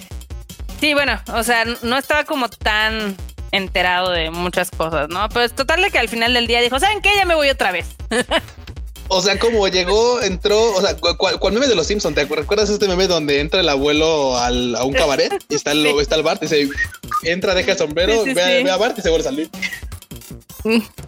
Sí, 0.80 0.94
bueno, 0.94 1.20
o 1.34 1.44
sea, 1.44 1.66
no 1.82 1.98
estaba 1.98 2.26
como 2.26 2.50
tan 2.50 3.16
enterado 3.58 4.12
de 4.12 4.30
muchas 4.30 4.72
cosas, 4.72 5.10
¿no? 5.10 5.28
Pues 5.30 5.54
total 5.54 5.82
de 5.82 5.92
que 5.92 6.00
al 6.00 6.10
final 6.10 6.34
del 6.34 6.48
día 6.48 6.62
dijo, 6.62 6.80
¿saben 6.80 7.02
qué? 7.02 7.10
Ya 7.16 7.26
me 7.26 7.36
voy 7.36 7.50
otra 7.50 7.72
vez. 7.72 7.88
O 9.10 9.22
sea, 9.22 9.40
como 9.40 9.68
llegó, 9.68 10.22
entró, 10.22 10.74
o 10.74 10.82
sea, 10.82 10.98
¿cuál, 10.98 11.54
meme 11.54 11.68
de 11.68 11.76
los 11.76 11.88
Simpsons? 11.88 12.14
¿Te 12.14 12.26
recuerdas 12.26 12.70
este 12.70 12.88
meme 12.88 13.08
donde 13.08 13.40
entra 13.40 13.62
el 13.62 13.70
abuelo 13.70 14.38
al, 14.38 14.76
a 14.76 14.84
un 14.84 14.94
cabaret 14.94 15.32
y 15.48 15.56
está 15.56 15.72
el, 15.72 15.86
está 16.02 16.16
el 16.16 16.24
Bart 16.24 16.44
y 16.44 16.48
se 16.48 16.68
entra, 17.24 17.56
deja 17.56 17.72
el 17.72 17.78
sombrero, 17.78 18.24
ve, 18.26 18.70
a 18.70 18.78
Bart 18.78 18.98
y 18.98 19.02
se 19.02 19.10
vuelve 19.10 19.28
a 19.28 19.32
salir? 19.32 19.50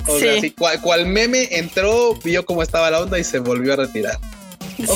O 0.07 0.17
sea, 0.17 0.39
sí, 0.39 0.51
cual, 0.51 1.05
meme 1.07 1.49
entró, 1.51 2.15
vio 2.23 2.45
cómo 2.45 2.63
estaba 2.63 2.89
la 2.89 3.01
onda 3.01 3.19
y 3.19 3.25
se 3.25 3.39
volvió 3.39 3.73
a 3.73 3.75
retirar. 3.75 4.17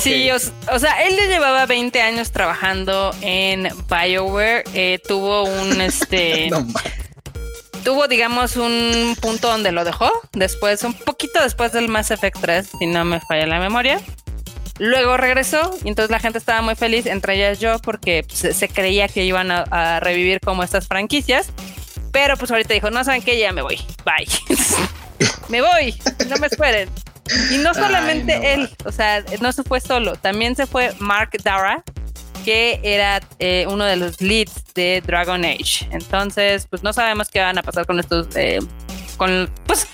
Sí, 0.02 0.30
o, 0.30 0.78
sea, 0.78 1.06
él 1.06 1.14
le 1.16 1.26
llevaba 1.28 1.66
20 1.66 2.00
años 2.00 2.30
trabajando 2.30 3.14
en 3.20 3.68
BioWare, 3.90 4.64
eh, 4.72 4.98
tuvo 5.06 5.44
un 5.44 5.78
este 5.82 6.48
tuvo, 7.84 8.08
digamos, 8.08 8.56
un 8.56 9.16
punto 9.20 9.48
donde 9.48 9.70
lo 9.70 9.84
dejó. 9.84 10.10
Después, 10.32 10.82
un 10.82 10.94
poquito 10.94 11.40
después 11.42 11.72
del 11.72 11.88
Mass 11.88 12.10
Effect 12.10 12.38
3, 12.40 12.70
si 12.78 12.86
no 12.86 13.04
me 13.04 13.20
falla 13.20 13.46
la 13.46 13.60
memoria. 13.60 14.00
Luego 14.78 15.16
regresó 15.16 15.78
y 15.84 15.88
entonces 15.88 16.10
la 16.10 16.18
gente 16.18 16.38
estaba 16.38 16.60
muy 16.60 16.74
feliz, 16.74 17.06
entre 17.06 17.36
ellas 17.36 17.60
yo, 17.60 17.78
porque 17.78 18.24
se, 18.28 18.68
creía 18.68 19.06
que 19.06 19.24
iban 19.24 19.52
a, 19.52 20.00
revivir 20.00 20.40
como 20.40 20.64
estas 20.64 20.88
franquicias. 20.88 21.52
Pero 22.10 22.36
pues 22.36 22.50
ahorita 22.50 22.74
dijo, 22.74 22.90
no 22.90 23.04
saben 23.04 23.22
qué, 23.22 23.38
ya 23.38 23.52
me 23.52 23.62
voy. 23.62 23.76
Bye. 24.04 24.26
me 25.48 25.60
voy, 25.60 25.94
no 26.28 26.36
me 26.38 26.48
esperen. 26.48 26.88
Y 27.50 27.58
no 27.58 27.72
solamente 27.72 28.54
él, 28.54 28.68
o 28.84 28.92
sea, 28.92 29.24
no 29.40 29.52
se 29.52 29.62
fue 29.62 29.80
solo, 29.80 30.14
también 30.16 30.54
se 30.56 30.66
fue 30.66 30.92
Mark 30.98 31.30
Dara, 31.42 31.82
que 32.44 32.80
era 32.82 33.20
eh, 33.38 33.66
uno 33.68 33.84
de 33.84 33.96
los 33.96 34.20
leads 34.20 34.63
de 34.74 35.02
Dragon 35.06 35.44
Age. 35.44 35.88
Entonces, 35.90 36.66
pues 36.68 36.82
no 36.82 36.92
sabemos 36.92 37.28
qué 37.30 37.40
van 37.40 37.58
a 37.58 37.62
pasar 37.62 37.86
con 37.86 38.00
estos, 38.00 38.34
eh, 38.36 38.58
con, 39.16 39.50
pues, 39.66 39.86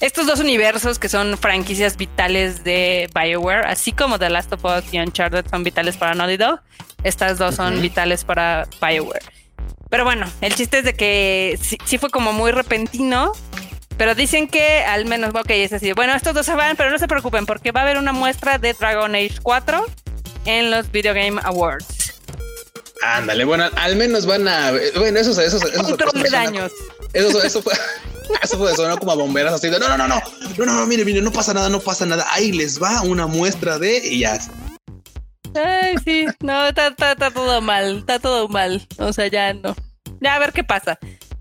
estos 0.00 0.26
dos 0.26 0.38
universos 0.40 0.98
que 0.98 1.08
son 1.08 1.36
franquicias 1.36 1.96
vitales 1.96 2.62
de 2.64 3.10
BioWare, 3.14 3.66
así 3.66 3.92
como 3.92 4.18
The 4.18 4.30
Last 4.30 4.52
of 4.52 4.64
Us 4.64 4.92
y 4.92 4.98
Uncharted 4.98 5.46
son 5.50 5.64
vitales 5.64 5.96
para 5.96 6.14
Naughty 6.14 6.36
Dog, 6.36 6.60
estas 7.02 7.38
dos 7.38 7.56
son 7.56 7.80
vitales 7.80 8.24
para 8.24 8.68
BioWare. 8.80 9.24
Pero 9.90 10.04
bueno, 10.04 10.26
el 10.40 10.54
chiste 10.54 10.78
es 10.78 10.84
de 10.84 10.94
que 10.94 11.58
sí, 11.84 11.98
fue 11.98 12.10
como 12.10 12.32
muy 12.32 12.52
repentino, 12.52 13.32
pero 13.96 14.14
dicen 14.14 14.46
que 14.46 14.84
al 14.84 15.06
menos, 15.06 15.34
ok, 15.34 15.50
es 15.50 15.72
así. 15.72 15.92
Bueno, 15.92 16.14
estos 16.14 16.34
dos 16.34 16.46
se 16.46 16.54
van, 16.54 16.76
pero 16.76 16.90
no 16.90 16.98
se 16.98 17.08
preocupen 17.08 17.46
porque 17.46 17.72
va 17.72 17.80
a 17.80 17.82
haber 17.84 17.98
una 17.98 18.12
muestra 18.12 18.58
de 18.58 18.74
Dragon 18.74 19.14
Age 19.14 19.38
4 19.42 19.84
en 20.44 20.70
los 20.70 20.92
Video 20.92 21.14
Game 21.14 21.40
Awards. 21.42 22.07
Ándale, 23.02 23.44
bueno, 23.44 23.68
al 23.76 23.96
menos 23.96 24.26
van 24.26 24.48
a. 24.48 24.72
Bueno, 24.96 25.18
eso, 25.18 25.30
eso, 25.40 25.58
eso. 25.58 25.82
Control 25.82 26.22
de 26.22 26.30
daños. 26.30 26.72
Eso, 27.12 27.42
eso 27.42 27.62
fue. 27.62 27.72
Eso 28.42 28.58
fue 28.58 28.76
sonó 28.76 28.98
como 28.98 29.12
a 29.12 29.14
bomberas 29.14 29.54
así 29.54 29.70
de 29.70 29.78
no, 29.78 29.88
no, 29.88 29.96
no, 29.96 30.06
no, 30.06 30.20
no, 30.58 30.66
no, 30.66 30.74
no, 30.74 30.86
mire, 30.86 31.02
mire, 31.02 31.22
no 31.22 31.32
pasa 31.32 31.54
nada, 31.54 31.70
no 31.70 31.80
pasa 31.80 32.04
nada. 32.04 32.26
Ahí 32.30 32.52
les 32.52 32.80
va 32.80 33.00
una 33.00 33.26
muestra 33.26 33.78
de 33.78 34.06
y 34.06 34.20
ya. 34.20 34.38
Ay, 35.54 35.96
sí, 36.04 36.26
no, 36.40 36.66
está, 36.66 36.88
está, 36.88 37.12
está 37.12 37.30
todo 37.30 37.62
mal, 37.62 38.00
está 38.00 38.18
todo 38.18 38.46
mal. 38.48 38.86
O 38.98 39.14
sea, 39.14 39.28
ya 39.28 39.54
no. 39.54 39.74
Ya 40.20 40.34
a 40.34 40.38
ver 40.38 40.52
qué 40.52 40.62
pasa. 40.62 40.98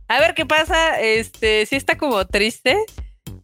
A 0.08 0.20
ver 0.22 0.34
qué 0.34 0.45
pasa. 0.45 0.99
Este, 1.01 1.66
sí 1.66 1.76
está 1.76 1.97
como 1.97 2.26
triste 2.26 2.78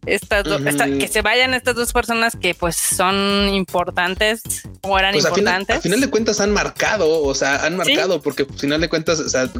estas 0.06 0.44
que 0.44 1.08
se 1.08 1.22
vayan 1.22 1.54
estas 1.54 1.74
dos 1.74 1.92
personas 1.92 2.36
que 2.40 2.54
pues 2.54 2.76
son 2.76 3.48
importantes 3.48 4.42
o 4.82 4.98
eran 4.98 5.12
pues, 5.12 5.24
importantes. 5.24 5.76
Al 5.76 5.82
final, 5.82 6.00
de 6.00 6.10
cuentas 6.10 6.40
han 6.40 6.50
marcado, 6.50 7.22
o 7.22 7.34
sea, 7.34 7.64
han 7.64 7.76
marcado 7.76 8.20
porque 8.20 8.46
al 8.48 8.58
final 8.58 8.80
de 8.80 8.88
cuentas, 8.88 9.20
o 9.20 9.28
sea, 9.28 9.50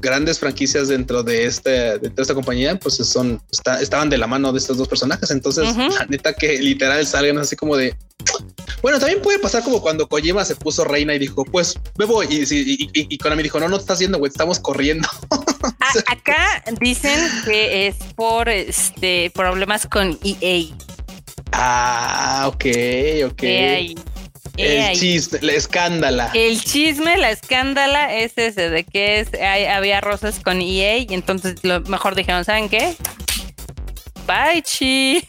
grandes 0.00 0.38
franquicias 0.38 0.88
dentro 0.88 1.22
de 1.22 1.46
este, 1.46 1.98
de 1.98 2.12
esta 2.16 2.34
compañía, 2.34 2.78
pues 2.78 2.96
son, 2.96 3.42
estaban 3.80 4.10
de 4.10 4.18
la 4.18 4.26
mano 4.26 4.52
de 4.52 4.58
estos 4.58 4.76
dos 4.76 4.88
personajes. 4.88 5.30
Entonces, 5.30 5.76
la 5.76 6.06
neta 6.06 6.32
que 6.32 6.58
literal 6.58 7.06
salgan 7.06 7.38
así 7.38 7.56
como 7.56 7.76
de, 7.76 7.96
bueno, 8.84 8.98
también 8.98 9.22
puede 9.22 9.38
pasar 9.38 9.62
como 9.62 9.80
cuando 9.80 10.06
Kojima 10.08 10.44
se 10.44 10.56
puso 10.56 10.84
reina 10.84 11.14
y 11.14 11.18
dijo, 11.18 11.44
pues 11.44 11.78
me 11.96 12.04
voy. 12.04 12.26
Y, 12.28 12.42
y, 12.42 12.90
y, 12.92 13.18
Konami 13.18 13.42
dijo, 13.42 13.58
no, 13.58 13.68
no 13.68 13.76
te 13.76 13.82
estás 13.82 13.96
haciendo, 13.96 14.18
güey, 14.18 14.28
estamos 14.28 14.58
corriendo. 14.58 15.08
acá 16.06 16.62
dicen 16.80 17.18
que 17.46 17.86
es 17.86 17.96
por 18.14 18.48
este 18.50 19.30
problemas 19.30 19.86
con 19.86 20.18
EA. 20.22 20.66
Ah, 21.52 22.44
ok, 22.48 22.64
ok. 23.30 23.42
EA. 23.42 23.94
El 24.56 24.98
chisme, 24.98 25.38
la 25.40 25.52
escándala. 25.52 26.30
El 26.34 26.62
chisme, 26.62 27.16
la 27.16 27.30
escándala 27.30 28.14
es 28.14 28.34
ese 28.36 28.68
de 28.68 28.84
que 28.84 29.20
es, 29.20 29.28
había 29.70 30.02
rosas 30.02 30.40
con 30.40 30.60
EA 30.60 30.98
y 30.98 31.06
entonces 31.10 31.56
lo 31.62 31.80
mejor 31.80 32.14
dijeron, 32.14 32.44
¿saben 32.44 32.68
qué? 32.68 32.94
Bye, 34.26 34.62
chi. 34.62 35.26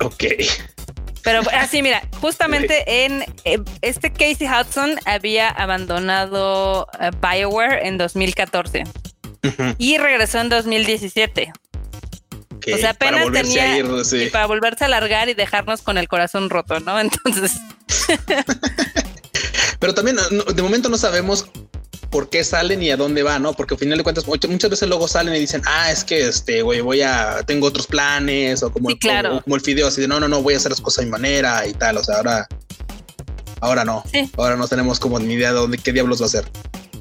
Ok. 0.00 0.24
Pero 1.26 1.42
así, 1.52 1.82
mira, 1.82 2.08
justamente 2.20 3.04
en 3.04 3.24
eh, 3.44 3.58
este 3.82 4.12
Casey 4.12 4.46
Hudson 4.46 4.94
había 5.06 5.48
abandonado 5.48 6.86
eh, 7.00 7.10
BioWare 7.20 7.84
en 7.84 7.98
2014 7.98 8.84
y 9.76 9.98
regresó 9.98 10.38
en 10.38 10.50
2017. 10.50 11.52
O 12.72 12.76
sea, 12.78 12.90
apenas 12.90 13.32
tenía 13.32 13.84
para 14.30 14.46
volverse 14.46 14.84
a 14.84 14.86
alargar 14.86 15.28
y 15.28 15.34
dejarnos 15.34 15.82
con 15.82 15.98
el 15.98 16.06
corazón 16.06 16.48
roto, 16.48 16.78
¿no? 16.78 17.00
Entonces. 17.00 17.54
Pero 19.80 19.94
también 19.94 20.18
de 20.54 20.62
momento 20.62 20.88
no 20.88 20.96
sabemos 20.96 21.50
por 22.16 22.30
qué 22.30 22.42
salen 22.44 22.82
y 22.82 22.90
a 22.90 22.96
dónde 22.96 23.22
van, 23.22 23.42
¿no? 23.42 23.52
Porque 23.52 23.74
al 23.74 23.78
final 23.78 23.98
de 23.98 24.02
cuentas 24.02 24.26
muchas 24.26 24.70
veces 24.70 24.88
luego 24.88 25.06
salen 25.06 25.34
y 25.34 25.38
dicen, 25.38 25.60
ah, 25.66 25.92
es 25.92 26.02
que 26.02 26.28
este, 26.28 26.62
güey, 26.62 26.80
voy 26.80 27.02
a, 27.02 27.42
tengo 27.46 27.66
otros 27.66 27.86
planes 27.86 28.62
o 28.62 28.72
como, 28.72 28.88
el, 28.88 28.98
como, 28.98 29.54
el 29.54 29.60
fideo, 29.60 29.86
así 29.86 30.00
de, 30.00 30.08
no, 30.08 30.18
no, 30.18 30.26
no, 30.26 30.40
voy 30.40 30.54
a 30.54 30.56
hacer 30.56 30.70
las 30.70 30.80
cosas 30.80 31.02
a 31.02 31.04
mi 31.04 31.10
manera 31.10 31.66
y 31.66 31.74
tal, 31.74 31.98
o 31.98 32.02
sea, 32.02 32.16
ahora, 32.16 32.48
ahora 33.60 33.84
no, 33.84 34.02
ahora 34.38 34.56
no 34.56 34.66
tenemos 34.66 34.98
como 34.98 35.18
ni 35.18 35.34
idea 35.34 35.50
de 35.50 35.58
dónde, 35.58 35.76
qué 35.76 35.92
diablos 35.92 36.22
va 36.22 36.24
a 36.24 36.28
hacer. 36.28 36.46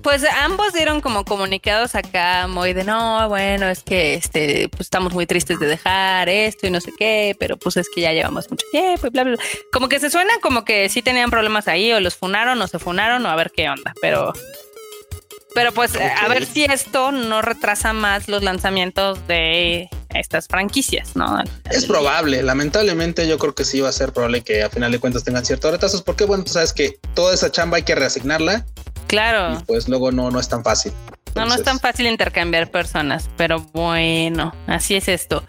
Pues 0.03 0.21
ambos 0.43 0.73
dieron 0.73 0.99
como 0.99 1.23
comunicados 1.23 1.95
acá 1.95 2.47
muy 2.47 2.73
de 2.73 2.83
no, 2.83 3.29
bueno, 3.29 3.69
es 3.69 3.83
que 3.83 4.15
este, 4.15 4.67
pues 4.67 4.81
estamos 4.81 5.13
muy 5.13 5.25
tristes 5.25 5.59
de 5.59 5.67
dejar 5.67 6.27
esto 6.27 6.67
y 6.67 6.71
no 6.71 6.81
sé 6.81 6.91
qué, 6.99 7.37
pero 7.39 7.55
pues 7.55 7.77
es 7.77 7.87
que 7.87 8.01
ya 8.01 8.11
llevamos 8.11 8.51
mucho 8.51 8.65
tiempo 8.69 9.07
y 9.07 9.11
bla, 9.11 9.23
bla, 9.23 9.37
bla. 9.37 9.43
Como 9.71 9.87
que 9.87 10.01
se 10.01 10.09
suena 10.09 10.33
como 10.41 10.65
que 10.65 10.89
sí 10.89 11.01
tenían 11.01 11.31
problemas 11.31 11.69
ahí, 11.69 11.93
o 11.93 12.01
los 12.01 12.15
funaron, 12.15 12.61
o 12.61 12.67
se 12.67 12.79
funaron, 12.79 13.25
o 13.25 13.29
a 13.29 13.35
ver 13.37 13.53
qué 13.55 13.69
onda, 13.69 13.93
pero. 14.01 14.33
Pero 15.55 15.71
pues 15.71 15.93
a 15.95 16.27
ver 16.27 16.45
si 16.45 16.65
esto 16.65 17.13
no 17.13 17.41
retrasa 17.41 17.93
más 17.93 18.27
los 18.27 18.43
lanzamientos 18.43 19.25
de 19.25 19.89
estas 20.13 20.47
franquicias, 20.47 21.15
¿no? 21.15 21.41
Es 21.71 21.85
probable, 21.85 22.43
lamentablemente 22.43 23.25
yo 23.25 23.37
creo 23.37 23.55
que 23.55 23.63
sí 23.63 23.79
va 23.79 23.87
a 23.87 23.93
ser 23.93 24.11
probable 24.11 24.41
que 24.41 24.63
a 24.63 24.69
final 24.69 24.91
de 24.91 24.99
cuentas 24.99 25.23
tengan 25.23 25.45
ciertos 25.45 25.71
retrasos, 25.71 26.01
porque 26.01 26.25
bueno, 26.25 26.43
tú 26.43 26.51
sabes 26.51 26.73
que 26.73 26.99
toda 27.13 27.33
esa 27.33 27.49
chamba 27.51 27.77
hay 27.77 27.83
que 27.83 27.95
reasignarla 27.95 28.65
Claro. 29.07 29.63
pues 29.65 29.87
luego 29.87 30.11
no, 30.11 30.29
no 30.29 30.39
es 30.41 30.49
tan 30.49 30.61
fácil. 30.61 30.91
no, 31.35 31.45
no 31.45 31.55
es 31.55 31.63
tan 31.63 31.79
fácil 31.79 32.07
intercambiar 32.07 32.69
personas, 32.69 33.29
pero 33.37 33.59
bueno, 33.73 34.53
así 34.67 34.95
es 34.95 35.07
esto. 35.07 35.43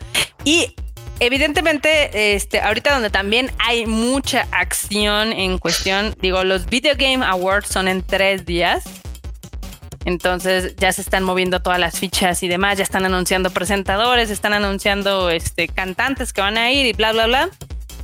Y 0.45 0.77
evidentemente, 1.19 2.35
este, 2.37 2.61
ahorita 2.61 2.93
donde 2.93 3.11
también 3.11 3.51
hay 3.59 3.87
mucha 3.87 4.47
acción 4.53 5.33
en 5.33 5.59
cuestión, 5.59 6.15
digo, 6.21 6.45
los 6.45 6.67
Video 6.67 6.95
Game 6.97 7.25
Awards 7.25 7.69
son 7.69 7.89
en 7.89 8.03
tres 8.03 8.47
días. 8.47 8.85
Entonces 10.07 10.77
ya 10.77 10.93
se 10.93 11.01
están 11.01 11.25
moviendo 11.25 11.61
todas 11.61 11.81
las 11.81 11.99
fichas 11.99 12.45
y 12.45 12.49
demás, 12.49 12.79
ya 12.79 12.85
están 12.85 13.05
anunciando 13.05 13.51
presentadores, 13.51 14.31
están 14.31 14.53
anunciando 14.53 15.31
este, 15.31 15.67
cantantes 15.67 16.33
que 16.33 16.41
van 16.41 16.57
a 16.57 16.71
ir 16.71 16.87
y 16.87 16.93
bla, 16.93 17.11
bla, 17.13 17.27
bla. 17.27 17.51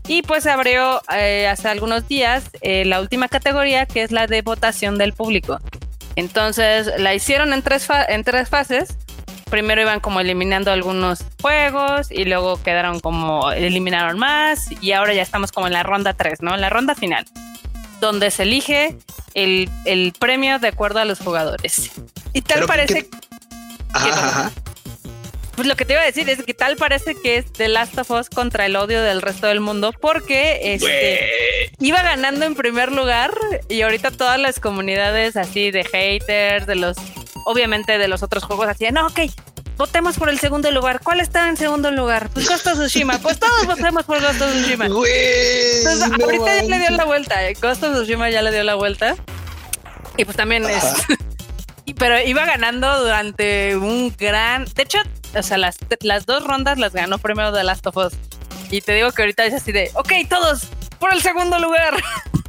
Y 0.09 0.23
pues 0.23 0.49
abrió 0.49 1.01
eh, 1.15 1.47
hace 1.47 1.69
algunos 1.69 2.09
días 2.09 2.51
eh, 2.61 2.85
la 2.85 3.01
última 3.01 3.29
categoría, 3.29 3.87
que 3.87 4.03
es 4.03 4.11
la 4.11 4.27
de 4.27 4.43
votación 4.43 4.99
del 4.99 5.13
público. 5.13 5.61
Entonces 6.17 6.91
la 6.99 7.15
hicieron 7.15 7.53
en 7.53 7.63
tres, 7.63 7.87
en 8.09 8.25
tres 8.25 8.49
fases. 8.49 8.99
Primero 9.49 9.81
iban 9.81 10.01
como 10.01 10.19
eliminando 10.19 10.73
algunos 10.73 11.25
juegos 11.41 12.11
y 12.11 12.25
luego 12.25 12.61
quedaron 12.65 12.99
como 12.99 13.53
eliminaron 13.53 14.19
más 14.19 14.71
y 14.83 14.91
ahora 14.91 15.15
ya 15.15 15.23
estamos 15.23 15.53
como 15.53 15.69
en 15.69 15.75
la 15.75 15.85
ronda 15.85 16.15
3, 16.15 16.43
¿no? 16.43 16.53
En 16.53 16.63
la 16.63 16.71
ronda 16.71 16.97
final, 16.97 17.27
donde 18.01 18.33
se 18.33 18.43
elige 18.43 18.97
el, 19.35 20.13
premio 20.19 20.59
de 20.59 20.69
acuerdo 20.69 21.01
a 21.01 21.05
los 21.05 21.19
jugadores. 21.19 21.91
Y 22.33 22.43
tal 22.43 22.67
parece... 22.67 23.09
ajá. 23.93 24.53
Pues 25.55 25.69
lo 25.69 25.77
que 25.77 25.85
te 25.85 25.93
iba 25.93 26.03
a 26.03 26.07
decir 26.07 26.29
es 26.31 26.43
que 26.43 26.55
tal 26.55 26.77
parece 26.77 27.15
que 27.15 27.37
es 27.37 27.53
The 27.53 27.69
Last 27.69 27.99
of 27.99 28.11
Us 28.11 28.31
contra 28.31 28.65
el 28.65 28.75
odio 28.75 29.03
del 29.03 29.21
resto 29.21 29.49
del 29.49 29.61
mundo 29.61 29.93
porque 29.93 30.75
este, 30.75 31.21
iba 31.79 32.03
ganando 32.03 32.47
en 32.47 32.55
primer 32.55 32.91
lugar 32.91 33.35
y 33.69 33.83
ahorita 33.83 34.11
todas 34.13 34.41
las 34.41 34.61
comunidades 34.61 35.37
así 35.37 35.71
de 35.71 35.85
haters, 35.85 36.67
de 36.67 36.77
los, 36.77 36.97
obviamente 37.45 37.99
de 37.99 38.09
los 38.09 38.23
otros 38.23 38.45
juegos 38.45 38.67
así, 38.67 38.87
no, 38.93 39.07
ok, 39.07 39.21
votemos 39.83 40.17
por 40.17 40.29
el 40.29 40.39
segundo 40.39 40.71
lugar. 40.71 41.01
¿Cuál 41.03 41.19
está 41.19 41.49
en 41.49 41.57
segundo 41.57 41.91
lugar? 41.91 42.31
Pues 42.31 42.49
Ghost 42.49 42.69
Tsushima. 42.69 43.19
Pues 43.19 43.41
todos 43.41 43.67
votemos 43.67 44.05
por 44.05 44.21
Ghost 44.21 44.41
Tsushima. 44.41 44.87
Entonces, 44.87 46.03
ahorita 46.23 46.57
ya 46.57 46.63
le 46.63 46.79
dio 46.79 46.91
la 46.91 47.05
vuelta. 47.05 47.49
Eh. 47.49 47.57
Ghost 47.61 47.83
Tsushima 47.83 48.31
ya 48.31 48.43
le 48.43 48.53
dio 48.53 48.63
la 48.63 48.77
vuelta. 48.77 49.17
Y 50.17 50.25
pues 50.25 50.37
también 50.37 50.65
es... 50.67 50.85
Pero 51.99 52.21
iba 52.21 52.47
ganando 52.47 53.03
durante 53.03 53.77
un 53.77 54.15
gran... 54.17 54.67
De 54.67 54.85
hecho, 54.85 54.99
o 55.35 55.43
sea, 55.43 55.59
las, 55.59 55.79
las 56.01 56.27
dos 56.27 56.45
rondas 56.45 56.79
las 56.79 56.93
ganó 56.93 57.19
primero 57.19 57.53
The 57.53 57.65
Last 57.65 57.85
of 57.89 57.97
Us. 57.97 58.13
Y 58.71 58.83
te 58.83 58.95
digo 58.95 59.11
que 59.11 59.23
ahorita 59.23 59.45
es 59.47 59.55
así 59.55 59.73
de, 59.73 59.91
ok, 59.95 60.13
todos 60.29 60.69
por 61.01 61.13
el 61.13 61.21
segundo 61.21 61.59
lugar. 61.59 61.97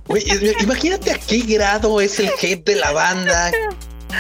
imagínate 0.62 1.12
a 1.12 1.18
qué 1.18 1.40
grado 1.40 2.00
es 2.00 2.20
el 2.20 2.30
hate 2.40 2.64
de 2.64 2.76
la 2.76 2.92
banda 2.92 3.52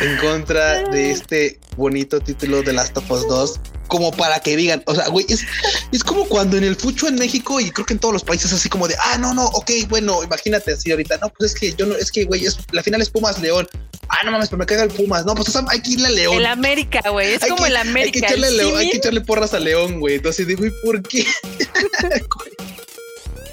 en 0.01 0.17
contra 0.17 0.81
de 0.89 1.11
este 1.11 1.59
bonito 1.75 2.19
título 2.19 2.63
de 2.63 2.73
Last 2.73 2.97
of 2.97 3.09
Us 3.11 3.27
2 3.27 3.59
como 3.87 4.11
para 4.11 4.39
que 4.39 4.55
digan, 4.55 4.81
o 4.87 4.95
sea, 4.95 5.07
güey, 5.09 5.25
es, 5.29 5.45
es 5.91 6.03
como 6.03 6.25
cuando 6.25 6.57
en 6.57 6.63
el 6.63 6.75
fucho 6.75 7.07
en 7.07 7.15
México 7.15 7.59
y 7.59 7.69
creo 7.69 7.85
que 7.85 7.93
en 7.93 7.99
todos 7.99 8.13
los 8.13 8.23
países 8.23 8.51
así 8.51 8.67
como 8.67 8.87
de, 8.87 8.95
ah, 8.99 9.17
no, 9.19 9.33
no, 9.33 9.45
ok, 9.45 9.69
bueno, 9.87 10.23
imagínate 10.23 10.73
así 10.73 10.89
ahorita, 10.89 11.17
no, 11.17 11.29
pues 11.29 11.53
es 11.53 11.59
que 11.59 11.73
yo 11.73 11.85
no, 11.85 11.95
es 11.95 12.11
que, 12.11 12.25
güey, 12.25 12.45
es, 12.45 12.57
la 12.71 12.81
final 12.81 13.01
es 13.01 13.09
Pumas 13.09 13.39
León, 13.39 13.67
ah, 14.09 14.23
no 14.25 14.31
mames, 14.31 14.49
pero 14.49 14.57
me 14.57 14.65
caga 14.65 14.83
el 14.83 14.89
Pumas, 14.89 15.25
no, 15.25 15.35
pues 15.35 15.49
o 15.49 15.51
sea, 15.51 15.63
hay 15.69 15.81
que 15.81 15.91
irle 15.91 16.07
a 16.07 16.11
León. 16.11 16.37
El 16.37 16.45
América, 16.47 17.07
güey, 17.09 17.33
es 17.33 17.41
como 17.41 17.65
el 17.65 17.77
América. 17.77 18.05
Hay 18.05 18.11
que, 18.11 18.19
echarle 18.19 18.51
León, 18.51 18.77
hay 18.79 18.89
que 18.89 18.97
echarle 18.97 19.21
porras 19.21 19.53
a 19.53 19.59
León, 19.59 19.99
güey, 19.99 20.15
entonces 20.15 20.47
digo, 20.47 20.65
¿y 20.65 20.71
por 20.83 21.03
qué? 21.03 21.27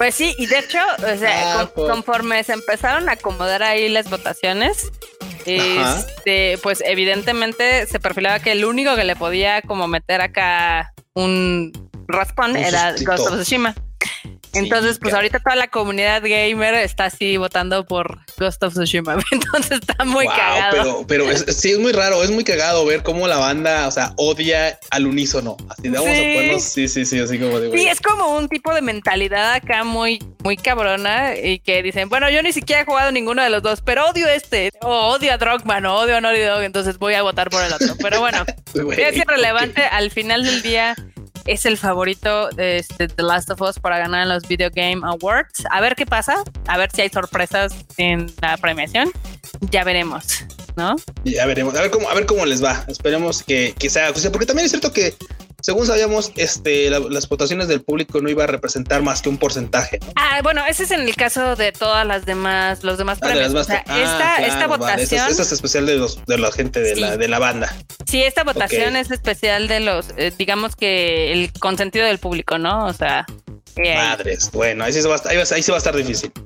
Pues 0.00 0.14
sí, 0.14 0.34
y 0.38 0.46
de 0.46 0.60
hecho, 0.60 0.78
o 0.96 1.18
sea, 1.18 1.60
ah, 1.60 1.70
conforme 1.74 2.42
se 2.42 2.54
empezaron 2.54 3.10
a 3.10 3.12
acomodar 3.12 3.62
ahí 3.62 3.86
las 3.90 4.08
votaciones, 4.08 4.90
este, 5.44 6.56
pues 6.62 6.82
evidentemente 6.86 7.84
se 7.84 8.00
perfilaba 8.00 8.38
que 8.38 8.52
el 8.52 8.64
único 8.64 8.96
que 8.96 9.04
le 9.04 9.14
podía 9.14 9.60
como 9.60 9.88
meter 9.88 10.22
acá 10.22 10.94
un 11.12 11.70
raspón 12.08 12.56
era 12.56 12.94
Ghost 12.98 13.26
of 13.26 13.34
Tsushima. 13.40 13.74
Entonces, 14.52 14.98
pues 14.98 15.14
ahorita 15.14 15.38
toda 15.38 15.54
la 15.54 15.68
comunidad 15.68 16.22
gamer 16.22 16.74
está 16.74 17.04
así 17.04 17.36
votando 17.36 17.84
por 17.84 18.18
Ghost 18.36 18.62
of 18.62 18.74
Tsushima. 18.74 19.16
Entonces 19.30 19.80
está 19.80 20.04
muy 20.04 20.26
cagado. 20.26 21.06
Pero, 21.06 21.26
pero 21.32 21.52
sí 21.52 21.70
es 21.70 21.78
muy 21.78 21.92
raro, 21.92 22.22
es 22.24 22.30
muy 22.30 22.42
cagado 22.42 22.84
ver 22.84 23.02
cómo 23.02 23.28
la 23.28 23.36
banda, 23.36 23.86
o 23.86 23.90
sea, 23.90 24.12
odia 24.16 24.78
al 24.90 25.06
unísono. 25.06 25.56
Así 25.68 25.82
de 25.82 25.90
vamos 25.90 26.08
a 26.08 26.12
ponernos, 26.12 26.62
sí, 26.64 26.88
sí, 26.88 27.04
sí, 27.04 27.18
así 27.20 27.38
como 27.38 27.60
de. 27.60 27.70
Sí, 27.76 27.86
es 27.86 28.00
como 28.00 28.36
un 28.36 28.48
tipo 28.48 28.74
de 28.74 28.82
mentalidad 28.82 29.54
acá 29.54 29.84
muy, 29.84 30.18
muy 30.42 30.56
cabrona 30.56 31.36
y 31.36 31.60
que 31.60 31.82
dicen, 31.82 32.08
bueno, 32.08 32.28
yo 32.28 32.42
ni 32.42 32.52
siquiera 32.52 32.82
he 32.82 32.84
jugado 32.84 33.12
ninguno 33.12 33.42
de 33.42 33.50
los 33.50 33.62
dos, 33.62 33.82
pero 33.82 34.06
odio 34.06 34.26
este, 34.26 34.72
o 34.82 35.10
odio 35.10 35.32
a 35.32 35.38
Drogman, 35.38 35.86
o 35.86 35.96
odio 35.96 36.16
a 36.16 36.20
Naughty 36.20 36.40
Dog, 36.40 36.62
entonces 36.62 36.98
voy 36.98 37.14
a 37.14 37.22
votar 37.22 37.50
por 37.50 37.62
el 37.62 37.72
otro. 37.72 37.94
Pero 38.00 38.20
bueno, 38.20 38.44
es 38.96 39.16
irrelevante. 39.16 39.82
Al 39.82 40.10
final 40.10 40.42
del 40.44 40.62
día, 40.62 40.96
es 41.50 41.66
el 41.66 41.76
favorito 41.76 42.48
de 42.50 42.78
este, 42.78 43.08
The 43.08 43.24
Last 43.24 43.50
of 43.50 43.60
Us 43.60 43.80
para 43.80 43.98
ganar 43.98 44.24
los 44.28 44.46
Video 44.46 44.70
Game 44.72 45.00
Awards. 45.02 45.64
A 45.70 45.80
ver 45.80 45.96
qué 45.96 46.06
pasa, 46.06 46.44
a 46.68 46.78
ver 46.78 46.90
si 46.94 47.02
hay 47.02 47.08
sorpresas 47.08 47.74
en 47.96 48.32
la 48.40 48.56
premiación. 48.56 49.10
Ya 49.72 49.82
veremos, 49.82 50.44
¿no? 50.76 50.94
Ya 51.24 51.46
veremos, 51.46 51.74
a 51.74 51.82
ver 51.82 51.90
cómo, 51.90 52.08
a 52.08 52.14
ver 52.14 52.26
cómo 52.26 52.46
les 52.46 52.62
va. 52.62 52.84
Esperemos 52.86 53.42
que, 53.42 53.74
que 53.76 53.90
sea, 53.90 54.12
porque 54.12 54.46
también 54.46 54.66
es 54.66 54.70
cierto 54.70 54.92
que 54.92 55.16
según 55.62 55.86
sabíamos, 55.86 56.32
este, 56.36 56.90
las 56.90 57.28
votaciones 57.28 57.68
del 57.68 57.82
público 57.82 58.20
no 58.20 58.28
iba 58.28 58.44
a 58.44 58.46
representar 58.46 59.02
más 59.02 59.22
que 59.22 59.28
un 59.28 59.38
porcentaje. 59.38 59.98
Ah, 60.16 60.40
bueno, 60.42 60.64
ese 60.66 60.84
es 60.84 60.90
en 60.90 61.00
el 61.00 61.14
caso 61.16 61.56
de 61.56 61.72
todas 61.72 62.06
las 62.06 62.26
demás, 62.26 62.82
los 62.84 62.98
demás 62.98 63.18
ah, 63.22 63.26
premios. 63.26 63.54
o 63.54 63.64
sea, 63.64 63.84
ah, 63.86 64.38
esta, 64.42 64.66
votación. 64.66 65.28
Esta 65.28 65.42
es 65.42 65.52
especial 65.52 65.86
de 65.86 65.96
los 65.96 66.24
de 66.26 66.38
la 66.38 66.52
gente 66.52 66.80
de 66.80 66.96
la 66.96 67.16
de 67.16 67.28
la 67.28 67.38
banda. 67.38 67.74
Sí, 68.06 68.22
esta 68.22 68.44
votación 68.44 68.96
es 68.96 69.10
especial 69.10 69.68
de 69.68 69.80
los, 69.80 70.06
eh, 70.16 70.32
digamos 70.36 70.76
que 70.76 71.32
el 71.32 71.52
consentido 71.52 72.06
del 72.06 72.18
público, 72.18 72.58
¿no? 72.58 72.86
O 72.86 72.92
sea. 72.92 73.26
Madres, 73.76 74.50
bueno, 74.52 74.84
ahí 74.84 74.92
sí, 74.92 75.00
va 75.02 75.14
a 75.14 75.16
estar, 75.16 75.32
ahí, 75.32 75.62
sí 75.62 75.70
va 75.70 75.76
a 75.76 75.78
estar 75.78 75.96
difícil. 75.96 76.32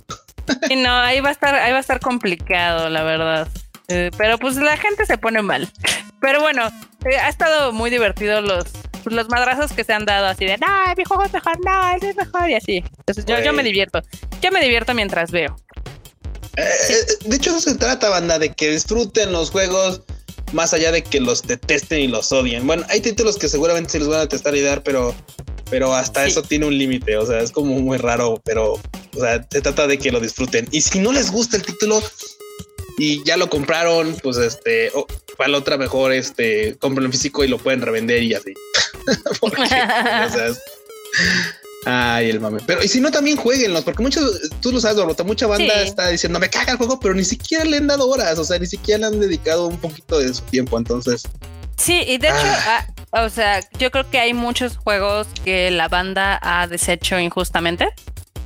Sí, 0.68 0.76
no, 0.76 0.92
ahí 0.92 1.20
va 1.20 1.30
a 1.30 1.32
estar, 1.32 1.54
ahí 1.54 1.70
va 1.72 1.78
a 1.78 1.80
estar 1.80 2.00
complicado, 2.00 2.90
la 2.90 3.02
verdad. 3.02 3.48
Eh, 3.88 4.10
pero 4.18 4.36
pues 4.38 4.56
la 4.56 4.76
gente 4.76 5.06
se 5.06 5.16
pone 5.16 5.40
mal. 5.40 5.72
Pero 6.20 6.42
bueno, 6.42 6.66
eh, 7.10 7.16
ha 7.16 7.30
estado 7.30 7.72
muy 7.72 7.88
divertido 7.88 8.42
los, 8.42 8.66
pues, 9.04 9.14
los 9.14 9.28
madrazos 9.28 9.72
que 9.72 9.84
se 9.84 9.92
han 9.92 10.04
dado 10.04 10.26
así 10.26 10.44
de, 10.44 10.58
no, 10.58 10.66
mi 10.96 11.04
juego 11.04 11.22
es 11.24 11.32
mejor, 11.32 11.58
no, 11.64 11.90
es 11.90 12.16
mejor 12.16 12.50
y 12.50 12.54
así. 12.54 12.84
Entonces 12.98 13.24
yo, 13.26 13.40
yo 13.40 13.52
me 13.52 13.62
divierto. 13.62 14.02
Yo 14.42 14.50
me 14.50 14.60
divierto 14.60 14.94
mientras 14.94 15.30
veo. 15.30 15.56
Eh, 16.56 16.64
de 17.24 17.36
hecho, 17.36 17.50
eso 17.50 17.60
se 17.60 17.76
trata, 17.76 18.08
banda, 18.08 18.38
de 18.38 18.52
que 18.52 18.70
disfruten 18.70 19.32
los 19.32 19.50
juegos 19.50 20.02
más 20.52 20.72
allá 20.72 20.92
de 20.92 21.02
que 21.02 21.20
los 21.20 21.42
detesten 21.42 22.00
y 22.00 22.08
los 22.08 22.32
odien. 22.32 22.66
Bueno, 22.66 22.84
hay 22.88 23.00
títulos 23.00 23.36
que 23.36 23.48
seguramente 23.48 23.90
se 23.90 23.98
los 23.98 24.08
van 24.08 24.20
a 24.20 24.28
testar 24.28 24.54
y 24.54 24.60
dar, 24.60 24.82
pero, 24.82 25.14
pero 25.70 25.94
hasta 25.94 26.26
eso 26.26 26.42
tiene 26.42 26.66
un 26.66 26.78
límite. 26.78 27.16
O 27.16 27.26
sea, 27.26 27.40
es 27.40 27.50
como 27.50 27.74
muy 27.80 27.98
raro, 27.98 28.40
pero 28.44 28.74
o 28.74 29.20
sea, 29.20 29.46
se 29.50 29.60
trata 29.60 29.86
de 29.86 29.98
que 29.98 30.12
lo 30.12 30.20
disfruten. 30.20 30.68
Y 30.70 30.80
si 30.80 31.00
no 31.00 31.12
les 31.12 31.30
gusta 31.30 31.56
el 31.56 31.62
título, 31.62 32.00
y 32.96 33.24
ya 33.24 33.36
lo 33.36 33.50
compraron, 33.50 34.16
pues 34.22 34.36
este, 34.36 34.92
para 35.36 35.50
la 35.50 35.58
otra 35.58 35.76
mejor, 35.76 36.12
este, 36.12 36.76
compren 36.78 37.06
en 37.06 37.12
físico 37.12 37.44
y 37.44 37.48
lo 37.48 37.58
pueden 37.58 37.82
revender 37.82 38.22
y 38.22 38.34
así. 38.34 38.54
Porque, 39.40 39.62
o 39.62 39.66
sea, 39.66 40.52
Ay, 41.86 42.30
el 42.30 42.40
mame. 42.40 42.60
Pero 42.66 42.82
y 42.82 42.88
si 42.88 43.00
no, 43.00 43.10
también 43.10 43.36
jueguenlos, 43.36 43.84
porque 43.84 44.02
muchos, 44.02 44.50
tú 44.60 44.72
lo 44.72 44.80
sabes, 44.80 44.96
Dorota, 44.96 45.22
mucha 45.22 45.46
banda 45.46 45.82
está 45.82 46.08
diciendo, 46.08 46.38
me 46.38 46.48
caga 46.48 46.72
el 46.72 46.78
juego, 46.78 46.98
pero 46.98 47.14
ni 47.14 47.24
siquiera 47.24 47.64
le 47.64 47.76
han 47.76 47.86
dado 47.86 48.08
horas, 48.08 48.38
o 48.38 48.44
sea, 48.44 48.58
ni 48.58 48.66
siquiera 48.66 49.00
le 49.00 49.06
han 49.06 49.20
dedicado 49.20 49.66
un 49.66 49.78
poquito 49.78 50.18
de 50.18 50.32
su 50.32 50.42
tiempo, 50.44 50.78
entonces. 50.78 51.22
Sí, 51.76 52.02
y 52.06 52.18
de 52.18 52.28
hecho, 52.28 52.36
ah. 52.38 52.86
Ah, 53.16 53.22
o 53.22 53.30
sea, 53.30 53.60
yo 53.78 53.92
creo 53.92 54.10
que 54.10 54.18
hay 54.18 54.34
muchos 54.34 54.76
juegos 54.76 55.28
que 55.44 55.70
la 55.70 55.88
banda 55.88 56.40
ha 56.42 56.66
deshecho 56.66 57.18
injustamente. 57.18 57.88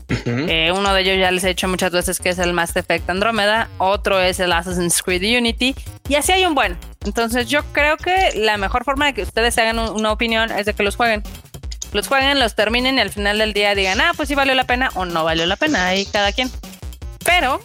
Eh, 0.08 0.72
uno 0.74 0.94
de 0.94 1.02
ellos 1.02 1.18
ya 1.18 1.30
les 1.30 1.44
he 1.44 1.48
dicho 1.48 1.68
muchas 1.68 1.92
veces 1.92 2.18
que 2.18 2.30
es 2.30 2.38
el 2.38 2.52
Mass 2.52 2.74
Effect 2.74 3.08
Andromeda, 3.10 3.68
otro 3.78 4.20
es 4.20 4.40
el 4.40 4.52
Assassin's 4.52 5.02
Creed 5.02 5.22
Unity, 5.38 5.74
y 6.08 6.14
así 6.14 6.32
hay 6.32 6.46
un 6.46 6.54
buen. 6.54 6.78
Entonces 7.04 7.46
yo 7.48 7.62
creo 7.72 7.96
que 7.96 8.32
la 8.34 8.56
mejor 8.56 8.84
forma 8.84 9.06
de 9.06 9.14
que 9.14 9.22
ustedes 9.22 9.56
hagan 9.58 9.78
una 9.78 10.12
opinión 10.12 10.50
es 10.50 10.66
de 10.66 10.74
que 10.74 10.82
los 10.82 10.96
jueguen. 10.96 11.22
Los 11.92 12.08
jueguen, 12.08 12.38
los 12.38 12.54
terminen 12.54 12.96
y 12.96 13.00
al 13.00 13.10
final 13.10 13.38
del 13.38 13.52
día 13.52 13.74
digan, 13.74 14.00
ah, 14.00 14.12
pues 14.16 14.28
sí 14.28 14.34
valió 14.34 14.54
la 14.54 14.64
pena 14.64 14.90
o 14.94 15.04
no 15.04 15.24
valió 15.24 15.46
la 15.46 15.56
pena, 15.56 15.86
ahí 15.86 16.06
cada 16.06 16.32
quien. 16.32 16.50
Pero 17.24 17.60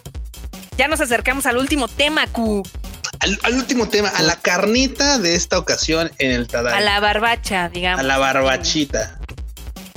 ya 0.76 0.88
nos 0.88 1.00
acercamos 1.00 1.46
al 1.46 1.58
último 1.58 1.88
tema, 1.88 2.26
Q. 2.26 2.62
Al, 3.20 3.54
último 3.54 3.88
tema, 3.88 4.08
a 4.08 4.22
la 4.22 4.36
carnita 4.36 5.18
de 5.18 5.34
esta 5.34 5.58
ocasión 5.58 6.10
en 6.18 6.32
el 6.32 6.46
Tadai. 6.46 6.74
A 6.74 6.80
la 6.80 7.00
barbacha, 7.00 7.68
digamos. 7.68 8.00
A 8.00 8.02
la 8.02 8.18
barbachita. 8.18 9.18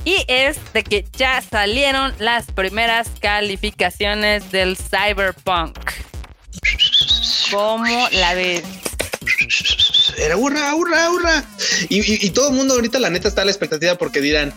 Y 0.07 0.23
es 0.29 0.57
de 0.71 0.85
que 0.85 1.05
ya 1.17 1.41
salieron 1.41 2.13
las 2.17 2.45
primeras 2.45 3.09
calificaciones 3.19 4.53
del 4.53 4.77
Cyberpunk. 4.77 5.77
¿Cómo 7.51 8.07
la 8.13 8.33
ves? 8.33 8.63
Era 10.17 10.37
hurra, 10.37 10.73
hurra, 10.75 11.09
hurra. 11.09 11.43
Y, 11.89 12.29
todo 12.29 12.51
el 12.51 12.55
mundo 12.55 12.75
ahorita 12.75 12.99
la 12.99 13.09
neta 13.09 13.27
está 13.27 13.41
a 13.41 13.45
la 13.45 13.51
expectativa 13.51 13.95
porque 13.95 14.21
dirán, 14.21 14.53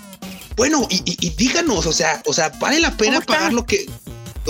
bueno, 0.54 0.86
y, 0.88 1.30
díganos, 1.30 1.84
o 1.84 1.92
sea, 1.92 2.22
o 2.26 2.32
sea, 2.32 2.50
vale 2.60 2.78
la 2.78 2.96
pena 2.96 3.20
pagar 3.20 3.52
lo 3.52 3.66
que, 3.66 3.86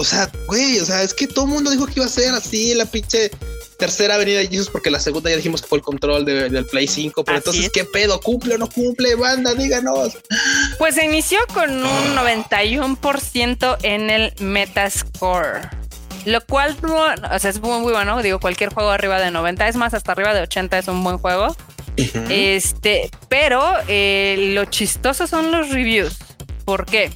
o 0.01 0.05
sea, 0.05 0.31
güey, 0.47 0.81
o 0.81 0.85
sea, 0.87 1.03
es 1.03 1.13
que 1.13 1.27
todo 1.27 1.45
el 1.45 1.51
mundo 1.51 1.71
dijo 1.71 1.85
que 1.85 1.93
iba 1.97 2.07
a 2.07 2.09
ser 2.09 2.33
así 2.33 2.75
la 2.75 2.87
pinche 2.87 3.31
tercera 3.79 4.15
avenida 4.15 4.39
de 4.39 4.49
Jesus 4.49 4.71
porque 4.71 4.91
la 4.91 4.99
segunda 4.99 5.29
ya 5.29 5.37
dijimos 5.37 5.61
que 5.61 5.69
fue 5.69 5.79
el 5.79 5.85
control 5.85 6.25
del 6.25 6.65
Play 6.67 6.87
5, 6.87 7.23
pero 7.23 7.37
entonces, 7.37 7.71
¿qué 7.71 7.85
pedo? 7.85 8.19
¿Cumple 8.21 8.55
o 8.55 8.59
no 8.59 8.69
cumple? 8.69 9.15
Banda, 9.15 9.53
díganos. 9.55 10.19
Pues 10.79 10.95
se 10.95 11.05
inició 11.05 11.39
con 11.53 11.71
un 11.71 12.17
91% 12.17 13.77
en 13.83 14.09
el 14.09 14.33
Metascore. 14.41 15.69
Lo 16.25 16.41
cual 16.47 16.77
o 16.83 17.39
sea, 17.39 17.51
es 17.51 17.61
muy, 17.61 17.93
bueno. 17.93 18.23
Digo, 18.23 18.41
cualquier 18.41 18.73
juego 18.73 18.91
arriba 18.91 19.21
de 19.21 19.31
90, 19.31 19.69
es 19.69 19.77
más, 19.77 19.93
hasta 19.93 20.13
arriba 20.13 20.33
de 20.35 20.43
80 20.43 20.79
es 20.79 20.89
un 20.89 21.05
buen 21.05 21.19
juego. 21.19 21.55
Este, 22.31 23.11
pero 23.29 23.75
eh, 23.89 24.53
lo 24.55 24.65
chistoso 24.67 25.27
son 25.27 25.51
los 25.53 25.71
reviews. 25.71 26.17
¿Por 26.65 26.87
qué? 26.87 27.11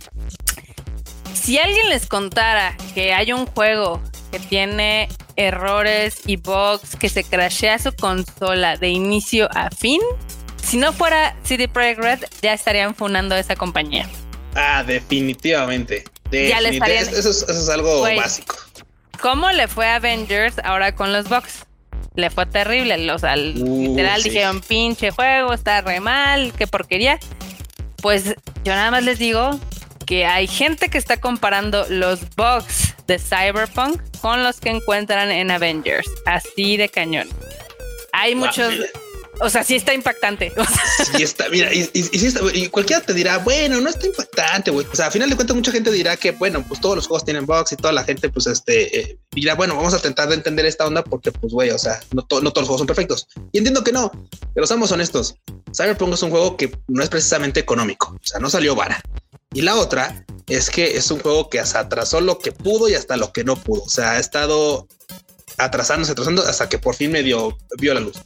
Si 1.35 1.59
alguien 1.59 1.89
les 1.89 2.07
contara 2.07 2.77
que 2.95 3.13
hay 3.13 3.33
un 3.33 3.47
juego 3.47 4.01
que 4.31 4.39
tiene 4.39 5.09
errores 5.37 6.21
y 6.27 6.37
bugs, 6.37 6.97
que 6.97 7.09
se 7.09 7.25
crashea 7.25 7.79
su 7.79 7.93
consola 7.93 8.77
de 8.77 8.89
inicio 8.89 9.49
a 9.53 9.71
fin, 9.71 10.01
si 10.63 10.77
no 10.77 10.93
fuera 10.93 11.37
CD 11.43 11.69
Projekt 11.69 12.01
Red, 12.01 12.25
ya 12.41 12.55
estarían 12.55 12.95
funando 12.95 13.37
esa 13.37 13.57
compañía. 13.57 14.09
Ah, 14.55 14.83
definitivamente. 14.85 16.05
Ya 16.31 16.61
le 16.61 16.71
estarían... 16.71 17.09
eso, 17.09 17.31
es, 17.31 17.69
algo 17.69 18.01
básico. 18.03 18.57
¿Cómo 19.21 19.51
le 19.51 19.69
fue 19.69 19.87
a 19.87 19.97
Avengers 19.97 20.57
ahora 20.65 20.95
con 20.95 21.13
los 21.13 21.29
bugs? 21.29 21.67
Le 22.15 22.31
fue 22.31 22.47
terrible. 22.47 23.11
O 23.11 23.19
sea, 23.19 23.35
uh, 23.35 23.37
literal 23.37 24.23
dijeron, 24.23 24.61
pinche 24.61 25.11
juego, 25.11 25.53
está 25.53 25.81
re 25.81 26.01
mal, 26.01 26.53
qué 26.57 26.67
porquería. 26.67 27.19
Pues 27.97 28.37
yo 28.65 28.75
nada 28.75 28.91
más 28.91 29.03
les 29.03 29.19
digo 29.19 29.59
que 30.07 30.27
hay 30.27 30.47
gente 30.47 30.89
que 30.89 30.99
está 30.99 31.17
comparando 31.19 31.87
los 31.89 32.21
bugs 32.37 32.95
de 33.07 33.19
Cyberpunk 33.19 34.01
con 34.21 34.43
los 34.43 34.61
que 34.61 34.71
encuentran 34.71 35.31
en 35.31 35.51
Avengers. 35.51 36.09
Así 36.27 36.77
de 36.77 36.89
cañón. 36.89 37.29
Hay 38.13 38.35
muchos. 38.35 38.73
O 39.41 39.51
sea, 39.51 39.65
sí 39.65 39.75
está 39.75 39.93
impactante. 39.93 40.53
Sí 41.17 41.23
está, 41.23 41.49
mira, 41.49 41.73
y, 41.73 41.91
y, 41.93 42.69
cualquiera 42.69 43.03
te 43.03 43.13
dirá, 43.13 43.39
bueno, 43.39 43.81
no 43.81 43.89
está 43.89 44.07
impactante, 44.07 44.71
güey. 44.71 44.87
O 44.91 44.95
sea, 44.95 45.07
a 45.07 45.11
final 45.11 45.29
de 45.29 45.37
cuentas, 45.37 45.57
mucha 45.57 45.73
gente 45.73 45.91
dirá 45.91 46.17
que, 46.17 46.31
bueno, 46.31 46.65
pues 46.67 46.81
todos 46.81 46.97
los 46.97 47.07
juegos 47.07 47.25
tienen 47.25 47.47
bugs 47.47 47.73
y 47.73 47.77
toda 47.77 47.93
la 47.93 48.05
gente, 48.05 48.29
pues, 48.31 48.47
este, 48.47 48.99
eh, 48.99 49.19
dirá, 49.33 49.55
bueno, 49.55 49.77
vamos 49.77 49.93
a 49.95 49.99
tratar 49.99 50.29
de 50.29 50.37
entender 50.37 50.67
esta 50.67 50.87
onda 50.87 51.03
porque, 51.03 51.33
pues, 51.33 51.53
güey, 51.53 51.71
o 51.71 51.79
sea, 51.79 52.01
no, 52.13 52.23
no 52.23 52.27
todos 52.27 52.43
los 52.43 52.53
juegos 52.53 52.79
son 52.79 52.87
perfectos. 52.87 53.29
Y 53.53 53.59
entiendo 53.59 53.83
que 53.85 53.93
no, 53.93 54.11
pero 54.55 54.67
seamos 54.67 54.93
honestos. 54.93 55.37
Cyberpunk 55.77 56.15
es 56.15 56.23
un 56.23 56.31
juego 56.31 56.57
que 56.57 56.77
no 56.89 57.03
es 57.03 57.09
precisamente 57.09 57.61
económico, 57.61 58.15
o 58.15 58.27
sea, 58.27 58.41
no 58.41 58.49
salió 58.49 58.75
vara. 58.75 59.03
Y 59.55 59.63
la 59.63 59.77
otra 59.77 60.27
es 60.49 60.69
que 60.69 60.97
es 60.97 61.11
un 61.11 61.21
juego 61.21 61.49
que 61.49 61.61
hasta 61.61 61.81
atrasó 61.81 62.21
lo 62.21 62.39
que 62.39 62.53
pudo 62.53 62.89
y 62.89 62.95
hasta 62.95 63.17
lo 63.17 63.33
que 63.33 63.45
no 63.45 63.57
pudo. 63.57 63.83
O 63.83 63.89
sea, 63.89 64.13
ha 64.13 64.19
estado 64.19 64.87
atrasándose, 65.57 66.13
atrasando 66.13 66.43
hasta 66.43 66.69
que 66.69 66.79
por 66.79 66.95
fin 66.95 67.13
me 67.13 67.23
dio, 67.23 67.57
vio 67.79 67.95
la 67.95 68.01
luz. 68.01 68.17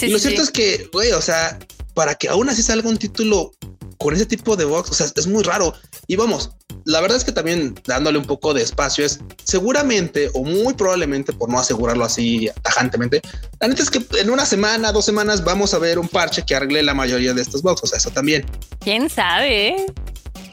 y 0.00 0.08
lo 0.08 0.18
cierto 0.18 0.42
es 0.42 0.50
que, 0.50 0.88
güey, 0.92 1.12
o 1.12 1.22
sea, 1.22 1.58
para 1.94 2.14
que 2.14 2.28
aún 2.28 2.48
así 2.48 2.62
salga 2.62 2.88
un 2.88 2.98
título 2.98 3.52
con 3.98 4.14
ese 4.14 4.26
tipo 4.26 4.56
de 4.56 4.66
box, 4.66 4.90
o 4.90 4.94
sea, 4.94 5.10
es 5.14 5.26
muy 5.26 5.42
raro. 5.42 5.74
Y 6.06 6.16
vamos, 6.16 6.50
la 6.86 7.00
verdad 7.00 7.18
es 7.18 7.24
que 7.24 7.32
también 7.32 7.74
dándole 7.84 8.16
un 8.16 8.24
poco 8.24 8.54
de 8.54 8.62
espacio 8.62 9.04
es 9.04 9.18
seguramente 9.44 10.30
o 10.34 10.44
muy 10.44 10.72
probablemente, 10.74 11.32
por 11.32 11.50
no 11.50 11.58
asegurarlo 11.58 12.04
así 12.04 12.48
tajantemente, 12.62 13.20
la 13.60 13.68
neta 13.68 13.82
es 13.82 13.90
que 13.90 14.00
en 14.20 14.30
una 14.30 14.46
semana, 14.46 14.92
dos 14.92 15.04
semanas 15.04 15.42
vamos 15.42 15.74
a 15.74 15.78
ver 15.78 15.98
un 15.98 16.08
parche 16.08 16.44
que 16.46 16.54
arregle 16.54 16.82
la 16.84 16.94
mayoría 16.94 17.34
de 17.34 17.42
estos 17.42 17.62
box. 17.62 17.82
O 17.82 17.86
sea, 17.86 17.98
eso 17.98 18.10
también. 18.10 18.46
¿Quién 18.80 19.10
sabe? 19.10 19.86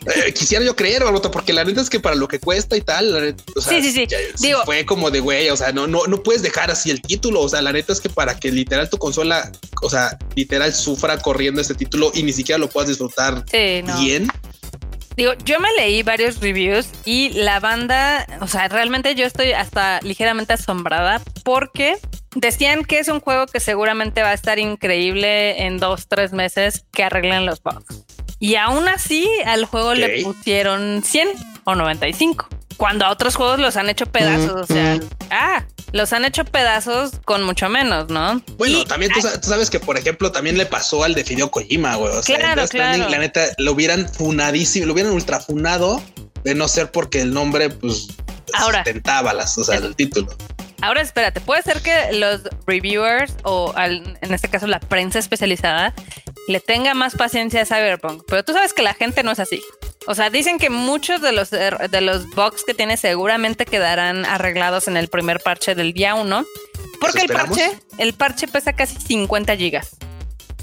Eh, 0.06 0.34
quisiera 0.34 0.66
yo 0.66 0.76
creer, 0.76 1.04
Barbota, 1.04 1.30
porque 1.30 1.54
la 1.54 1.64
neta 1.64 1.82
es 1.82 1.90
que 1.90 2.00
para 2.00 2.16
lo 2.16 2.28
que 2.28 2.40
cuesta 2.40 2.76
y 2.76 2.82
tal, 2.82 3.36
o 3.56 3.62
sea, 3.62 3.82
sí, 3.82 3.92
sí, 3.92 4.08
sí. 4.36 4.52
fue 4.66 4.86
como 4.86 5.12
de 5.12 5.20
güey, 5.20 5.50
o 5.50 5.56
sea, 5.56 5.72
no, 5.72 5.88
no, 5.88 6.08
no 6.08 6.24
puedes 6.24 6.42
dejar 6.42 6.72
así 6.72 6.90
el 6.90 7.02
título. 7.02 7.42
O 7.42 7.50
sea, 7.50 7.62
la 7.62 7.72
neta 7.72 7.94
es 7.94 8.02
que 8.02 8.10
para 8.10 8.38
que 8.38 8.52
literal 8.52 8.90
tu 8.90 8.98
consola, 8.98 9.52
o 9.82 9.90
sea, 9.90 10.18
literal 10.36 10.74
sufra 10.74 11.20
corriendo 11.20 11.62
este 11.62 11.76
título 11.76 12.12
y 12.16 12.24
ni 12.24 12.34
siquiera 12.34 12.58
lo 12.58 12.70
puedas 12.70 12.90
disfrutar 12.90 13.46
bien. 13.52 14.30
Digo, 15.16 15.34
yo 15.46 15.60
me 15.60 15.70
leí 15.78 16.02
varios 16.04 16.40
reviews 16.42 16.90
y 17.06 17.30
la 17.30 17.60
banda, 17.60 18.26
o 18.42 18.48
sea, 18.48 18.68
realmente 18.68 19.16
yo 19.16 19.26
estoy 19.26 19.52
hasta 19.52 20.00
ligeramente 20.02 20.54
asombrada 20.54 21.22
porque 21.44 21.98
decían 22.36 22.84
que 22.84 23.00
es 23.00 23.08
un 23.08 23.20
juego 23.20 23.46
que 23.46 23.60
seguramente 23.60 24.24
va 24.24 24.30
a 24.30 24.34
estar 24.34 24.58
increíble 24.58 25.66
en 25.66 25.78
dos, 25.78 26.08
tres 26.08 26.34
meses 26.34 26.86
que 26.92 27.04
arreglen 27.04 27.46
los 27.46 27.62
bugs. 27.62 28.06
Y 28.40 28.56
aún 28.56 28.88
así 28.88 29.30
al 29.46 29.66
juego 29.66 29.94
le 29.94 30.24
pusieron 30.24 31.04
100 31.04 31.30
o 31.66 31.76
95 31.76 32.48
cuando 32.78 33.06
a 33.06 33.12
otros 33.12 33.36
juegos 33.36 33.60
los 33.60 33.78
han 33.78 33.90
hecho 33.90 34.06
pedazos, 34.06 34.62
o 34.62 34.66
sea, 34.66 35.00
ah, 35.30 35.64
los 35.92 36.14
han 36.14 36.26
hecho 36.26 36.46
pedazos 36.46 37.12
con 37.26 37.44
mucho 37.44 37.70
menos, 37.70 38.10
¿no? 38.10 38.42
Bueno, 38.58 38.84
también 38.86 39.12
tú, 39.12 39.22
sabes 39.42 39.70
que, 39.70 39.80
por 39.80 39.98
ejemplo, 39.98 40.32
también 40.32 40.58
le 40.58 40.66
pasó 40.66 41.04
al 41.04 41.14
de 41.14 41.24
Fideo 41.24 41.52
Kojima, 41.52 41.96
güey. 41.96 42.14
O 42.16 42.24
sea, 42.24 42.38
claro, 42.38 42.68
claro. 42.68 43.10
la 43.10 43.18
neta, 43.18 43.42
lo 43.58 43.74
hubieran 43.74 44.08
funadísimo, 44.08 44.88
lo 44.88 44.94
hubieran 44.94 45.14
ultrafunado 45.14 46.02
de 46.44 46.56
no 46.56 46.68
ser 46.68 46.92
porque 46.92 47.22
el 47.22 47.34
nombre, 47.34 47.70
pues, 47.70 48.08
Ahora, 48.54 48.84
tentaba 48.84 49.34
las, 49.34 49.58
o 49.58 49.64
sea, 49.64 49.78
el 49.78 49.96
título. 49.96 50.36
Ahora 50.82 51.00
espérate, 51.00 51.40
puede 51.40 51.62
ser 51.62 51.82
que 51.82 52.12
los 52.12 52.42
reviewers 52.68 53.34
o 53.44 53.74
en 53.78 54.34
este 54.34 54.50
caso 54.50 54.68
la 54.68 54.82
prensa 54.82 55.18
especializada 55.18 55.94
le 56.50 56.60
tenga 56.60 56.94
más 56.94 57.16
paciencia 57.16 57.62
a 57.62 57.66
Cyberpunk, 57.66 58.24
pero 58.28 58.44
tú 58.44 58.52
sabes 58.52 58.74
que 58.74 58.82
la 58.82 58.94
gente 58.94 59.24
no 59.24 59.32
es 59.32 59.40
así. 59.40 59.62
O 60.08 60.16
sea, 60.16 60.30
dicen 60.30 60.60
que 60.60 60.70
muchos 60.70 61.22
de 61.22 61.32
los, 61.32 61.50
de 61.50 62.02
los 62.02 62.30
bugs 62.32 62.64
que 62.66 62.74
tiene 62.74 62.98
seguramente 62.98 63.66
quedarán 63.66 64.26
arreglados 64.26 64.88
en 64.88 64.98
el 64.98 65.08
primer 65.08 65.40
parche 65.40 65.76
del 65.76 65.94
día 65.94 66.16
1. 66.16 66.46
Porque 67.00 67.22
el 67.22 67.28
parche, 67.28 67.80
el 67.98 68.14
parche 68.14 68.48
pesa 68.48 68.74
casi 68.74 68.96
50 69.00 69.56
gigas. 69.56 69.90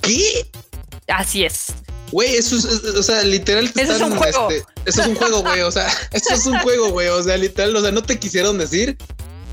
¿Qué? 0.01 0.47
Así 1.09 1.45
es. 1.45 1.67
Güey, 2.13 2.35
eso 2.35 2.57
es, 2.57 2.65
o 2.65 3.03
sea, 3.03 3.23
literal. 3.23 3.71
Eso 3.77 3.93
es 3.93 4.01
un 4.01 4.17
juego. 4.17 4.51
Este, 4.51 4.65
eso 4.85 5.03
es 5.03 5.09
un 5.09 5.15
juego, 5.15 5.43
güey. 5.43 5.61
O 5.61 5.71
sea, 5.71 5.87
eso 6.13 6.35
es 6.35 6.47
un 6.47 6.59
juego, 6.59 6.91
güey. 6.91 7.09
O 7.09 7.23
sea, 7.23 7.37
literal, 7.37 7.75
o 7.77 7.81
sea, 7.81 7.93
no 7.93 8.03
te 8.03 8.19
quisieron 8.19 8.59
decir 8.59 8.97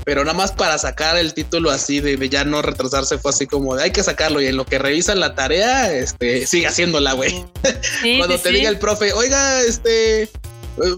pero 0.08 0.24
nada 0.24 0.38
más 0.38 0.52
para 0.52 0.78
sacar 0.78 1.18
el 1.18 1.34
título 1.34 1.70
así 1.70 2.00
de, 2.00 2.30
ya 2.30 2.42
no 2.42 2.62
retrasarse 2.62 3.18
fue 3.18 3.30
así 3.30 3.46
como 3.46 3.76
de 3.76 3.82
hay 3.82 3.90
que 3.90 4.02
sacarlo 4.02 4.40
y 4.40 4.46
en 4.46 4.56
lo 4.56 4.64
que 4.64 4.78
revisan 4.78 5.20
la 5.20 5.34
tarea, 5.34 5.92
este, 5.92 6.46
sigue 6.46 6.66
haciéndola, 6.66 7.12
güey. 7.12 7.44
Cuando 8.16 8.38
te 8.38 8.50
diga 8.50 8.70
el 8.70 8.78
profe, 8.78 9.12
oiga, 9.12 9.60
este, 9.60 10.22
eh, 10.22 10.30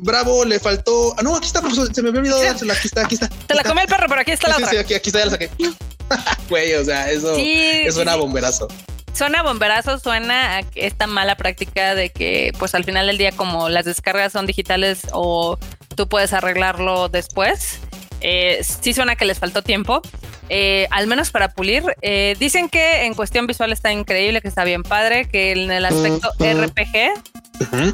Bravo, 0.03 0.45
le 0.45 0.61
faltó. 0.61 1.13
Ah, 1.19 1.23
no, 1.25 1.35
aquí 1.35 1.49
está, 1.49 1.61
profesor. 1.61 1.93
Se 1.93 2.03
me 2.03 2.11
había 2.11 2.21
olvidado 2.21 2.41
dársela. 2.41 2.75
Aquí 2.75 2.87
está, 2.87 3.05
aquí 3.05 3.15
está. 3.17 3.29
Te 3.49 3.57
la 3.57 3.65
comió 3.65 3.83
el 3.83 3.89
perro, 3.89 4.07
pero 4.09 4.21
aquí 4.21 4.31
está 4.31 4.47
la 4.47 4.59
sí, 4.59 4.63
otra. 4.63 4.71
Sí, 4.75 4.79
aquí, 4.79 4.95
aquí 4.95 5.09
está, 5.09 5.19
ya 5.19 5.25
la 5.25 5.31
saqué. 5.33 5.51
Güey, 6.49 6.75
o 6.75 6.85
sea, 6.85 7.11
eso, 7.11 7.35
es 7.37 7.93
suena 7.93 8.15
bomberazo. 8.15 8.69
Suena 9.13 9.43
bomberazo, 9.43 9.99
suena 9.99 10.59
a 10.59 10.63
esta 10.77 11.09
mala 11.09 11.37
práctica 11.37 11.97
de 11.97 12.11
que, 12.11 12.53
pues 12.61 12.77
al 12.77 12.85
final 12.85 13.09
del 13.09 13.19
día, 13.19 13.33
como 13.33 13.69
las 13.71 13.87
descargas 13.87 14.33
son 14.33 14.47
digitales 14.47 15.01
o 15.13 15.59
tú 15.97 16.09
puedes 16.09 16.33
arreglarlo 16.33 17.09
después, 17.09 17.81
eh, 18.21 18.61
sí 18.63 18.93
suena 18.93 19.17
que 19.17 19.25
les 19.25 19.39
faltó 19.39 19.63
tiempo, 19.63 20.03
eh, 20.49 20.87
al 20.91 21.07
menos 21.07 21.31
para 21.31 21.53
pulir. 21.53 21.83
Eh, 22.03 22.37
dicen 22.39 22.69
que 22.69 23.05
en 23.05 23.15
cuestión 23.15 23.47
visual 23.47 23.73
está 23.73 23.93
increíble, 23.93 24.41
que 24.41 24.49
está 24.49 24.65
bien 24.65 24.83
padre, 24.83 25.29
que 25.29 25.53
en 25.53 25.71
el 25.71 25.85
aspecto 25.85 26.31
RPG... 26.39 27.93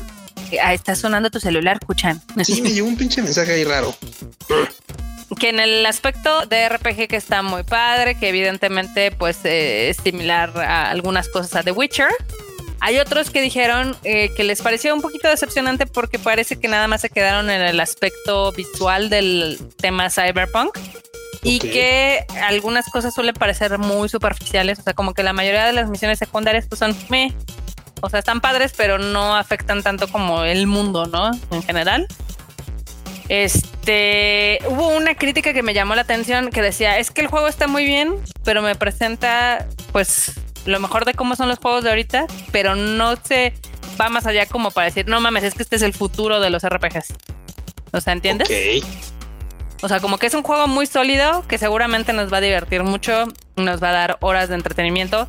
Ahí 0.62 0.76
está 0.76 0.94
sonando 0.94 1.28
tu 1.28 1.40
celular, 1.40 1.78
escuchan. 1.80 2.22
Sí, 2.44 2.62
me 2.62 2.70
llegó 2.70 2.86
un 2.86 2.96
pinche 2.96 3.20
mensaje 3.20 3.52
ahí 3.52 3.64
raro. 3.64 3.96
que 5.40 5.48
en 5.48 5.58
el 5.58 5.84
aspecto 5.84 6.46
de 6.46 6.68
RPG 6.68 7.08
que 7.08 7.16
está 7.16 7.42
muy 7.42 7.64
padre, 7.64 8.14
que 8.14 8.28
evidentemente 8.28 9.10
pues 9.10 9.38
es 9.42 9.96
similar 9.96 10.56
a 10.56 10.90
algunas 10.90 11.28
cosas 11.28 11.56
a 11.56 11.62
The 11.64 11.72
Witcher. 11.72 12.10
Hay 12.80 12.98
otros 12.98 13.30
que 13.30 13.40
dijeron 13.40 13.96
eh, 14.04 14.30
que 14.36 14.44
les 14.44 14.60
pareció 14.62 14.94
un 14.94 15.00
poquito 15.00 15.28
decepcionante 15.28 15.86
porque 15.86 16.18
parece 16.18 16.58
que 16.58 16.68
nada 16.68 16.88
más 16.88 17.00
se 17.00 17.08
quedaron 17.08 17.50
en 17.50 17.62
el 17.62 17.80
aspecto 17.80 18.52
visual 18.52 19.08
del 19.08 19.58
tema 19.76 20.10
cyberpunk 20.10 20.76
y 21.42 21.58
que 21.58 22.26
algunas 22.42 22.86
cosas 22.90 23.14
suelen 23.14 23.34
parecer 23.34 23.78
muy 23.78 24.08
superficiales, 24.08 24.78
o 24.78 24.82
sea, 24.82 24.94
como 24.94 25.14
que 25.14 25.22
la 25.22 25.32
mayoría 25.32 25.64
de 25.64 25.72
las 25.72 25.88
misiones 25.88 26.18
secundarias 26.18 26.66
pues 26.68 26.78
son 26.78 26.96
me, 27.08 27.32
o 28.00 28.10
sea, 28.10 28.18
están 28.18 28.40
padres, 28.40 28.72
pero 28.76 28.98
no 28.98 29.36
afectan 29.36 29.82
tanto 29.82 30.08
como 30.08 30.44
el 30.44 30.66
mundo, 30.66 31.06
¿no? 31.06 31.30
En 31.50 31.62
general. 31.62 32.06
Este, 33.28 34.60
hubo 34.68 34.88
una 34.88 35.14
crítica 35.14 35.52
que 35.52 35.62
me 35.62 35.74
llamó 35.74 35.94
la 35.94 36.02
atención 36.02 36.50
que 36.50 36.62
decía, 36.62 36.98
es 36.98 37.10
que 37.10 37.22
el 37.22 37.26
juego 37.26 37.48
está 37.48 37.66
muy 37.66 37.84
bien, 37.84 38.14
pero 38.44 38.62
me 38.62 38.74
presenta 38.76 39.66
pues 39.92 40.32
lo 40.66 40.80
mejor 40.80 41.04
de 41.04 41.14
cómo 41.14 41.36
son 41.36 41.48
los 41.48 41.58
juegos 41.58 41.84
de 41.84 41.90
ahorita, 41.90 42.26
pero 42.52 42.74
no 42.74 43.16
se 43.16 43.54
va 44.00 44.08
más 44.08 44.26
allá 44.26 44.46
como 44.46 44.70
para 44.70 44.86
decir, 44.86 45.08
no 45.08 45.20
mames, 45.20 45.44
es 45.44 45.54
que 45.54 45.62
este 45.62 45.76
es 45.76 45.82
el 45.82 45.94
futuro 45.94 46.40
de 46.40 46.50
los 46.50 46.62
RPGs. 46.66 47.14
O 47.92 48.00
sea, 48.00 48.12
¿entiendes? 48.12 48.48
O 49.82 49.88
sea, 49.88 50.00
como 50.00 50.18
que 50.18 50.26
es 50.26 50.34
un 50.34 50.42
juego 50.42 50.68
muy 50.68 50.86
sólido 50.86 51.46
que 51.48 51.58
seguramente 51.58 52.12
nos 52.12 52.32
va 52.32 52.38
a 52.38 52.40
divertir 52.40 52.82
mucho, 52.82 53.26
nos 53.56 53.82
va 53.82 53.90
a 53.90 53.92
dar 53.92 54.18
horas 54.20 54.48
de 54.48 54.54
entretenimiento, 54.54 55.28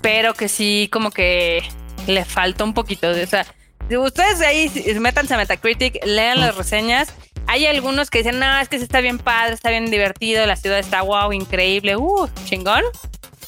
pero 0.00 0.34
que 0.34 0.48
sí 0.48 0.88
como 0.92 1.10
que 1.10 1.62
le 2.06 2.24
falta 2.24 2.64
un 2.64 2.74
poquito. 2.74 3.12
De, 3.12 3.24
o 3.24 3.26
sea, 3.26 3.46
ustedes 3.90 4.38
de 4.38 4.46
ahí 4.46 4.94
métanse 4.98 5.34
a 5.34 5.36
Metacritic, 5.36 6.04
lean 6.04 6.40
las 6.40 6.56
reseñas. 6.56 7.14
Hay 7.46 7.66
algunos 7.66 8.10
que 8.10 8.18
dicen, 8.18 8.38
no, 8.38 8.58
es 8.58 8.68
que 8.68 8.78
se 8.78 8.84
está 8.84 9.00
bien 9.00 9.18
padre, 9.18 9.54
está 9.54 9.70
bien 9.70 9.90
divertido, 9.90 10.44
la 10.46 10.56
ciudad 10.56 10.78
está 10.78 11.00
wow, 11.02 11.32
increíble, 11.32 11.96
uh, 11.96 12.28
chingón 12.44 12.84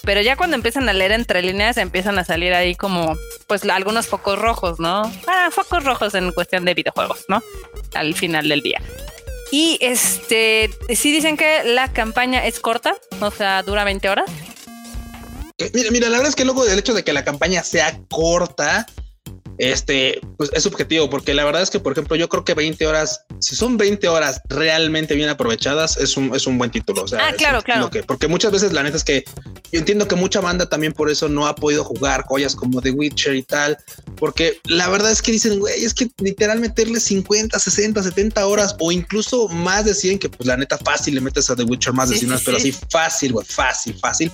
pero 0.02 0.20
ya 0.20 0.36
cuando 0.36 0.56
empiezan 0.56 0.88
a 0.88 0.92
leer 0.92 1.12
entre 1.12 1.42
líneas 1.42 1.76
empiezan 1.76 2.18
a 2.18 2.24
salir 2.24 2.52
ahí 2.54 2.74
como 2.74 3.16
pues 3.46 3.64
algunos 3.64 4.06
focos 4.06 4.38
rojos, 4.38 4.80
¿no? 4.80 5.02
Ah, 5.26 5.48
focos 5.50 5.84
rojos 5.84 6.14
en 6.14 6.32
cuestión 6.32 6.64
de 6.64 6.74
videojuegos, 6.74 7.24
¿no? 7.28 7.42
Al 7.94 8.14
final 8.14 8.48
del 8.48 8.60
día. 8.62 8.80
Y 9.50 9.78
este, 9.80 10.70
sí 10.94 11.10
dicen 11.10 11.36
que 11.36 11.64
la 11.64 11.92
campaña 11.92 12.46
es 12.46 12.60
corta, 12.60 12.96
o 13.20 13.30
sea, 13.30 13.62
dura 13.62 13.84
20 13.84 14.08
horas. 14.08 14.30
Eh, 15.58 15.70
mira, 15.74 15.90
mira, 15.90 16.08
la 16.08 16.18
verdad 16.18 16.30
es 16.30 16.36
que 16.36 16.44
luego 16.44 16.64
del 16.64 16.78
hecho 16.78 16.94
de 16.94 17.02
que 17.02 17.12
la 17.12 17.24
campaña 17.24 17.64
sea 17.64 18.00
corta, 18.08 18.86
este, 19.60 20.20
pues 20.38 20.50
es 20.54 20.62
subjetivo, 20.62 21.10
porque 21.10 21.34
la 21.34 21.44
verdad 21.44 21.62
es 21.62 21.70
que, 21.70 21.80
por 21.80 21.92
ejemplo, 21.92 22.16
yo 22.16 22.28
creo 22.28 22.44
que 22.44 22.54
20 22.54 22.86
horas, 22.86 23.26
si 23.40 23.56
son 23.56 23.76
20 23.76 24.08
horas 24.08 24.40
realmente 24.48 25.14
bien 25.14 25.28
aprovechadas, 25.28 25.98
es 25.98 26.16
un, 26.16 26.34
es 26.34 26.46
un 26.46 26.56
buen 26.56 26.70
título. 26.70 27.02
O 27.02 27.08
sea, 27.08 27.28
ah, 27.28 27.32
claro, 27.36 27.60
claro. 27.60 27.90
porque 28.06 28.26
muchas 28.26 28.52
veces 28.52 28.72
la 28.72 28.82
neta 28.82 28.96
es 28.96 29.04
que 29.04 29.24
yo 29.72 29.78
entiendo 29.78 30.08
que 30.08 30.16
mucha 30.16 30.40
banda 30.40 30.68
también 30.68 30.92
por 30.92 31.10
eso 31.10 31.28
no 31.28 31.46
ha 31.46 31.54
podido 31.54 31.84
jugar 31.84 32.24
joyas 32.26 32.56
como 32.56 32.80
The 32.80 32.90
Witcher 32.90 33.34
y 33.36 33.42
tal, 33.42 33.78
porque 34.16 34.60
la 34.64 34.88
verdad 34.88 35.10
es 35.10 35.22
que 35.22 35.32
dicen, 35.32 35.58
güey, 35.58 35.84
es 35.84 35.94
que 35.94 36.10
literal 36.18 36.60
meterle 36.60 37.00
50, 37.00 37.58
60, 37.58 38.02
70 38.02 38.46
horas 38.46 38.76
o 38.78 38.92
incluso 38.92 39.48
más 39.48 39.84
de 39.84 39.94
100, 39.94 40.18
que 40.18 40.28
pues 40.28 40.46
la 40.46 40.56
neta 40.56 40.78
fácil 40.78 41.14
le 41.14 41.20
metes 41.20 41.50
a 41.50 41.56
The 41.56 41.64
Witcher 41.64 41.92
más 41.92 42.10
de 42.10 42.18
100 42.18 42.30
horas, 42.30 42.42
pero 42.44 42.56
así 42.56 42.72
fácil, 42.90 43.32
güey, 43.32 43.46
fácil, 43.46 43.94
fácil 43.98 44.32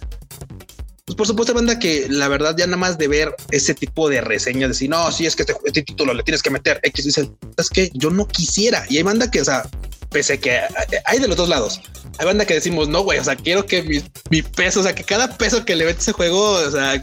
pues 1.07 1.17
por 1.17 1.27
supuesto, 1.29 1.55
banda 1.55 1.79
que 1.79 2.09
la 2.11 2.27
verdad 2.27 2.57
ya 2.59 2.67
nada 2.67 2.79
más 2.79 2.99
de 2.99 3.07
ver 3.07 3.33
ese 3.53 3.75
tipo 3.75 4.09
de 4.09 4.21
reseñas, 4.21 4.71
decir, 4.71 4.91
no, 4.91 5.13
si 5.13 5.25
es 5.25 5.37
que 5.37 5.43
este, 5.43 5.55
este, 5.65 5.83
título 5.83 6.13
le 6.13 6.25
tienes 6.25 6.43
que 6.43 6.51
meter 6.51 6.81
X, 6.83 7.05
dicen, 7.05 7.37
es 7.57 7.71
que 7.71 7.93
yo 7.95 8.11
no 8.11 8.27
quisiera. 8.27 8.85
Y 8.89 8.97
hay 8.97 9.05
banda 9.05 9.31
que, 9.31 9.41
o 9.41 9.45
sea, 9.45 9.69
pese 10.11 10.41
que 10.41 10.59
hay 11.05 11.21
de 11.21 11.29
los 11.29 11.37
dos 11.37 11.49
lados. 11.49 11.81
Hay 12.19 12.27
banda 12.27 12.45
que 12.45 12.55
decimos, 12.55 12.89
no, 12.89 13.05
güey, 13.05 13.21
o 13.21 13.25
sea, 13.25 13.37
quiero 13.37 13.67
que 13.67 14.03
mi, 14.31 14.43
peso, 14.43 14.81
o 14.81 14.83
sea, 14.83 14.97
que 14.97 15.05
cada 15.05 15.39
peso 15.39 15.65
que 15.65 15.77
le 15.77 15.85
mete 15.85 16.01
ese 16.01 16.11
juego, 16.11 16.41
o 16.41 16.71
sea, 16.73 17.01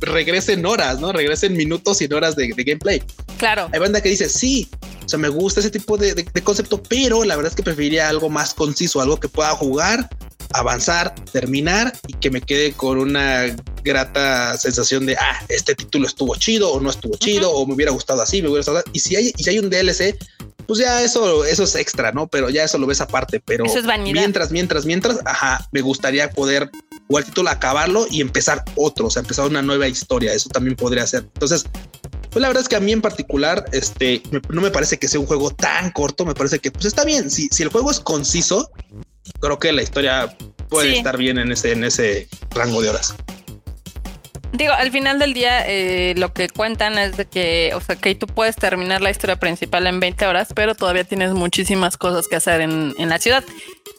regrese 0.00 0.54
en 0.54 0.66
horas, 0.66 0.98
¿no? 0.98 1.12
Regrese 1.12 1.46
en 1.46 1.56
minutos 1.56 2.02
y 2.02 2.12
horas 2.12 2.34
de, 2.34 2.48
gameplay. 2.48 3.00
Claro. 3.38 3.68
Hay 3.72 3.78
banda 3.78 4.00
que 4.00 4.08
dice, 4.08 4.28
sí, 4.28 4.68
o 5.04 5.08
sea, 5.08 5.20
me 5.20 5.28
gusta 5.28 5.60
ese 5.60 5.70
tipo 5.70 5.96
de, 5.96 6.14
de, 6.14 6.42
concepto, 6.42 6.82
pero 6.82 7.22
la 7.22 7.36
verdad 7.36 7.52
es 7.52 7.56
que 7.56 7.62
preferiría 7.62 8.08
algo 8.08 8.28
más 8.28 8.54
conciso, 8.54 9.00
algo 9.00 9.20
que 9.20 9.28
pueda 9.28 9.50
jugar 9.50 10.10
avanzar, 10.58 11.14
terminar 11.32 11.92
y 12.06 12.14
que 12.14 12.30
me 12.30 12.40
quede 12.40 12.72
con 12.72 12.98
una 12.98 13.54
grata 13.82 14.56
sensación 14.58 15.06
de, 15.06 15.16
ah, 15.16 15.44
este 15.48 15.74
título 15.74 16.06
estuvo 16.06 16.34
chido 16.36 16.72
o 16.72 16.80
no 16.80 16.90
estuvo 16.90 17.16
chido 17.16 17.50
o 17.50 17.66
me 17.66 17.74
hubiera 17.74 17.92
gustado 17.92 18.22
así, 18.22 18.42
me 18.42 18.48
hubiera 18.48 18.60
gustado. 18.60 18.82
Y 18.92 19.00
si 19.00 19.16
hay, 19.16 19.32
y 19.36 19.42
si 19.42 19.50
hay 19.50 19.58
un 19.58 19.70
DLC, 19.70 20.16
pues 20.66 20.80
ya 20.80 21.02
eso, 21.02 21.44
eso 21.44 21.62
es 21.62 21.74
extra, 21.76 22.12
¿no? 22.12 22.26
Pero 22.26 22.50
ya 22.50 22.64
eso 22.64 22.78
lo 22.78 22.86
ves 22.86 23.00
aparte. 23.00 23.40
Pero 23.40 23.64
mientras, 24.12 24.50
mientras, 24.50 24.84
mientras, 24.84 25.18
ajá, 25.24 25.66
me 25.72 25.80
gustaría 25.80 26.30
poder 26.30 26.70
jugar 27.06 27.24
el 27.24 27.28
título, 27.28 27.50
acabarlo 27.50 28.06
y 28.10 28.20
empezar 28.20 28.64
otro, 28.74 29.06
o 29.06 29.10
sea, 29.10 29.20
empezar 29.20 29.46
una 29.46 29.62
nueva 29.62 29.86
historia. 29.86 30.32
Eso 30.32 30.48
también 30.48 30.76
podría 30.76 31.06
ser. 31.06 31.20
Entonces, 31.20 31.66
pues 32.30 32.42
la 32.42 32.48
verdad 32.48 32.62
es 32.62 32.68
que 32.68 32.76
a 32.76 32.80
mí 32.80 32.92
en 32.92 33.00
particular, 33.00 33.64
este, 33.72 34.22
no 34.48 34.60
me 34.60 34.70
parece 34.70 34.98
que 34.98 35.08
sea 35.08 35.20
un 35.20 35.26
juego 35.26 35.50
tan 35.52 35.90
corto. 35.92 36.26
Me 36.26 36.34
parece 36.34 36.58
que, 36.58 36.70
pues 36.70 36.86
está 36.86 37.04
bien. 37.04 37.30
Si, 37.30 37.48
si 37.50 37.62
el 37.62 37.68
juego 37.68 37.90
es 37.90 38.00
conciso, 38.00 38.70
creo 39.40 39.58
que 39.58 39.72
la 39.72 39.82
historia 39.82 40.36
puede 40.68 40.96
estar 40.96 41.16
bien 41.16 41.38
en 41.38 41.52
ese, 41.52 41.72
en 41.72 41.84
ese 41.84 42.28
rango 42.50 42.80
de 42.82 42.90
horas. 42.90 43.14
Digo, 44.52 44.72
al 44.72 44.90
final 44.90 45.18
del 45.18 45.34
día 45.34 45.66
eh, 45.66 46.14
lo 46.16 46.32
que 46.32 46.48
cuentan 46.48 46.98
es 46.98 47.16
de 47.16 47.26
que, 47.26 47.72
o 47.74 47.80
sea, 47.80 47.96
que 47.96 48.14
tú 48.14 48.26
puedes 48.26 48.56
terminar 48.56 49.02
la 49.02 49.10
historia 49.10 49.36
principal 49.36 49.86
en 49.86 50.00
20 50.00 50.26
horas, 50.26 50.48
pero 50.54 50.74
todavía 50.74 51.04
tienes 51.04 51.32
muchísimas 51.32 51.98
cosas 51.98 52.26
que 52.26 52.36
hacer 52.36 52.62
en, 52.62 52.94
la 52.98 53.18
ciudad. 53.18 53.44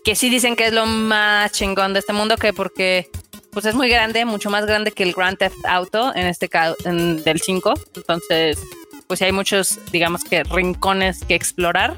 Que 0.04 0.16
sí 0.16 0.30
dicen 0.30 0.56
que 0.56 0.68
es 0.68 0.74
lo 0.74 0.86
más 0.86 1.52
chingón 1.52 1.94
de 1.94 2.00
este 2.00 2.14
mundo, 2.14 2.38
que 2.38 2.54
porque 2.54 3.10
pues 3.52 3.66
es 3.66 3.76
muy 3.76 3.90
grande, 3.90 4.26
mucho 4.26 4.50
más 4.50 4.66
grande 4.66 4.92
que 4.92 5.04
el 5.04 5.14
Grand 5.14 5.38
Theft 5.38 5.66
Auto, 5.68 6.16
en 6.16 6.28
este 6.28 6.50
caso, 6.50 6.76
del 6.84 7.40
5. 7.40 7.74
Entonces, 7.96 8.58
pues 9.08 9.22
hay 9.22 9.32
muchos, 9.32 9.80
digamos 9.92 10.24
que 10.24 10.44
rincones 10.44 11.24
que 11.24 11.36
explorar. 11.36 11.96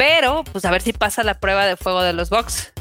Pero, 0.00 0.44
pues 0.44 0.64
a 0.64 0.70
ver 0.70 0.80
si 0.80 0.94
pasa 0.94 1.22
la 1.24 1.38
prueba 1.38 1.66
de 1.66 1.76
fuego 1.76 2.00
de 2.00 2.14
los 2.14 2.30
box. 2.30 2.72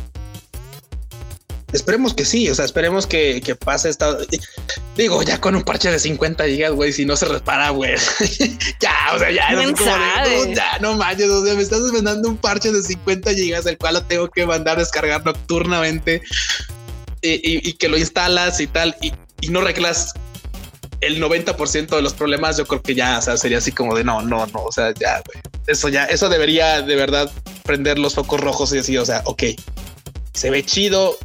Esperemos 1.73 2.13
que 2.13 2.23
sí, 2.23 2.49
o 2.49 2.55
sea, 2.55 2.63
esperemos 2.63 3.05
que, 3.05 3.41
que 3.41 3.55
pase 3.55 3.89
esta. 3.89 4.17
Digo, 4.95 5.21
ya 5.23 5.41
con 5.41 5.53
un 5.53 5.63
parche 5.63 5.91
de 5.91 5.99
50 5.99 6.45
gigas, 6.45 6.71
güey, 6.71 6.93
si 6.93 7.03
no 7.03 7.17
se 7.17 7.25
repara, 7.25 7.71
güey. 7.71 7.95
ya, 8.79 8.95
o 9.13 9.19
sea, 9.19 9.31
ya, 9.31 9.51
no, 9.51 10.53
ya 10.53 10.79
no 10.79 10.95
manches, 10.95 11.29
o 11.29 11.45
sea, 11.45 11.55
me 11.55 11.61
estás 11.61 11.81
mandando 11.91 12.29
un 12.29 12.37
parche 12.37 12.71
de 12.71 12.81
50 12.81 13.33
gigas, 13.33 13.65
el 13.65 13.77
cual 13.77 13.95
lo 13.95 14.03
tengo 14.03 14.29
que 14.29 14.45
mandar 14.45 14.77
a 14.77 14.79
descargar 14.79 15.25
nocturnamente 15.25 16.21
y, 17.21 17.73
que 17.73 17.89
lo 17.89 17.97
instalas 17.97 18.61
y 18.61 18.67
tal, 18.67 18.95
y, 19.01 19.11
y 19.41 19.49
no 19.49 19.59
reglas 19.59 20.13
el 21.01 21.21
90% 21.21 21.95
de 21.95 22.01
los 22.01 22.13
problemas, 22.13 22.57
yo 22.57 22.65
creo 22.65 22.81
que 22.81 22.95
ya, 22.95 23.17
o 23.17 23.21
sea, 23.21 23.37
sería 23.37 23.59
así 23.59 23.71
como 23.71 23.95
de 23.95 24.03
no, 24.03 24.21
no, 24.21 24.45
no, 24.47 24.63
o 24.63 24.71
sea, 24.71 24.93
ya, 24.93 25.21
güey. 25.25 25.41
Eso 25.67 25.89
ya, 25.89 26.05
eso 26.05 26.29
debería 26.29 26.81
de 26.81 26.95
verdad 26.95 27.31
prender 27.63 27.99
los 27.99 28.15
focos 28.15 28.39
rojos 28.39 28.73
y 28.73 28.77
decir, 28.77 28.99
o 28.99 29.05
sea, 29.05 29.21
ok, 29.25 29.43
se 30.33 30.49
ve 30.49 30.63
chido, 30.63 31.17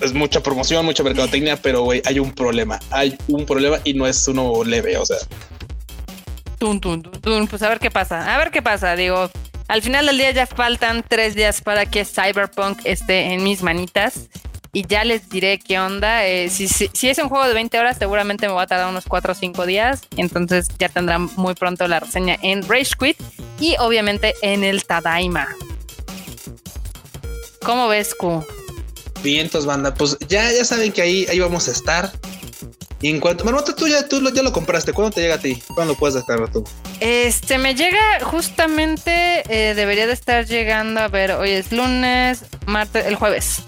es 0.00 0.12
mucha 0.12 0.42
promoción, 0.42 0.84
mucha 0.84 1.02
mercadotecnia, 1.02 1.56
pero 1.56 1.82
güey, 1.82 2.02
hay 2.04 2.18
un 2.18 2.32
problema, 2.32 2.78
hay 2.90 3.16
un 3.28 3.46
problema 3.46 3.78
y 3.84 3.94
no 3.94 4.06
es 4.06 4.26
uno 4.28 4.64
leve, 4.64 4.98
o 4.98 5.06
sea. 5.06 5.18
Tum, 6.58 6.80
tum, 6.80 7.02
tum, 7.02 7.46
pues 7.46 7.62
a 7.62 7.68
ver 7.68 7.78
qué 7.78 7.90
pasa, 7.90 8.34
a 8.34 8.38
ver 8.38 8.50
qué 8.50 8.62
pasa, 8.62 8.96
digo. 8.96 9.30
Al 9.66 9.80
final 9.80 10.06
del 10.06 10.18
día 10.18 10.30
ya 10.30 10.46
faltan 10.46 11.02
tres 11.08 11.34
días 11.34 11.62
para 11.62 11.86
que 11.86 12.04
Cyberpunk 12.04 12.80
esté 12.84 13.32
en 13.32 13.42
mis 13.42 13.62
manitas 13.62 14.28
y 14.74 14.86
ya 14.86 15.04
les 15.04 15.30
diré 15.30 15.58
qué 15.58 15.78
onda. 15.78 16.26
Eh, 16.26 16.50
si, 16.50 16.68
si, 16.68 17.08
es 17.08 17.18
un 17.18 17.30
juego 17.30 17.46
de 17.46 17.54
20 17.54 17.78
horas, 17.78 17.96
seguramente 17.96 18.46
me 18.48 18.52
va 18.52 18.62
a 18.62 18.66
tardar 18.66 18.88
unos 18.88 19.04
4 19.06 19.32
o 19.32 19.34
5 19.34 19.64
días. 19.64 20.02
Entonces 20.16 20.68
ya 20.78 20.90
tendrán 20.90 21.30
muy 21.36 21.54
pronto 21.54 21.88
la 21.88 22.00
reseña 22.00 22.36
en 22.42 22.68
Rage 22.68 22.92
Quit 22.98 23.16
y 23.60 23.76
obviamente 23.78 24.34
en 24.42 24.64
el 24.64 24.84
Tadaima. 24.84 25.48
¿Cómo 27.64 27.88
ves, 27.88 28.14
Q? 28.14 28.44
Vientos, 29.22 29.64
banda. 29.64 29.94
Pues 29.94 30.18
ya, 30.28 30.52
ya 30.52 30.64
saben 30.64 30.92
que 30.92 31.00
ahí, 31.00 31.26
ahí 31.30 31.38
vamos 31.38 31.68
a 31.68 31.70
estar. 31.70 32.12
Y 33.00 33.10
en 33.10 33.20
cuanto, 33.20 33.44
Marmota, 33.44 33.74
tú 33.76 33.86
ya, 33.86 34.06
tú 34.08 34.20
ya 34.32 34.42
lo 34.42 34.52
compraste. 34.52 34.92
¿Cuándo 34.92 35.14
te 35.14 35.20
llega 35.20 35.36
a 35.36 35.38
ti? 35.38 35.62
¿Cuándo 35.74 35.92
lo 35.92 35.98
puedes 35.98 36.14
descargar 36.14 36.50
tú? 36.50 36.64
Este 37.00 37.58
me 37.58 37.74
llega 37.74 38.20
justamente, 38.22 39.42
eh, 39.48 39.74
debería 39.74 40.06
de 40.06 40.14
estar 40.14 40.46
llegando. 40.46 41.00
A 41.00 41.08
ver, 41.08 41.32
hoy 41.32 41.50
es 41.50 41.70
lunes, 41.70 42.44
martes, 42.66 43.06
el 43.06 43.14
jueves. 43.14 43.62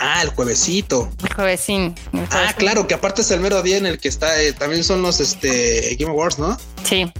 Ah, 0.00 0.22
el 0.22 0.30
juevesito. 0.30 1.10
El 1.22 1.34
juevesín. 1.34 1.94
Ah, 2.30 2.52
claro, 2.56 2.86
que 2.86 2.94
aparte 2.94 3.22
es 3.22 3.30
el 3.30 3.40
mero 3.40 3.62
día 3.62 3.76
en 3.76 3.86
el 3.86 3.98
que 3.98 4.08
está, 4.08 4.40
eh, 4.40 4.52
también 4.52 4.84
son 4.84 5.02
los 5.02 5.20
este, 5.20 5.96
Game 5.98 6.10
Awards, 6.10 6.38
¿no? 6.38 6.56
Sí. 6.84 7.10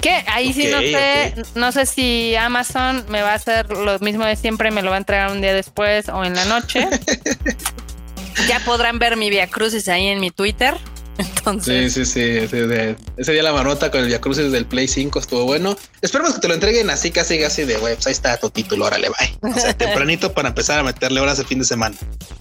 Que 0.00 0.24
ahí 0.28 0.52
sí 0.52 0.68
no 0.70 0.78
sé, 0.80 1.34
no 1.54 1.72
sé 1.72 1.86
si 1.86 2.36
Amazon 2.36 3.04
me 3.08 3.22
va 3.22 3.32
a 3.32 3.34
hacer 3.34 3.70
lo 3.70 3.98
mismo 3.98 4.24
de 4.24 4.36
siempre, 4.36 4.70
me 4.70 4.82
lo 4.82 4.90
va 4.90 4.96
a 4.96 4.98
entregar 4.98 5.32
un 5.32 5.40
día 5.40 5.54
después 5.54 6.08
o 6.08 6.24
en 6.24 6.34
la 6.34 6.44
noche. 6.44 6.86
ya 8.48 8.60
podrán 8.60 8.98
ver 8.98 9.16
mi 9.16 9.30
Via 9.30 9.48
Crucis 9.48 9.88
ahí 9.88 10.06
en 10.06 10.20
mi 10.20 10.30
Twitter. 10.30 10.76
Entonces. 11.18 11.92
Sí, 11.92 12.04
sí, 12.04 12.12
sí. 12.12 12.58
ese 13.16 13.32
día 13.32 13.42
la 13.42 13.52
marota 13.52 13.90
con 13.90 14.00
el 14.00 14.06
Via 14.06 14.20
Crucis 14.20 14.50
del 14.52 14.66
Play 14.66 14.88
5 14.88 15.18
estuvo 15.18 15.44
bueno. 15.44 15.76
Esperemos 16.02 16.34
que 16.34 16.40
te 16.40 16.48
lo 16.48 16.54
entreguen 16.54 16.90
así, 16.90 17.10
casi, 17.10 17.38
casi 17.38 17.64
de 17.64 17.76
web. 17.78 17.94
Pues 17.94 18.06
ahí 18.06 18.12
está 18.12 18.36
tu 18.36 18.50
título, 18.50 18.86
órale, 18.86 19.08
bye. 19.08 19.50
O 19.50 19.58
sea, 19.58 19.72
tempranito 19.76 20.32
para 20.32 20.48
empezar 20.48 20.78
a 20.78 20.82
meterle 20.82 21.20
horas 21.20 21.38
el 21.38 21.46
fin 21.46 21.58
de 21.58 21.64
semana. 21.64 21.96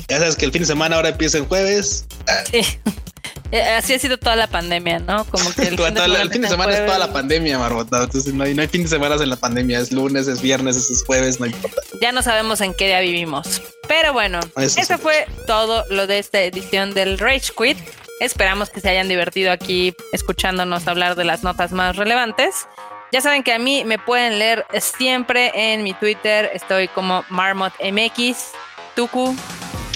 Ya 0.08 0.20
sabes 0.20 0.36
que 0.36 0.46
el 0.46 0.52
fin 0.52 0.62
de 0.62 0.68
semana 0.68 0.96
ahora 0.96 1.10
empieza 1.10 1.38
el 1.38 1.46
jueves. 1.46 2.06
Sí. 2.52 2.62
Eh, 3.52 3.62
así 3.62 3.94
ha 3.94 4.00
sido 4.00 4.18
toda 4.18 4.36
la 4.36 4.48
pandemia, 4.48 5.00
¿no? 5.00 5.24
Como 5.26 5.52
que 5.54 5.62
el, 5.62 5.78
fin, 5.78 5.94
de 6.42 6.48
semana, 6.50 6.74
es 6.74 6.86
toda 6.86 6.98
la 6.98 7.14
pandemia, 7.14 7.60
Marmota. 7.60 8.04
Entonces 8.04 8.34
no 8.34 8.44
hay, 8.44 8.54
no 8.54 8.62
hay 8.62 8.68
fin 8.68 8.84
de 8.84 8.90
semana 8.90 9.16
en 9.16 9.30
la 9.30 9.36
pandemia. 9.36 9.80
Es 9.80 9.92
lunes, 9.92 10.28
es 10.28 10.42
viernes, 10.42 10.76
es 10.76 11.04
jueves, 11.06 11.40
no 11.40 11.46
importa. 11.46 11.82
Ya 12.02 12.12
no 12.12 12.22
sabemos 12.22 12.62
en 12.62 12.74
qué 12.74 12.88
día 12.88 13.00
vivimos. 13.02 13.62
Pero 13.88 14.14
bueno, 14.14 14.40
eso, 14.58 14.98
fue 14.98 15.28
todo 15.46 15.86
lo 15.90 16.08
de 16.08 16.20
esta 16.20 16.42
edición 16.42 16.94
del 16.94 17.20
Rage 17.20 17.52
Quit. 17.56 17.78
Esperamos 18.20 18.70
que 18.70 18.80
se 18.80 18.90
hayan 18.90 19.10
divertido 19.10 19.52
aquí 19.52 19.94
escuchándonos 20.14 20.88
hablar 20.88 21.16
de 21.16 21.26
las 21.26 21.44
notas 21.44 21.74
más 21.74 21.98
relevantes. 21.98 22.68
Ya 23.12 23.20
saben 23.20 23.44
que 23.44 23.54
a 23.54 23.60
mí 23.60 23.84
me 23.84 24.00
pueden 24.00 24.40
leer 24.40 24.66
siempre 24.80 25.52
en 25.54 25.84
mi 25.84 25.94
Twitter. 25.94 26.50
Estoy 26.54 26.88
como 26.88 27.26
MarmotMX. 27.30 28.52
Tuku. 28.96 29.36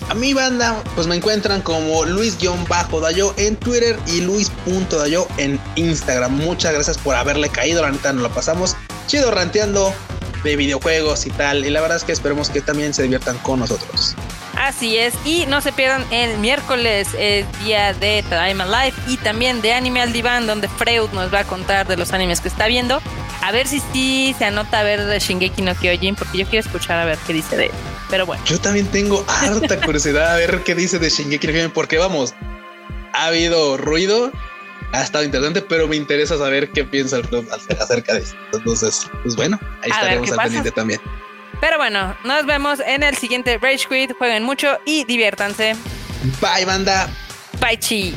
A 0.10 0.14
mi 0.14 0.34
banda, 0.34 0.82
pues 0.96 1.08
me 1.08 1.16
encuentran 1.16 1.62
como 1.62 2.04
Luis-Dayo 2.04 3.34
en 3.38 3.56
Twitter 3.56 3.98
y 4.08 4.22
Luis.dayo 4.22 5.28
en 5.38 5.60
Instagram. 5.76 6.34
Muchas 6.34 6.74
gracias 6.74 6.98
por 6.98 7.16
haberle 7.16 7.50
caído. 7.50 7.82
La 7.82 7.92
neta 7.92 8.12
nos 8.12 8.24
lo 8.24 8.30
pasamos 8.32 8.76
chido 9.08 9.32
ranteando 9.32 9.94
de 10.44 10.56
videojuegos 10.56 11.26
y 11.26 11.30
tal. 11.30 11.66
Y 11.66 11.70
la 11.70 11.80
verdad 11.80 11.98
es 11.98 12.04
que 12.04 12.12
esperemos 12.12 12.50
que 12.50 12.62
también 12.62 12.94
se 12.94 13.04
diviertan 13.04 13.38
con 13.40 13.60
nosotros. 13.60 14.16
Así 14.60 14.98
es, 14.98 15.14
y 15.24 15.46
no 15.46 15.62
se 15.62 15.72
pierdan 15.72 16.06
el 16.12 16.38
miércoles, 16.38 17.08
es 17.18 17.46
día 17.64 17.94
de 17.94 18.24
Time 18.24 18.66
Life 18.66 19.00
y 19.08 19.16
también 19.16 19.62
de 19.62 19.72
Anime 19.72 20.02
al 20.02 20.12
Diván, 20.12 20.48
donde 20.48 20.68
Freud 20.68 21.10
nos 21.14 21.34
va 21.34 21.40
a 21.40 21.44
contar 21.46 21.88
de 21.88 21.96
los 21.96 22.12
animes 22.12 22.42
que 22.42 22.50
está 22.50 22.68
viendo. 22.68 23.02
A 23.42 23.54
ver 23.54 23.68
si 23.68 23.80
sí 23.94 24.36
se 24.38 24.44
anota 24.44 24.82
a 24.82 24.84
ver 24.84 25.06
de 25.06 25.18
Shingeki 25.18 25.62
no 25.62 25.74
Kyojin, 25.76 26.16
porque 26.16 26.40
yo 26.40 26.46
quiero 26.46 26.68
escuchar 26.68 27.00
a 27.00 27.06
ver 27.06 27.18
qué 27.26 27.32
dice 27.32 27.56
de 27.56 27.68
él. 27.68 27.72
Pero 28.10 28.26
bueno. 28.26 28.44
Yo 28.44 28.60
también 28.60 28.86
tengo 28.88 29.24
harta 29.28 29.80
curiosidad 29.80 30.34
a 30.34 30.36
ver 30.36 30.62
qué 30.66 30.76
dice 30.76 31.00
de 31.00 31.10
Shingeki 31.10 31.48
no 31.48 31.54
Kyojin, 31.54 31.72
porque 31.72 31.98
vamos, 31.98 32.34
ha 33.14 33.28
habido 33.28 33.78
ruido, 33.78 34.30
ha 34.92 35.02
estado 35.02 35.24
interesante, 35.24 35.62
pero 35.62 35.88
me 35.88 35.96
interesa 35.96 36.38
saber 36.38 36.70
qué 36.72 36.84
piensa 36.84 37.16
el 37.16 37.22
club 37.30 37.48
acerca 37.80 38.14
de 38.14 38.20
eso. 38.20 38.36
Entonces, 38.52 39.10
pues 39.24 39.38
bueno, 39.38 39.58
ahí 39.84 39.90
estaremos 39.90 40.30
al 40.32 40.38
pendiente 40.38 40.72
también. 40.72 41.00
Pero 41.60 41.78
bueno, 41.78 42.16
nos 42.24 42.46
vemos 42.46 42.80
en 42.80 43.04
el 43.04 43.16
siguiente 43.16 43.58
Rage 43.58 43.88
Quit. 43.90 44.18
Jueguen 44.18 44.44
mucho 44.44 44.80
y 44.86 45.04
diviértanse. 45.04 45.76
Bye, 46.42 46.66
banda. 46.66 47.10
Bye, 47.60 47.78
chi. 47.78 48.14